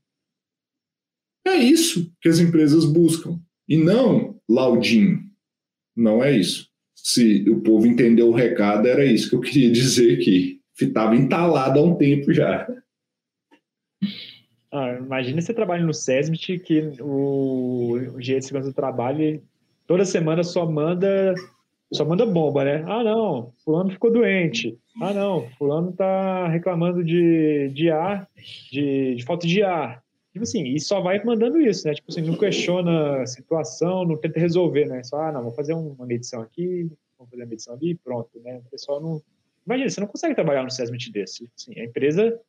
É 1.45 1.55
isso 1.55 2.11
que 2.21 2.29
as 2.29 2.39
empresas 2.39 2.85
buscam. 2.85 3.39
E 3.67 3.77
não 3.77 4.39
laudinho. 4.47 5.23
Não 5.95 6.23
é 6.23 6.31
isso. 6.31 6.69
Se 6.95 7.47
o 7.49 7.61
povo 7.61 7.85
entendeu 7.85 8.29
o 8.29 8.35
recado, 8.35 8.87
era 8.87 9.05
isso 9.05 9.29
que 9.29 9.35
eu 9.35 9.41
queria 9.41 9.69
dizer 9.71 10.17
aqui. 10.17 10.61
Estava 10.79 11.15
entalado 11.15 11.79
há 11.79 11.83
um 11.83 11.95
tempo 11.95 12.33
já. 12.33 12.67
Ah, 14.71 14.97
imagina 14.99 15.39
você 15.39 15.53
trabalha 15.53 15.85
no 15.85 15.93
SESMIT 15.93 16.59
que 16.59 16.81
o, 16.99 17.93
o 18.13 18.19
de 18.19 18.41
segurança 18.41 18.71
do 18.71 18.75
trabalho 18.75 19.41
toda 19.87 20.03
semana 20.03 20.43
só 20.43 20.69
manda 20.69 21.33
só 21.93 22.03
manda 22.03 22.25
bomba, 22.25 22.65
né? 22.65 22.83
Ah, 22.85 23.03
não, 23.03 23.53
fulano 23.63 23.91
ficou 23.91 24.11
doente. 24.11 24.77
Ah, 25.01 25.13
não, 25.13 25.49
fulano 25.57 25.91
tá 25.91 26.47
reclamando 26.47 27.03
de, 27.03 27.69
de 27.73 27.89
ar, 27.89 28.29
de, 28.71 29.15
de 29.15 29.25
falta 29.25 29.45
de 29.45 29.61
ar. 29.61 30.03
Tipo 30.31 30.43
assim, 30.43 30.63
e 30.65 30.79
só 30.79 31.01
vai 31.01 31.23
mandando 31.23 31.61
isso, 31.61 31.87
né? 31.87 31.93
Tipo 31.93 32.11
assim, 32.11 32.21
não 32.21 32.37
questiona 32.37 33.21
a 33.21 33.25
situação, 33.25 34.05
não 34.05 34.17
tenta 34.17 34.39
resolver, 34.39 34.85
né? 34.85 35.03
Só, 35.03 35.17
ah, 35.21 35.31
não, 35.31 35.43
vou 35.43 35.51
fazer 35.51 35.73
uma 35.73 36.05
medição 36.05 36.41
aqui, 36.41 36.89
vou 37.17 37.27
fazer 37.27 37.43
uma 37.43 37.49
medição 37.49 37.73
ali 37.73 37.95
pronto, 37.95 38.29
né? 38.43 38.61
O 38.65 38.69
pessoal 38.69 39.01
não... 39.01 39.21
Imagina, 39.65 39.89
você 39.89 39.99
não 40.01 40.07
consegue 40.07 40.35
trabalhar 40.35 40.63
no 40.63 40.71
SESMIT 40.71 41.11
desse. 41.11 41.49
Assim, 41.57 41.79
a 41.79 41.85
empresa 41.85 42.39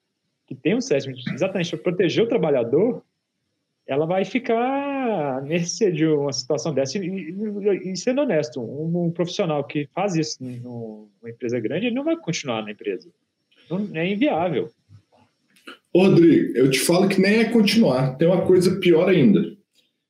que 0.46 0.54
tem 0.54 0.74
um 0.74 0.80
SESMIT 0.80 1.32
exatamente 1.32 1.70
para 1.70 1.78
proteger 1.78 2.24
o 2.24 2.28
trabalhador, 2.28 3.02
ela 3.86 4.04
vai 4.04 4.24
ficar 4.24 5.42
nesse 5.42 5.92
de 5.92 6.06
uma 6.06 6.32
situação 6.32 6.74
dessa. 6.74 6.98
E, 6.98 7.06
e, 7.06 7.92
e 7.92 7.96
sendo 7.96 8.22
honesto, 8.22 8.60
um, 8.60 9.06
um, 9.06 9.10
profissional 9.10 9.62
que 9.64 9.88
faz 9.94 10.16
isso 10.16 10.38
numa 10.42 11.30
empresa 11.30 11.60
grande, 11.60 11.86
ele 11.86 11.94
não 11.94 12.04
vai 12.04 12.16
continuar 12.16 12.62
na 12.62 12.72
empresa. 12.72 13.08
Não, 13.70 13.88
é 13.94 14.10
inviável. 14.10 14.70
Rodrigo, 15.94 16.56
eu 16.58 16.70
te 16.70 16.80
falo 16.80 17.08
que 17.08 17.20
nem 17.20 17.38
é 17.38 17.44
continuar. 17.46 18.16
Tem 18.16 18.28
uma 18.28 18.44
coisa 18.44 18.78
pior 18.80 19.08
ainda. 19.08 19.56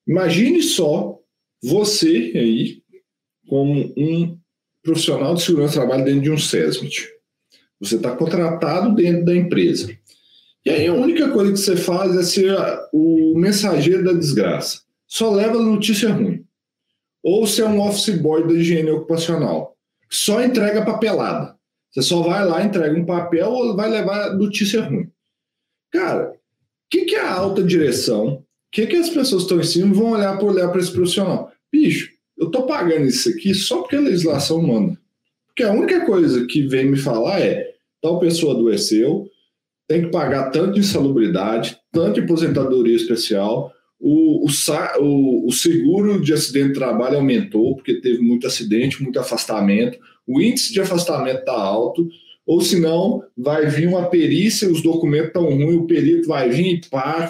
Imagine 0.06 0.62
só 0.62 1.18
você 1.62 2.32
aí 2.34 2.82
como 3.48 3.92
um 3.96 4.38
profissional 4.82 5.34
de 5.34 5.42
segurança 5.42 5.74
do 5.74 5.86
trabalho 5.86 6.04
dentro 6.04 6.22
de 6.22 6.30
um 6.30 6.38
SESMIT. 6.38 7.08
Você 7.80 7.96
está 7.96 8.16
contratado 8.16 8.94
dentro 8.94 9.24
da 9.24 9.36
empresa. 9.36 9.96
E 10.66 10.70
aí 10.70 10.88
a 10.88 10.92
única 10.92 11.30
coisa 11.30 11.52
que 11.52 11.58
você 11.58 11.76
faz 11.76 12.16
é 12.16 12.24
ser 12.24 12.56
o 12.92 13.34
mensageiro 13.36 14.04
da 14.04 14.12
desgraça. 14.12 14.80
Só 15.06 15.30
leva 15.30 15.62
notícia 15.62 16.10
ruim. 16.10 16.44
Ou 17.22 17.46
ser 17.46 17.62
um 17.66 17.80
office 17.80 18.18
boy 18.18 18.44
da 18.44 18.52
higiene 18.52 18.90
ocupacional. 18.90 19.76
Só 20.10 20.42
entrega 20.42 20.84
papelada. 20.84 21.56
Você 21.92 22.02
só 22.02 22.20
vai 22.20 22.44
lá, 22.44 22.64
entrega 22.64 22.98
um 22.98 23.06
papel 23.06 23.48
ou 23.48 23.76
vai 23.76 23.88
levar 23.88 24.34
notícia 24.34 24.82
ruim. 24.82 25.08
Cara, 25.92 26.32
o 26.32 26.36
que, 26.90 27.04
que 27.04 27.14
é 27.14 27.20
a 27.20 27.32
alta 27.32 27.62
direção? 27.62 28.34
O 28.34 28.44
que, 28.72 28.88
que 28.88 28.96
as 28.96 29.08
pessoas 29.08 29.42
estão 29.42 29.60
em 29.60 29.64
cima 29.64 29.94
vão 29.94 30.10
olhar 30.10 30.36
por 30.36 30.52
olhar 30.52 30.68
para 30.68 30.80
esse 30.80 30.90
profissional? 30.90 31.52
Bicho, 31.72 32.10
eu 32.36 32.50
tô 32.50 32.66
pagando 32.66 33.04
isso 33.04 33.28
aqui 33.28 33.54
só 33.54 33.82
porque 33.82 33.94
a 33.94 34.00
legislação 34.00 34.60
manda. 34.60 34.98
Porque 35.46 35.62
a 35.62 35.70
única 35.70 36.04
coisa 36.04 36.44
que 36.44 36.66
vem 36.66 36.90
me 36.90 36.98
falar 36.98 37.40
é 37.40 37.72
tal 38.02 38.18
pessoa 38.18 38.54
adoeceu, 38.54 39.30
tem 39.88 40.02
que 40.02 40.10
pagar 40.10 40.50
tanto 40.50 40.72
de 40.72 40.80
insalubridade, 40.80 41.78
tanto 41.92 42.14
de 42.14 42.20
aposentadoria 42.20 42.96
especial. 42.96 43.72
O, 43.98 44.46
o, 44.46 45.46
o, 45.46 45.52
seguro 45.52 46.20
de 46.20 46.32
acidente 46.32 46.68
de 46.68 46.74
trabalho 46.74 47.16
aumentou, 47.16 47.76
porque 47.76 48.00
teve 48.00 48.20
muito 48.20 48.46
acidente, 48.46 49.02
muito 49.02 49.18
afastamento. 49.18 49.98
O 50.26 50.40
índice 50.40 50.72
de 50.72 50.80
afastamento 50.80 51.40
está 51.40 51.52
alto. 51.52 52.08
Ou 52.44 52.60
senão, 52.60 53.24
vai 53.36 53.66
vir 53.66 53.88
uma 53.88 54.08
perícia, 54.08 54.70
os 54.70 54.80
documentos 54.80 55.28
estão 55.28 55.44
ruins, 55.44 55.74
o 55.74 55.86
perito 55.86 56.28
vai 56.28 56.48
vir 56.48 56.74
e 56.74 56.80
pá, 56.88 57.28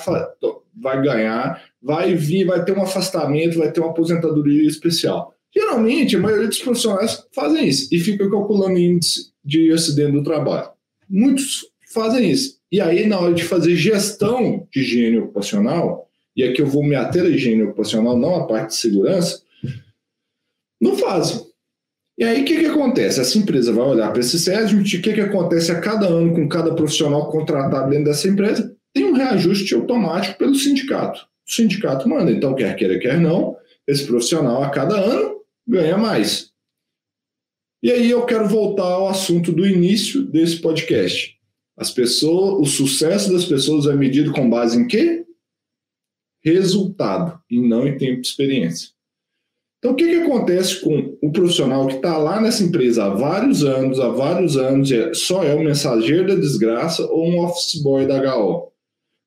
vai 0.79 1.03
ganhar, 1.03 1.63
vai 1.81 2.15
vir, 2.15 2.45
vai 2.45 2.63
ter 2.63 2.77
um 2.77 2.83
afastamento, 2.83 3.59
vai 3.59 3.73
ter 3.73 3.81
uma 3.81 3.91
aposentadoria 3.91 4.69
especial. 4.69 5.35
Geralmente, 5.55 6.17
a 6.17 6.19
maioria 6.19 6.49
dos 6.49 6.59
profissionais 6.59 7.25
fazem 7.33 7.67
isso 7.67 7.89
e 7.91 7.99
fica 7.99 8.29
calculando 8.29 8.79
índice 8.79 9.31
de 9.43 9.73
acidente 9.73 10.13
do 10.13 10.23
trabalho. 10.23 10.69
Muitos 11.09 11.65
fazem 11.93 12.31
isso. 12.31 12.59
E 12.71 12.81
aí, 12.81 13.07
na 13.07 13.19
hora 13.19 13.33
de 13.33 13.45
fazer 13.45 13.77
gestão 13.77 14.67
de 14.73 14.81
higiene 14.81 15.19
ocupacional, 15.19 16.09
e 16.37 16.43
aqui 16.43 16.61
eu 16.61 16.67
vou 16.67 16.85
me 16.85 16.95
ater 16.95 17.25
à 17.25 17.29
higiene 17.29 17.63
ocupacional, 17.63 18.17
não 18.17 18.35
à 18.35 18.47
parte 18.47 18.69
de 18.69 18.77
segurança, 18.77 19.43
não 20.81 20.97
fazem. 20.97 21.47
E 22.19 22.25
aí, 22.25 22.43
o 22.43 22.45
que, 22.45 22.59
que 22.59 22.67
acontece? 22.67 23.21
Essa 23.21 23.39
empresa 23.39 23.73
vai 23.73 23.85
olhar 23.85 24.11
para 24.11 24.21
esse 24.21 24.39
SESMIT, 24.39 24.97
o 24.97 25.03
que, 25.03 25.13
que 25.13 25.21
acontece 25.21 25.71
a 25.71 25.81
cada 25.81 26.07
ano 26.07 26.35
com 26.35 26.49
cada 26.49 26.75
profissional 26.75 27.31
contratado 27.31 27.91
dentro 27.91 28.07
dessa 28.07 28.29
empresa? 28.29 28.75
Tem 28.95 29.05
um 29.05 29.13
reajuste 29.13 29.75
automático 29.75 30.39
pelo 30.39 30.55
sindicato. 30.55 31.21
O 31.47 31.53
sindicato 31.53 32.09
manda, 32.09 32.31
então, 32.31 32.55
quer 32.55 32.75
queira, 32.75 32.99
quer 32.99 33.21
não, 33.21 33.57
esse 33.87 34.05
profissional 34.07 34.63
a 34.63 34.71
cada 34.71 34.97
ano 34.97 35.37
ganha 35.67 35.99
mais. 35.99 36.51
E 37.83 37.91
aí 37.91 38.11
eu 38.11 38.25
quero 38.25 38.49
voltar 38.49 38.85
ao 38.85 39.09
assunto 39.09 39.53
do 39.53 39.67
início 39.67 40.23
desse 40.25 40.57
podcast. 40.57 41.36
As 41.77 41.91
pessoas, 41.91 42.61
o 42.61 42.65
sucesso 42.65 43.33
das 43.33 43.45
pessoas 43.45 43.87
é 43.87 43.95
medido 43.95 44.33
com 44.33 44.49
base 44.49 44.79
em 44.79 44.87
quê? 44.87 45.27
Resultado, 46.43 47.39
e 47.51 47.61
não 47.61 47.87
em 47.87 47.99
tempo 47.99 48.23
de 48.23 48.29
experiência. 48.29 48.91
Então, 49.79 49.93
o 49.93 49.95
que, 49.95 50.07
que 50.07 50.23
acontece 50.23 50.81
com 50.81 51.19
o 51.23 51.31
profissional 51.31 51.87
que 51.87 51.97
está 51.97 52.17
lá 52.17 52.41
nessa 52.41 52.65
empresa 52.65 53.05
há 53.05 53.11
vários 53.11 53.63
anos, 53.63 54.01
há 54.01 54.09
vários 54.09 54.57
anos, 54.57 54.91
é, 54.91 55.13
só 55.13 55.45
é 55.45 55.55
um 55.55 55.65
mensageiro 55.65 56.27
da 56.27 56.35
desgraça 56.35 57.05
ou 57.07 57.29
um 57.29 57.41
office 57.41 57.83
boy 57.83 58.07
da 58.07 58.37
HO? 58.37 58.73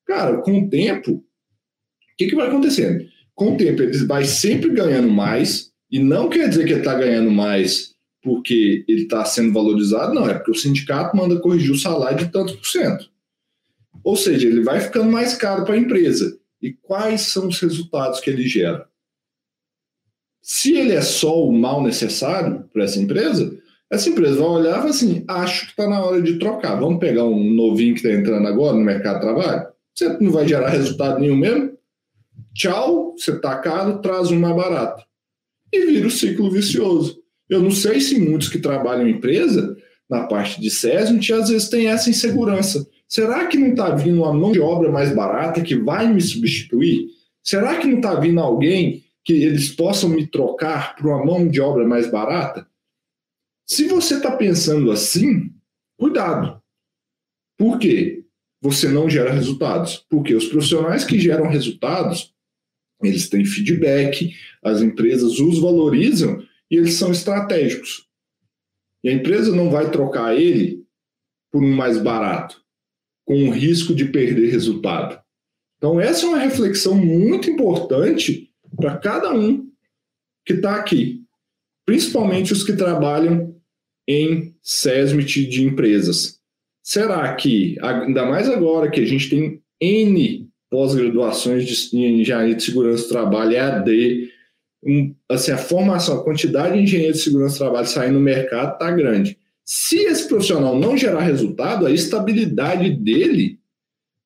Cara, 0.04 0.38
com 0.38 0.58
o 0.58 0.68
tempo, 0.68 1.12
o 1.12 1.22
que, 2.18 2.26
que 2.26 2.34
vai 2.34 2.48
acontecendo? 2.48 3.04
Com 3.34 3.54
o 3.54 3.56
tempo, 3.56 3.80
ele 3.80 3.96
vai 4.06 4.24
sempre 4.24 4.70
ganhando 4.70 5.08
mais, 5.08 5.70
e 5.90 6.00
não 6.00 6.28
quer 6.28 6.48
dizer 6.48 6.64
que 6.64 6.72
ele 6.72 6.80
está 6.80 6.94
ganhando 6.94 7.30
mais 7.30 7.94
porque 8.22 8.84
ele 8.86 9.02
está 9.02 9.24
sendo 9.24 9.52
valorizado, 9.52 10.14
não, 10.14 10.28
é 10.28 10.34
porque 10.34 10.50
o 10.50 10.54
sindicato 10.54 11.16
manda 11.16 11.40
corrigir 11.40 11.70
o 11.70 11.78
salário 11.78 12.18
de 12.18 12.32
tantos 12.32 12.54
por 12.54 12.66
cento. 12.66 13.10
Ou 14.04 14.16
seja, 14.16 14.46
ele 14.46 14.62
vai 14.62 14.80
ficando 14.80 15.10
mais 15.10 15.34
caro 15.34 15.64
para 15.64 15.74
a 15.74 15.78
empresa. 15.78 16.38
E 16.60 16.72
quais 16.72 17.22
são 17.22 17.48
os 17.48 17.58
resultados 17.60 18.20
que 18.20 18.28
ele 18.28 18.46
gera? 18.46 18.86
Se 20.42 20.74
ele 20.74 20.92
é 20.92 21.02
só 21.02 21.44
o 21.44 21.52
mal 21.52 21.82
necessário 21.82 22.64
para 22.72 22.84
essa 22.84 22.98
empresa, 22.98 23.58
essa 23.90 24.08
empresa 24.08 24.36
vai 24.36 24.48
olhar 24.48 24.78
e 24.78 24.80
vai 24.82 24.90
assim: 24.90 25.24
acho 25.28 25.66
que 25.66 25.70
está 25.72 25.88
na 25.88 26.02
hora 26.02 26.22
de 26.22 26.38
trocar. 26.38 26.78
Vamos 26.78 27.00
pegar 27.00 27.24
um 27.24 27.52
novinho 27.52 27.94
que 27.94 28.00
está 28.00 28.12
entrando 28.12 28.46
agora 28.46 28.76
no 28.76 28.84
mercado 28.84 29.16
de 29.16 29.22
trabalho? 29.22 29.68
Você 29.94 30.18
não 30.18 30.30
vai 30.30 30.46
gerar 30.46 30.68
resultado 30.68 31.18
nenhum 31.18 31.36
mesmo? 31.36 31.76
Tchau, 32.54 33.14
você 33.16 33.32
está 33.32 33.58
caro, 33.58 34.00
traz 34.00 34.30
um 34.30 34.38
mais 34.38 34.56
barato. 34.56 35.04
E 35.72 35.86
vira 35.86 36.06
o 36.06 36.10
ciclo 36.10 36.50
vicioso. 36.50 37.19
Eu 37.50 37.60
não 37.60 37.72
sei 37.72 38.00
se 38.00 38.16
muitos 38.16 38.48
que 38.48 38.60
trabalham 38.60 39.08
em 39.08 39.10
empresa, 39.10 39.76
na 40.08 40.24
parte 40.28 40.60
de 40.60 40.70
SESMIT, 40.70 41.32
às 41.32 41.48
vezes 41.48 41.68
tem 41.68 41.88
essa 41.88 42.08
insegurança. 42.08 42.88
Será 43.08 43.48
que 43.48 43.58
não 43.58 43.70
está 43.70 43.90
vindo 43.90 44.22
uma 44.22 44.32
mão 44.32 44.52
de 44.52 44.60
obra 44.60 44.90
mais 44.90 45.12
barata 45.12 45.60
que 45.60 45.74
vai 45.74 46.12
me 46.12 46.20
substituir? 46.20 47.08
Será 47.42 47.76
que 47.78 47.88
não 47.88 47.96
está 47.96 48.14
vindo 48.14 48.38
alguém 48.38 49.04
que 49.24 49.32
eles 49.32 49.68
possam 49.70 50.10
me 50.10 50.28
trocar 50.28 50.94
por 50.94 51.08
uma 51.08 51.24
mão 51.24 51.48
de 51.48 51.60
obra 51.60 51.84
mais 51.84 52.08
barata? 52.08 52.68
Se 53.66 53.88
você 53.88 54.16
está 54.16 54.30
pensando 54.30 54.92
assim, 54.92 55.50
cuidado. 55.98 56.62
Por 57.58 57.78
quê? 57.80 58.24
Você 58.62 58.88
não 58.88 59.10
gera 59.10 59.32
resultados. 59.32 60.06
Porque 60.08 60.34
os 60.36 60.46
profissionais 60.46 61.04
que 61.04 61.18
geram 61.18 61.48
resultados, 61.48 62.32
eles 63.02 63.28
têm 63.28 63.44
feedback, 63.44 64.32
as 64.62 64.80
empresas 64.80 65.40
os 65.40 65.58
valorizam 65.58 66.48
e 66.70 66.76
eles 66.76 66.94
são 66.94 67.10
estratégicos. 67.10 68.06
E 69.02 69.08
a 69.08 69.12
empresa 69.12 69.54
não 69.54 69.70
vai 69.70 69.90
trocar 69.90 70.36
ele 70.36 70.84
por 71.50 71.62
um 71.62 71.74
mais 71.74 71.98
barato, 71.98 72.62
com 73.24 73.48
o 73.48 73.50
risco 73.50 73.94
de 73.94 74.04
perder 74.06 74.50
resultado. 74.50 75.20
Então, 75.78 75.98
essa 75.98 76.26
é 76.26 76.28
uma 76.28 76.38
reflexão 76.38 76.94
muito 76.94 77.50
importante 77.50 78.52
para 78.76 78.98
cada 78.98 79.32
um 79.34 79.68
que 80.44 80.52
está 80.52 80.76
aqui, 80.76 81.24
principalmente 81.84 82.52
os 82.52 82.62
que 82.62 82.74
trabalham 82.74 83.56
em 84.06 84.54
SESMIT 84.62 85.46
de 85.46 85.64
empresas. 85.64 86.40
Será 86.82 87.34
que, 87.34 87.76
ainda 87.82 88.26
mais 88.26 88.48
agora 88.48 88.90
que 88.90 89.00
a 89.00 89.06
gente 89.06 89.28
tem 89.30 89.62
N 89.80 90.50
pós-graduações 90.70 91.64
de 91.66 91.96
engenharia 91.96 92.54
de 92.54 92.62
segurança 92.62 93.04
do 93.04 93.08
trabalho, 93.08 93.52
EAD, 93.52 94.30
assim, 95.28 95.52
a 95.52 95.58
formação, 95.58 96.18
a 96.18 96.24
quantidade 96.24 96.74
de 96.74 96.82
engenheiros 96.82 97.18
de 97.18 97.24
segurança 97.24 97.54
do 97.54 97.58
trabalho 97.58 97.86
saindo 97.86 98.14
no 98.14 98.20
mercado 98.20 98.72
está 98.72 98.90
grande. 98.90 99.38
Se 99.64 99.98
esse 99.98 100.26
profissional 100.26 100.78
não 100.78 100.96
gerar 100.96 101.20
resultado, 101.20 101.86
a 101.86 101.92
estabilidade 101.92 102.90
dele 102.90 103.58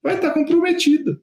vai 0.02 0.14
estar 0.14 0.28
tá 0.28 0.34
comprometida. 0.34 1.20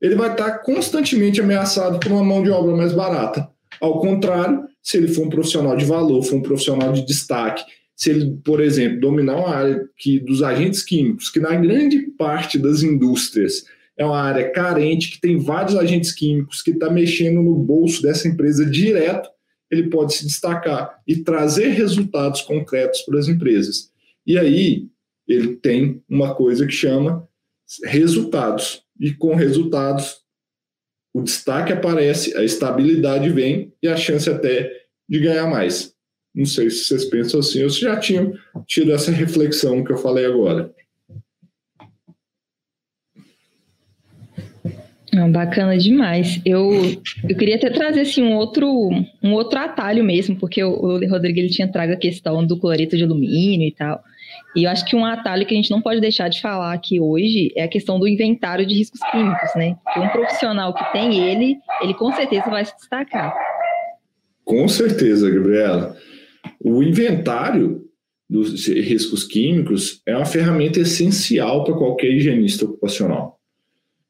ele 0.00 0.16
vai 0.16 0.32
estar 0.32 0.58
constantemente 0.58 1.40
ameaçado 1.40 2.00
por 2.00 2.10
uma 2.10 2.24
mão 2.24 2.42
de 2.42 2.50
obra 2.50 2.74
mais 2.76 2.92
barata. 2.92 3.48
Ao 3.80 4.00
contrário, 4.00 4.64
se 4.82 4.96
ele 4.96 5.08
for 5.08 5.26
um 5.26 5.30
profissional 5.30 5.76
de 5.76 5.84
valor, 5.84 6.22
for 6.24 6.36
um 6.36 6.42
profissional 6.42 6.92
de 6.92 7.06
destaque, 7.06 7.64
se 7.94 8.10
ele, 8.10 8.36
por 8.44 8.60
exemplo, 8.60 9.00
dominar 9.00 9.36
uma 9.36 9.54
área 9.54 9.88
que, 9.96 10.18
dos 10.18 10.42
agentes 10.42 10.82
químicos, 10.82 11.30
que 11.30 11.38
na 11.38 11.54
grande 11.54 12.00
parte 12.18 12.58
das 12.58 12.82
indústrias 12.82 13.64
é 14.02 14.06
uma 14.06 14.20
área 14.20 14.50
carente, 14.50 15.10
que 15.10 15.20
tem 15.20 15.38
vários 15.38 15.76
agentes 15.76 16.12
químicos, 16.12 16.62
que 16.62 16.72
está 16.72 16.90
mexendo 16.90 17.42
no 17.42 17.54
bolso 17.54 18.02
dessa 18.02 18.28
empresa 18.28 18.64
direto, 18.66 19.28
ele 19.70 19.88
pode 19.88 20.14
se 20.14 20.26
destacar 20.26 21.00
e 21.06 21.16
trazer 21.16 21.68
resultados 21.68 22.42
concretos 22.42 23.00
para 23.02 23.18
as 23.18 23.28
empresas. 23.28 23.90
E 24.26 24.38
aí 24.38 24.88
ele 25.26 25.56
tem 25.56 26.02
uma 26.08 26.34
coisa 26.34 26.66
que 26.66 26.72
chama 26.72 27.26
resultados. 27.84 28.82
E 29.00 29.12
com 29.12 29.34
resultados, 29.34 30.18
o 31.14 31.22
destaque 31.22 31.72
aparece, 31.72 32.36
a 32.36 32.44
estabilidade 32.44 33.30
vem 33.30 33.72
e 33.82 33.88
a 33.88 33.96
chance 33.96 34.28
até 34.28 34.70
de 35.08 35.18
ganhar 35.18 35.46
mais. 35.46 35.94
Não 36.34 36.46
sei 36.46 36.70
se 36.70 36.84
vocês 36.84 37.04
pensam 37.06 37.40
assim 37.40 37.62
ou 37.62 37.70
se 37.70 37.80
já 37.80 37.98
tinham 37.98 38.32
tido 38.66 38.92
essa 38.92 39.10
reflexão 39.10 39.84
que 39.84 39.92
eu 39.92 39.96
falei 39.96 40.24
agora. 40.24 40.72
Não, 45.12 45.30
bacana 45.30 45.76
demais. 45.76 46.40
Eu, 46.44 46.72
eu 47.28 47.36
queria 47.36 47.56
até 47.56 47.68
trazer 47.68 48.00
assim, 48.00 48.22
um, 48.22 48.34
outro, 48.34 48.66
um 49.22 49.32
outro 49.32 49.58
atalho 49.58 50.02
mesmo, 50.02 50.36
porque 50.36 50.64
o, 50.64 50.70
o 50.70 51.08
Rodrigo 51.08 51.38
ele 51.38 51.50
tinha 51.50 51.70
trago 51.70 51.92
a 51.92 51.96
questão 51.96 52.46
do 52.46 52.58
cloreto 52.58 52.96
de 52.96 53.04
alumínio 53.04 53.68
e 53.68 53.72
tal. 53.72 54.02
E 54.56 54.64
eu 54.64 54.70
acho 54.70 54.86
que 54.86 54.96
um 54.96 55.04
atalho 55.04 55.46
que 55.46 55.52
a 55.52 55.56
gente 55.56 55.70
não 55.70 55.82
pode 55.82 56.00
deixar 56.00 56.28
de 56.28 56.40
falar 56.40 56.72
aqui 56.72 56.98
hoje 56.98 57.52
é 57.54 57.62
a 57.64 57.68
questão 57.68 57.98
do 57.98 58.08
inventário 58.08 58.66
de 58.66 58.74
riscos 58.74 59.00
químicos, 59.10 59.50
né? 59.54 59.76
Porque 59.84 60.00
um 60.00 60.08
profissional 60.08 60.74
que 60.74 60.92
tem 60.92 61.18
ele, 61.20 61.56
ele 61.82 61.92
com 61.92 62.10
certeza 62.12 62.48
vai 62.48 62.64
se 62.64 62.74
destacar. 62.76 63.34
Com 64.44 64.66
certeza, 64.66 65.30
Gabriela. 65.30 65.94
O 66.58 66.82
inventário 66.82 67.82
dos 68.28 68.66
riscos 68.66 69.24
químicos 69.24 70.00
é 70.06 70.16
uma 70.16 70.24
ferramenta 70.24 70.80
essencial 70.80 71.64
para 71.64 71.74
qualquer 71.74 72.10
higienista 72.10 72.64
ocupacional. 72.64 73.31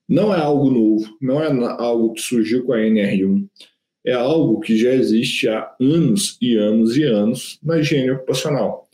Não 0.08 0.34
é 0.34 0.38
algo 0.38 0.70
novo, 0.70 1.16
não 1.20 1.42
é 1.42 1.48
algo 1.78 2.12
que 2.12 2.20
surgiu 2.20 2.64
com 2.64 2.72
a 2.72 2.78
NR1, 2.78 3.48
é 4.04 4.12
algo 4.12 4.60
que 4.60 4.76
já 4.76 4.92
existe 4.92 5.48
há 5.48 5.74
anos 5.80 6.36
e 6.40 6.56
anos 6.56 6.96
e 6.96 7.04
anos 7.04 7.58
na 7.62 7.78
higiene 7.78 8.10
ocupacional. 8.10 8.88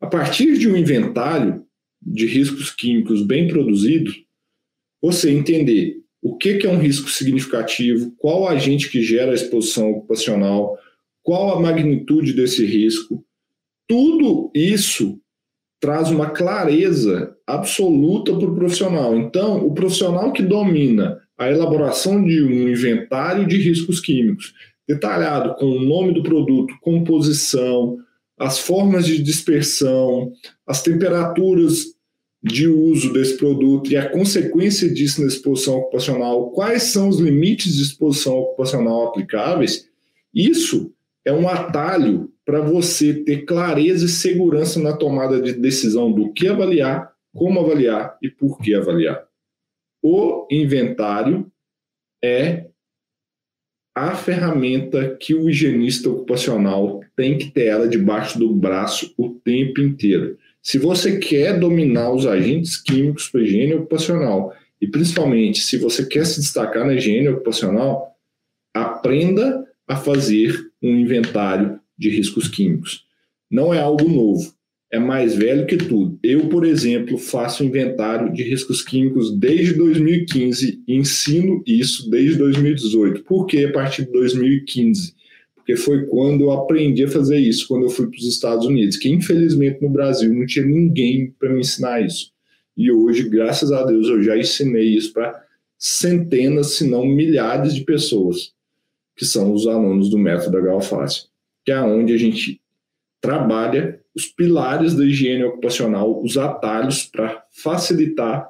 A 0.00 0.06
partir 0.06 0.58
de 0.58 0.68
um 0.68 0.76
inventário 0.76 1.64
de 2.02 2.26
riscos 2.26 2.70
químicos 2.70 3.22
bem 3.22 3.48
produzido, 3.48 4.12
você 5.02 5.30
entender 5.30 6.02
o 6.22 6.36
que 6.36 6.66
é 6.66 6.68
um 6.68 6.78
risco 6.78 7.08
significativo, 7.08 8.12
qual 8.18 8.48
agente 8.48 8.90
que 8.90 9.02
gera 9.02 9.32
a 9.32 9.34
exposição 9.34 9.90
ocupacional, 9.90 10.78
qual 11.22 11.56
a 11.56 11.60
magnitude 11.60 12.32
desse 12.32 12.64
risco, 12.64 13.24
tudo 13.88 14.50
isso 14.54 15.20
traz 15.86 16.10
uma 16.10 16.30
clareza 16.30 17.36
absoluta 17.46 18.34
para 18.34 18.48
o 18.48 18.56
profissional. 18.56 19.16
Então, 19.16 19.64
o 19.64 19.72
profissional 19.72 20.32
que 20.32 20.42
domina 20.42 21.20
a 21.38 21.48
elaboração 21.48 22.24
de 22.24 22.42
um 22.42 22.68
inventário 22.68 23.46
de 23.46 23.56
riscos 23.56 24.00
químicos, 24.00 24.52
detalhado 24.88 25.54
com 25.54 25.66
o 25.66 25.84
nome 25.84 26.12
do 26.12 26.24
produto, 26.24 26.74
composição, 26.82 27.98
as 28.36 28.58
formas 28.58 29.06
de 29.06 29.22
dispersão, 29.22 30.32
as 30.66 30.82
temperaturas 30.82 31.84
de 32.42 32.66
uso 32.66 33.12
desse 33.12 33.36
produto 33.36 33.92
e 33.92 33.96
a 33.96 34.10
consequência 34.10 34.92
disso 34.92 35.20
na 35.20 35.28
exposição 35.28 35.76
ocupacional, 35.76 36.50
quais 36.50 36.82
são 36.82 37.08
os 37.08 37.20
limites 37.20 37.76
de 37.76 37.82
exposição 37.82 38.36
ocupacional 38.38 39.06
aplicáveis, 39.06 39.88
isso 40.34 40.92
é 41.24 41.32
um 41.32 41.48
atalho 41.48 42.28
para 42.46 42.60
você 42.60 43.12
ter 43.12 43.44
clareza 43.44 44.06
e 44.06 44.08
segurança 44.08 44.80
na 44.80 44.96
tomada 44.96 45.42
de 45.42 45.52
decisão 45.52 46.12
do 46.12 46.32
que 46.32 46.46
avaliar, 46.46 47.12
como 47.34 47.58
avaliar 47.58 48.16
e 48.22 48.30
por 48.30 48.58
que 48.58 48.72
avaliar. 48.72 49.26
O 50.00 50.46
inventário 50.48 51.50
é 52.24 52.66
a 53.92 54.14
ferramenta 54.14 55.16
que 55.16 55.34
o 55.34 55.50
higienista 55.50 56.08
ocupacional 56.08 57.00
tem 57.16 57.36
que 57.36 57.50
ter 57.50 57.66
ela 57.66 57.88
debaixo 57.88 58.38
do 58.38 58.54
braço 58.54 59.12
o 59.18 59.30
tempo 59.30 59.80
inteiro. 59.80 60.38
Se 60.62 60.78
você 60.78 61.18
quer 61.18 61.58
dominar 61.58 62.12
os 62.12 62.26
agentes 62.26 62.76
químicos 62.76 63.28
para 63.28 63.42
higiene 63.42 63.74
ocupacional, 63.74 64.54
e 64.80 64.86
principalmente 64.86 65.60
se 65.60 65.78
você 65.78 66.06
quer 66.06 66.24
se 66.26 66.40
destacar 66.40 66.86
na 66.86 66.94
higiene 66.94 67.28
ocupacional, 67.28 68.14
aprenda 68.74 69.66
a 69.88 69.96
fazer 69.96 70.54
um 70.82 70.96
inventário 70.96 71.80
de 71.98 72.10
riscos 72.10 72.48
químicos. 72.48 73.04
Não 73.50 73.72
é 73.72 73.80
algo 73.80 74.08
novo 74.08 74.56
é 74.90 74.98
mais 74.98 75.34
velho 75.34 75.66
que 75.66 75.76
tudo. 75.76 76.18
Eu, 76.22 76.48
por 76.48 76.64
exemplo, 76.64 77.18
faço 77.18 77.64
inventário 77.64 78.32
de 78.32 78.42
riscos 78.42 78.82
químicos 78.82 79.36
desde 79.36 79.74
2015 79.74 80.82
e 80.86 80.94
ensino 80.94 81.62
isso 81.66 82.08
desde 82.08 82.36
2018. 82.36 83.24
Por 83.24 83.46
que 83.46 83.64
a 83.64 83.72
partir 83.72 84.06
de 84.06 84.12
2015? 84.12 85.14
Porque 85.54 85.76
foi 85.76 86.06
quando 86.06 86.44
eu 86.44 86.52
aprendi 86.52 87.04
a 87.04 87.08
fazer 87.08 87.38
isso, 87.38 87.66
quando 87.66 87.84
eu 87.84 87.90
fui 87.90 88.06
para 88.06 88.18
os 88.18 88.26
Estados 88.26 88.66
Unidos, 88.66 88.96
que 88.96 89.08
infelizmente 89.08 89.82
no 89.82 89.90
Brasil 89.90 90.32
não 90.32 90.46
tinha 90.46 90.64
ninguém 90.64 91.34
para 91.38 91.52
me 91.52 91.60
ensinar 91.60 92.00
isso. 92.04 92.30
E 92.76 92.90
hoje, 92.90 93.28
graças 93.28 93.72
a 93.72 93.84
Deus, 93.84 94.06
eu 94.08 94.22
já 94.22 94.38
ensinei 94.38 94.94
isso 94.94 95.12
para 95.12 95.34
centenas, 95.78 96.74
se 96.74 96.88
não 96.88 97.04
milhares 97.04 97.74
de 97.74 97.84
pessoas, 97.84 98.52
que 99.16 99.24
são 99.24 99.52
os 99.52 99.66
alunos 99.66 100.08
do 100.08 100.18
método 100.18 100.62
Galfácio, 100.62 101.24
que 101.66 101.72
é 101.72 101.80
onde 101.80 102.14
a 102.14 102.16
gente 102.16 102.60
trabalha 103.20 104.00
os 104.14 104.26
pilares 104.26 104.94
da 104.94 105.04
higiene 105.04 105.42
ocupacional, 105.42 106.22
os 106.22 106.38
atalhos 106.38 107.04
para 107.04 107.44
facilitar 107.50 108.48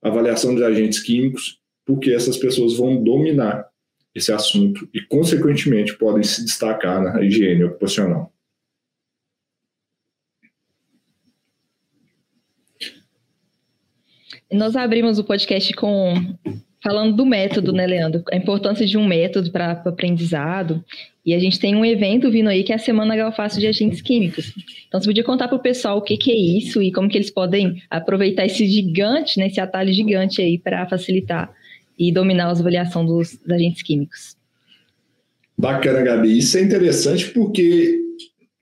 a 0.00 0.08
avaliação 0.08 0.54
de 0.54 0.62
agentes 0.62 1.00
químicos, 1.00 1.60
porque 1.84 2.12
essas 2.12 2.36
pessoas 2.36 2.76
vão 2.76 3.02
dominar 3.02 3.68
esse 4.14 4.30
assunto 4.32 4.88
e, 4.94 5.00
consequentemente, 5.00 5.98
podem 5.98 6.22
se 6.22 6.44
destacar 6.44 7.02
na 7.02 7.20
higiene 7.20 7.64
ocupacional. 7.64 8.32
Nós 14.52 14.76
abrimos 14.76 15.18
o 15.18 15.24
podcast 15.24 15.72
com 15.74 16.14
falando 16.82 17.16
do 17.16 17.24
método, 17.24 17.72
né, 17.72 17.86
Leandro? 17.86 18.22
A 18.30 18.36
importância 18.36 18.84
de 18.84 18.98
um 18.98 19.06
método 19.06 19.50
para 19.50 19.72
aprendizado. 19.72 20.84
E 21.24 21.32
a 21.32 21.38
gente 21.38 21.58
tem 21.58 21.76
um 21.76 21.84
evento 21.84 22.30
vindo 22.30 22.48
aí 22.48 22.64
que 22.64 22.72
é 22.72 22.74
a 22.74 22.78
Semana 22.78 23.16
Galfaço 23.16 23.60
de 23.60 23.66
Agentes 23.66 24.02
Químicos. 24.02 24.52
Então, 24.88 25.00
você 25.00 25.06
podia 25.06 25.22
contar 25.22 25.46
para 25.46 25.56
o 25.56 25.62
pessoal 25.62 25.98
o 25.98 26.02
que, 26.02 26.16
que, 26.16 26.32
é 26.32 26.36
isso 26.36 26.82
e 26.82 26.90
como 26.90 27.08
que 27.08 27.16
eles 27.16 27.30
podem 27.30 27.80
aproveitar 27.88 28.44
esse 28.44 28.66
gigante, 28.66 29.38
né, 29.38 29.46
esse 29.46 29.60
atalho 29.60 29.92
gigante 29.92 30.42
aí 30.42 30.58
para 30.58 30.86
facilitar 30.88 31.52
e 31.96 32.12
dominar 32.12 32.46
a 32.46 32.50
avaliação 32.50 33.06
dos, 33.06 33.36
dos 33.36 33.50
agentes 33.50 33.82
químicos. 33.82 34.36
Bacana, 35.56 36.02
Gabi. 36.02 36.38
Isso 36.38 36.58
é 36.58 36.62
interessante 36.62 37.30
porque 37.30 38.00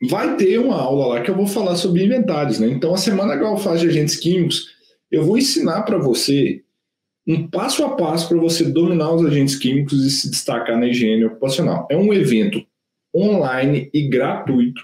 vai 0.09 0.37
ter 0.37 0.59
uma 0.59 0.77
aula 0.77 1.07
lá 1.07 1.21
que 1.23 1.31
eu 1.31 1.37
vou 1.37 1.47
falar 1.47 1.77
sobre 1.77 2.05
inventários, 2.05 2.59
né? 2.59 2.69
Então, 2.69 2.93
a 2.93 2.99
Semana 2.99 3.37
Galfaço 3.37 3.81
de 3.81 3.89
Agentes 3.89 4.17
Químicos, 4.17 4.67
eu 5.11 5.25
vou 5.25 5.39
ensinar 5.39 5.83
para 5.83 5.97
você 5.97 6.61
um 7.31 7.47
passo 7.47 7.85
a 7.85 7.91
passo 7.97 8.29
para 8.29 8.39
você 8.39 8.65
dominar 8.65 9.15
os 9.15 9.25
agentes 9.25 9.55
químicos 9.55 10.05
e 10.05 10.11
se 10.11 10.31
destacar 10.31 10.79
na 10.79 10.89
higiene 10.89 11.25
ocupacional. 11.25 11.87
É 11.91 11.97
um 11.97 12.13
evento 12.13 12.65
online 13.15 13.89
e 13.95 14.09
gratuito. 14.09 14.83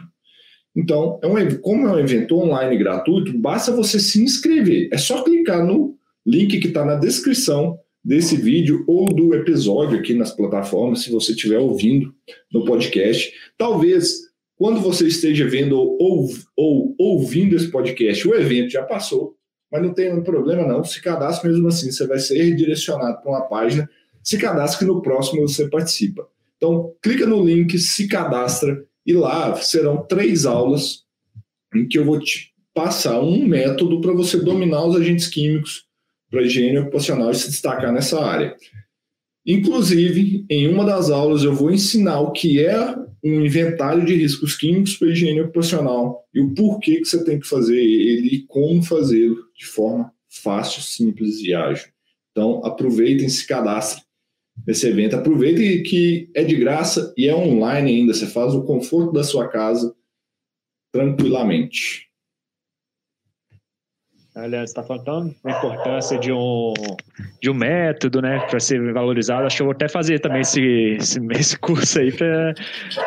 Então, 0.75 1.19
é 1.23 1.27
um, 1.27 1.57
como 1.59 1.89
é 1.89 1.93
um 1.93 1.99
evento 1.99 2.37
online 2.37 2.77
gratuito, 2.77 3.37
basta 3.37 3.73
você 3.73 3.99
se 3.99 4.23
inscrever. 4.23 4.89
É 4.93 4.99
só 4.99 5.23
clicar 5.23 5.65
no 5.65 5.97
link 6.25 6.59
que 6.61 6.69
está 6.69 6.85
na 6.85 6.97
descrição 6.97 7.79
desse 8.05 8.37
vídeo 8.37 8.85
ou 8.87 9.07
do 9.07 9.35
episódio 9.35 9.99
aqui 9.99 10.15
nas 10.15 10.31
plataformas, 10.31 11.03
se 11.03 11.11
você 11.11 11.33
estiver 11.33 11.59
ouvindo 11.59 12.15
no 12.53 12.65
podcast. 12.65 13.33
Talvez, 13.59 14.21
quando 14.57 14.81
você 14.81 15.09
esteja 15.09 15.49
vendo 15.49 15.77
ou, 15.77 16.29
ou 16.57 16.95
ouvindo 16.99 17.57
esse 17.57 17.71
podcast, 17.71 18.29
o 18.29 18.35
evento 18.35 18.71
já 18.71 18.83
passou 18.83 19.36
mas 19.77 19.87
não 19.87 19.95
tem 19.95 20.23
problema 20.23 20.67
não. 20.67 20.83
Se 20.83 21.01
cadastre 21.03 21.49
mesmo 21.49 21.69
assim, 21.69 21.91
você 21.91 22.07
vai 22.07 22.19
ser 22.19 22.43
redirecionado 22.43 23.21
para 23.21 23.31
uma 23.31 23.43
página. 23.43 23.89
Se 24.23 24.39
cadastre 24.39 24.81
que 24.81 24.85
no 24.85 25.03
próximo 25.03 25.47
você 25.47 25.69
participa. 25.69 26.27
Então, 26.57 26.93
clica 27.03 27.27
no 27.27 27.45
link, 27.45 27.79
se 27.79 28.09
cadastra 28.09 28.85
e 29.05 29.13
lá 29.13 29.55
serão 29.57 30.05
três 30.07 30.47
aulas 30.47 31.05
em 31.75 31.87
que 31.87 31.99
eu 31.99 32.05
vou 32.05 32.19
te 32.19 32.55
passar 32.75 33.21
um 33.21 33.47
método 33.47 34.01
para 34.01 34.13
você 34.13 34.39
dominar 34.39 34.85
os 34.85 34.97
agentes 34.97 35.29
químicos 35.29 35.85
para 36.31 36.43
higiene 36.43 36.79
ocupacional 36.79 37.31
e 37.31 37.35
se 37.35 37.51
destacar 37.51 37.93
nessa 37.93 38.23
área. 38.25 38.57
Inclusive, 39.47 40.45
em 40.51 40.69
uma 40.69 40.85
das 40.85 41.11
aulas 41.11 41.45
eu 41.45 41.55
vou 41.55 41.71
ensinar 41.71 42.21
o 42.21 42.33
que 42.33 42.65
é 42.65 42.97
um 43.25 43.45
inventário 43.45 44.05
de 44.05 44.15
riscos 44.15 44.57
químicos 44.57 44.97
para 44.97 45.09
higiene 45.09 45.41
ocupacional 45.41 46.25
e 46.33 46.41
o 46.41 46.55
porquê 46.55 46.97
que 46.97 47.05
você 47.05 47.25
tem 47.25 47.39
que 47.39 47.47
fazer 47.47 47.79
ele 47.79 48.29
e 48.29 48.43
como 48.47 48.83
fazê-lo 48.83 49.45
de 49.57 49.67
forma 49.67 50.13
fácil, 50.29 50.83
simples 50.83 51.41
e 51.41 51.55
ágil. 51.55 51.89
Então, 52.31 52.65
aproveitem, 52.65 53.29
se 53.29 53.47
cadastrem 53.47 54.05
nesse 54.67 54.87
evento. 54.87 55.17
Aproveitem 55.17 55.83
que 55.83 56.31
é 56.35 56.45
de 56.45 56.55
graça 56.57 57.13
e 57.17 57.27
é 57.27 57.35
online 57.35 57.91
ainda. 57.91 58.15
Você 58.15 58.27
faz 58.27 58.55
o 58.55 58.65
conforto 58.65 59.13
da 59.13 59.25
sua 59.25 59.49
casa 59.49 59.95
tranquilamente. 60.93 62.07
Aliás, 64.37 64.69
está 64.69 64.83
falando 64.83 65.35
a 65.45 65.51
importância 65.51 66.19
de 66.19 66.31
um, 66.31 66.75
de 67.41 67.49
um 67.49 67.55
método, 67.55 68.21
né, 68.21 68.39
para 68.41 68.61
ser 68.61 68.93
valorizado. 68.93 69.47
Acho 69.47 69.57
que 69.57 69.63
eu 69.63 69.67
vou 69.67 69.73
até 69.73 69.89
fazer 69.89 70.19
também 70.19 70.43
esse, 70.43 70.61
esse, 71.01 71.19
esse 71.31 71.59
curso 71.59 71.99
aí 71.99 72.13
para 72.13 72.55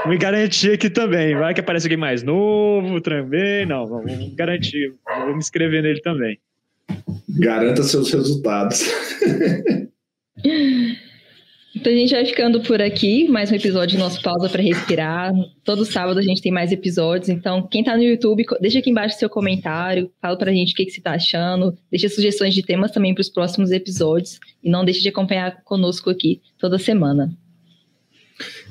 me 0.07 0.17
garantir 0.17 0.71
aqui 0.71 0.89
também. 0.89 1.35
Vai 1.35 1.53
que 1.53 1.59
aparece 1.59 1.85
alguém 1.85 1.99
mais 1.99 2.23
novo 2.23 2.99
também. 2.99 3.63
Não, 3.67 3.85
vamos 3.85 4.33
garantir. 4.33 4.91
Vou 5.05 5.33
me 5.33 5.37
inscrever 5.37 5.83
nele 5.83 6.01
também. 6.01 6.39
Garanta 7.29 7.83
seus 7.83 8.11
resultados. 8.11 8.83
Então 11.75 11.93
a 11.93 11.95
gente 11.95 12.11
vai 12.11 12.25
ficando 12.25 12.61
por 12.61 12.81
aqui, 12.81 13.27
mais 13.29 13.51
um 13.51 13.55
episódio 13.55 13.95
do 13.95 14.01
nosso 14.01 14.21
Pausa 14.23 14.49
para 14.49 14.61
Respirar. 14.61 15.31
Todo 15.63 15.85
sábado 15.85 16.17
a 16.19 16.21
gente 16.21 16.41
tem 16.41 16.51
mais 16.51 16.71
episódios, 16.71 17.29
então 17.29 17.67
quem 17.67 17.81
está 17.81 17.95
no 17.95 18.01
YouTube, 18.01 18.43
deixa 18.59 18.79
aqui 18.79 18.89
embaixo 18.89 19.19
seu 19.19 19.29
comentário, 19.29 20.11
fala 20.19 20.35
para 20.35 20.49
a 20.49 20.53
gente 20.53 20.73
o 20.73 20.75
que, 20.75 20.85
que 20.85 20.91
você 20.91 20.99
está 20.99 21.11
achando, 21.11 21.77
deixa 21.91 22.09
sugestões 22.09 22.55
de 22.55 22.63
temas 22.63 22.91
também 22.91 23.13
para 23.13 23.21
os 23.21 23.29
próximos 23.29 23.71
episódios 23.71 24.39
e 24.63 24.69
não 24.69 24.83
deixe 24.83 25.01
de 25.01 25.09
acompanhar 25.09 25.63
conosco 25.63 26.09
aqui 26.09 26.41
toda 26.57 26.79
semana. 26.79 27.31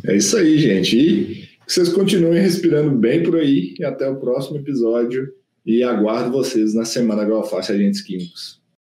É 0.04 0.16
isso 0.16 0.36
aí, 0.36 0.58
gente. 0.58 0.98
E 0.98 1.48
vocês 1.66 1.88
continuem 1.90 2.42
respirando 2.42 2.90
bem 2.90 3.22
por 3.22 3.36
aí 3.36 3.74
e 3.78 3.84
até 3.84 4.08
o 4.08 4.16
próximo 4.16 4.58
episódio. 4.58 5.28
E 5.64 5.82
aguardo 5.82 6.32
vocês 6.32 6.74
na 6.74 6.84
Semana 6.84 7.22
Agroalface 7.22 7.70
Agentes 7.70 8.00
Químicos. 8.00 8.57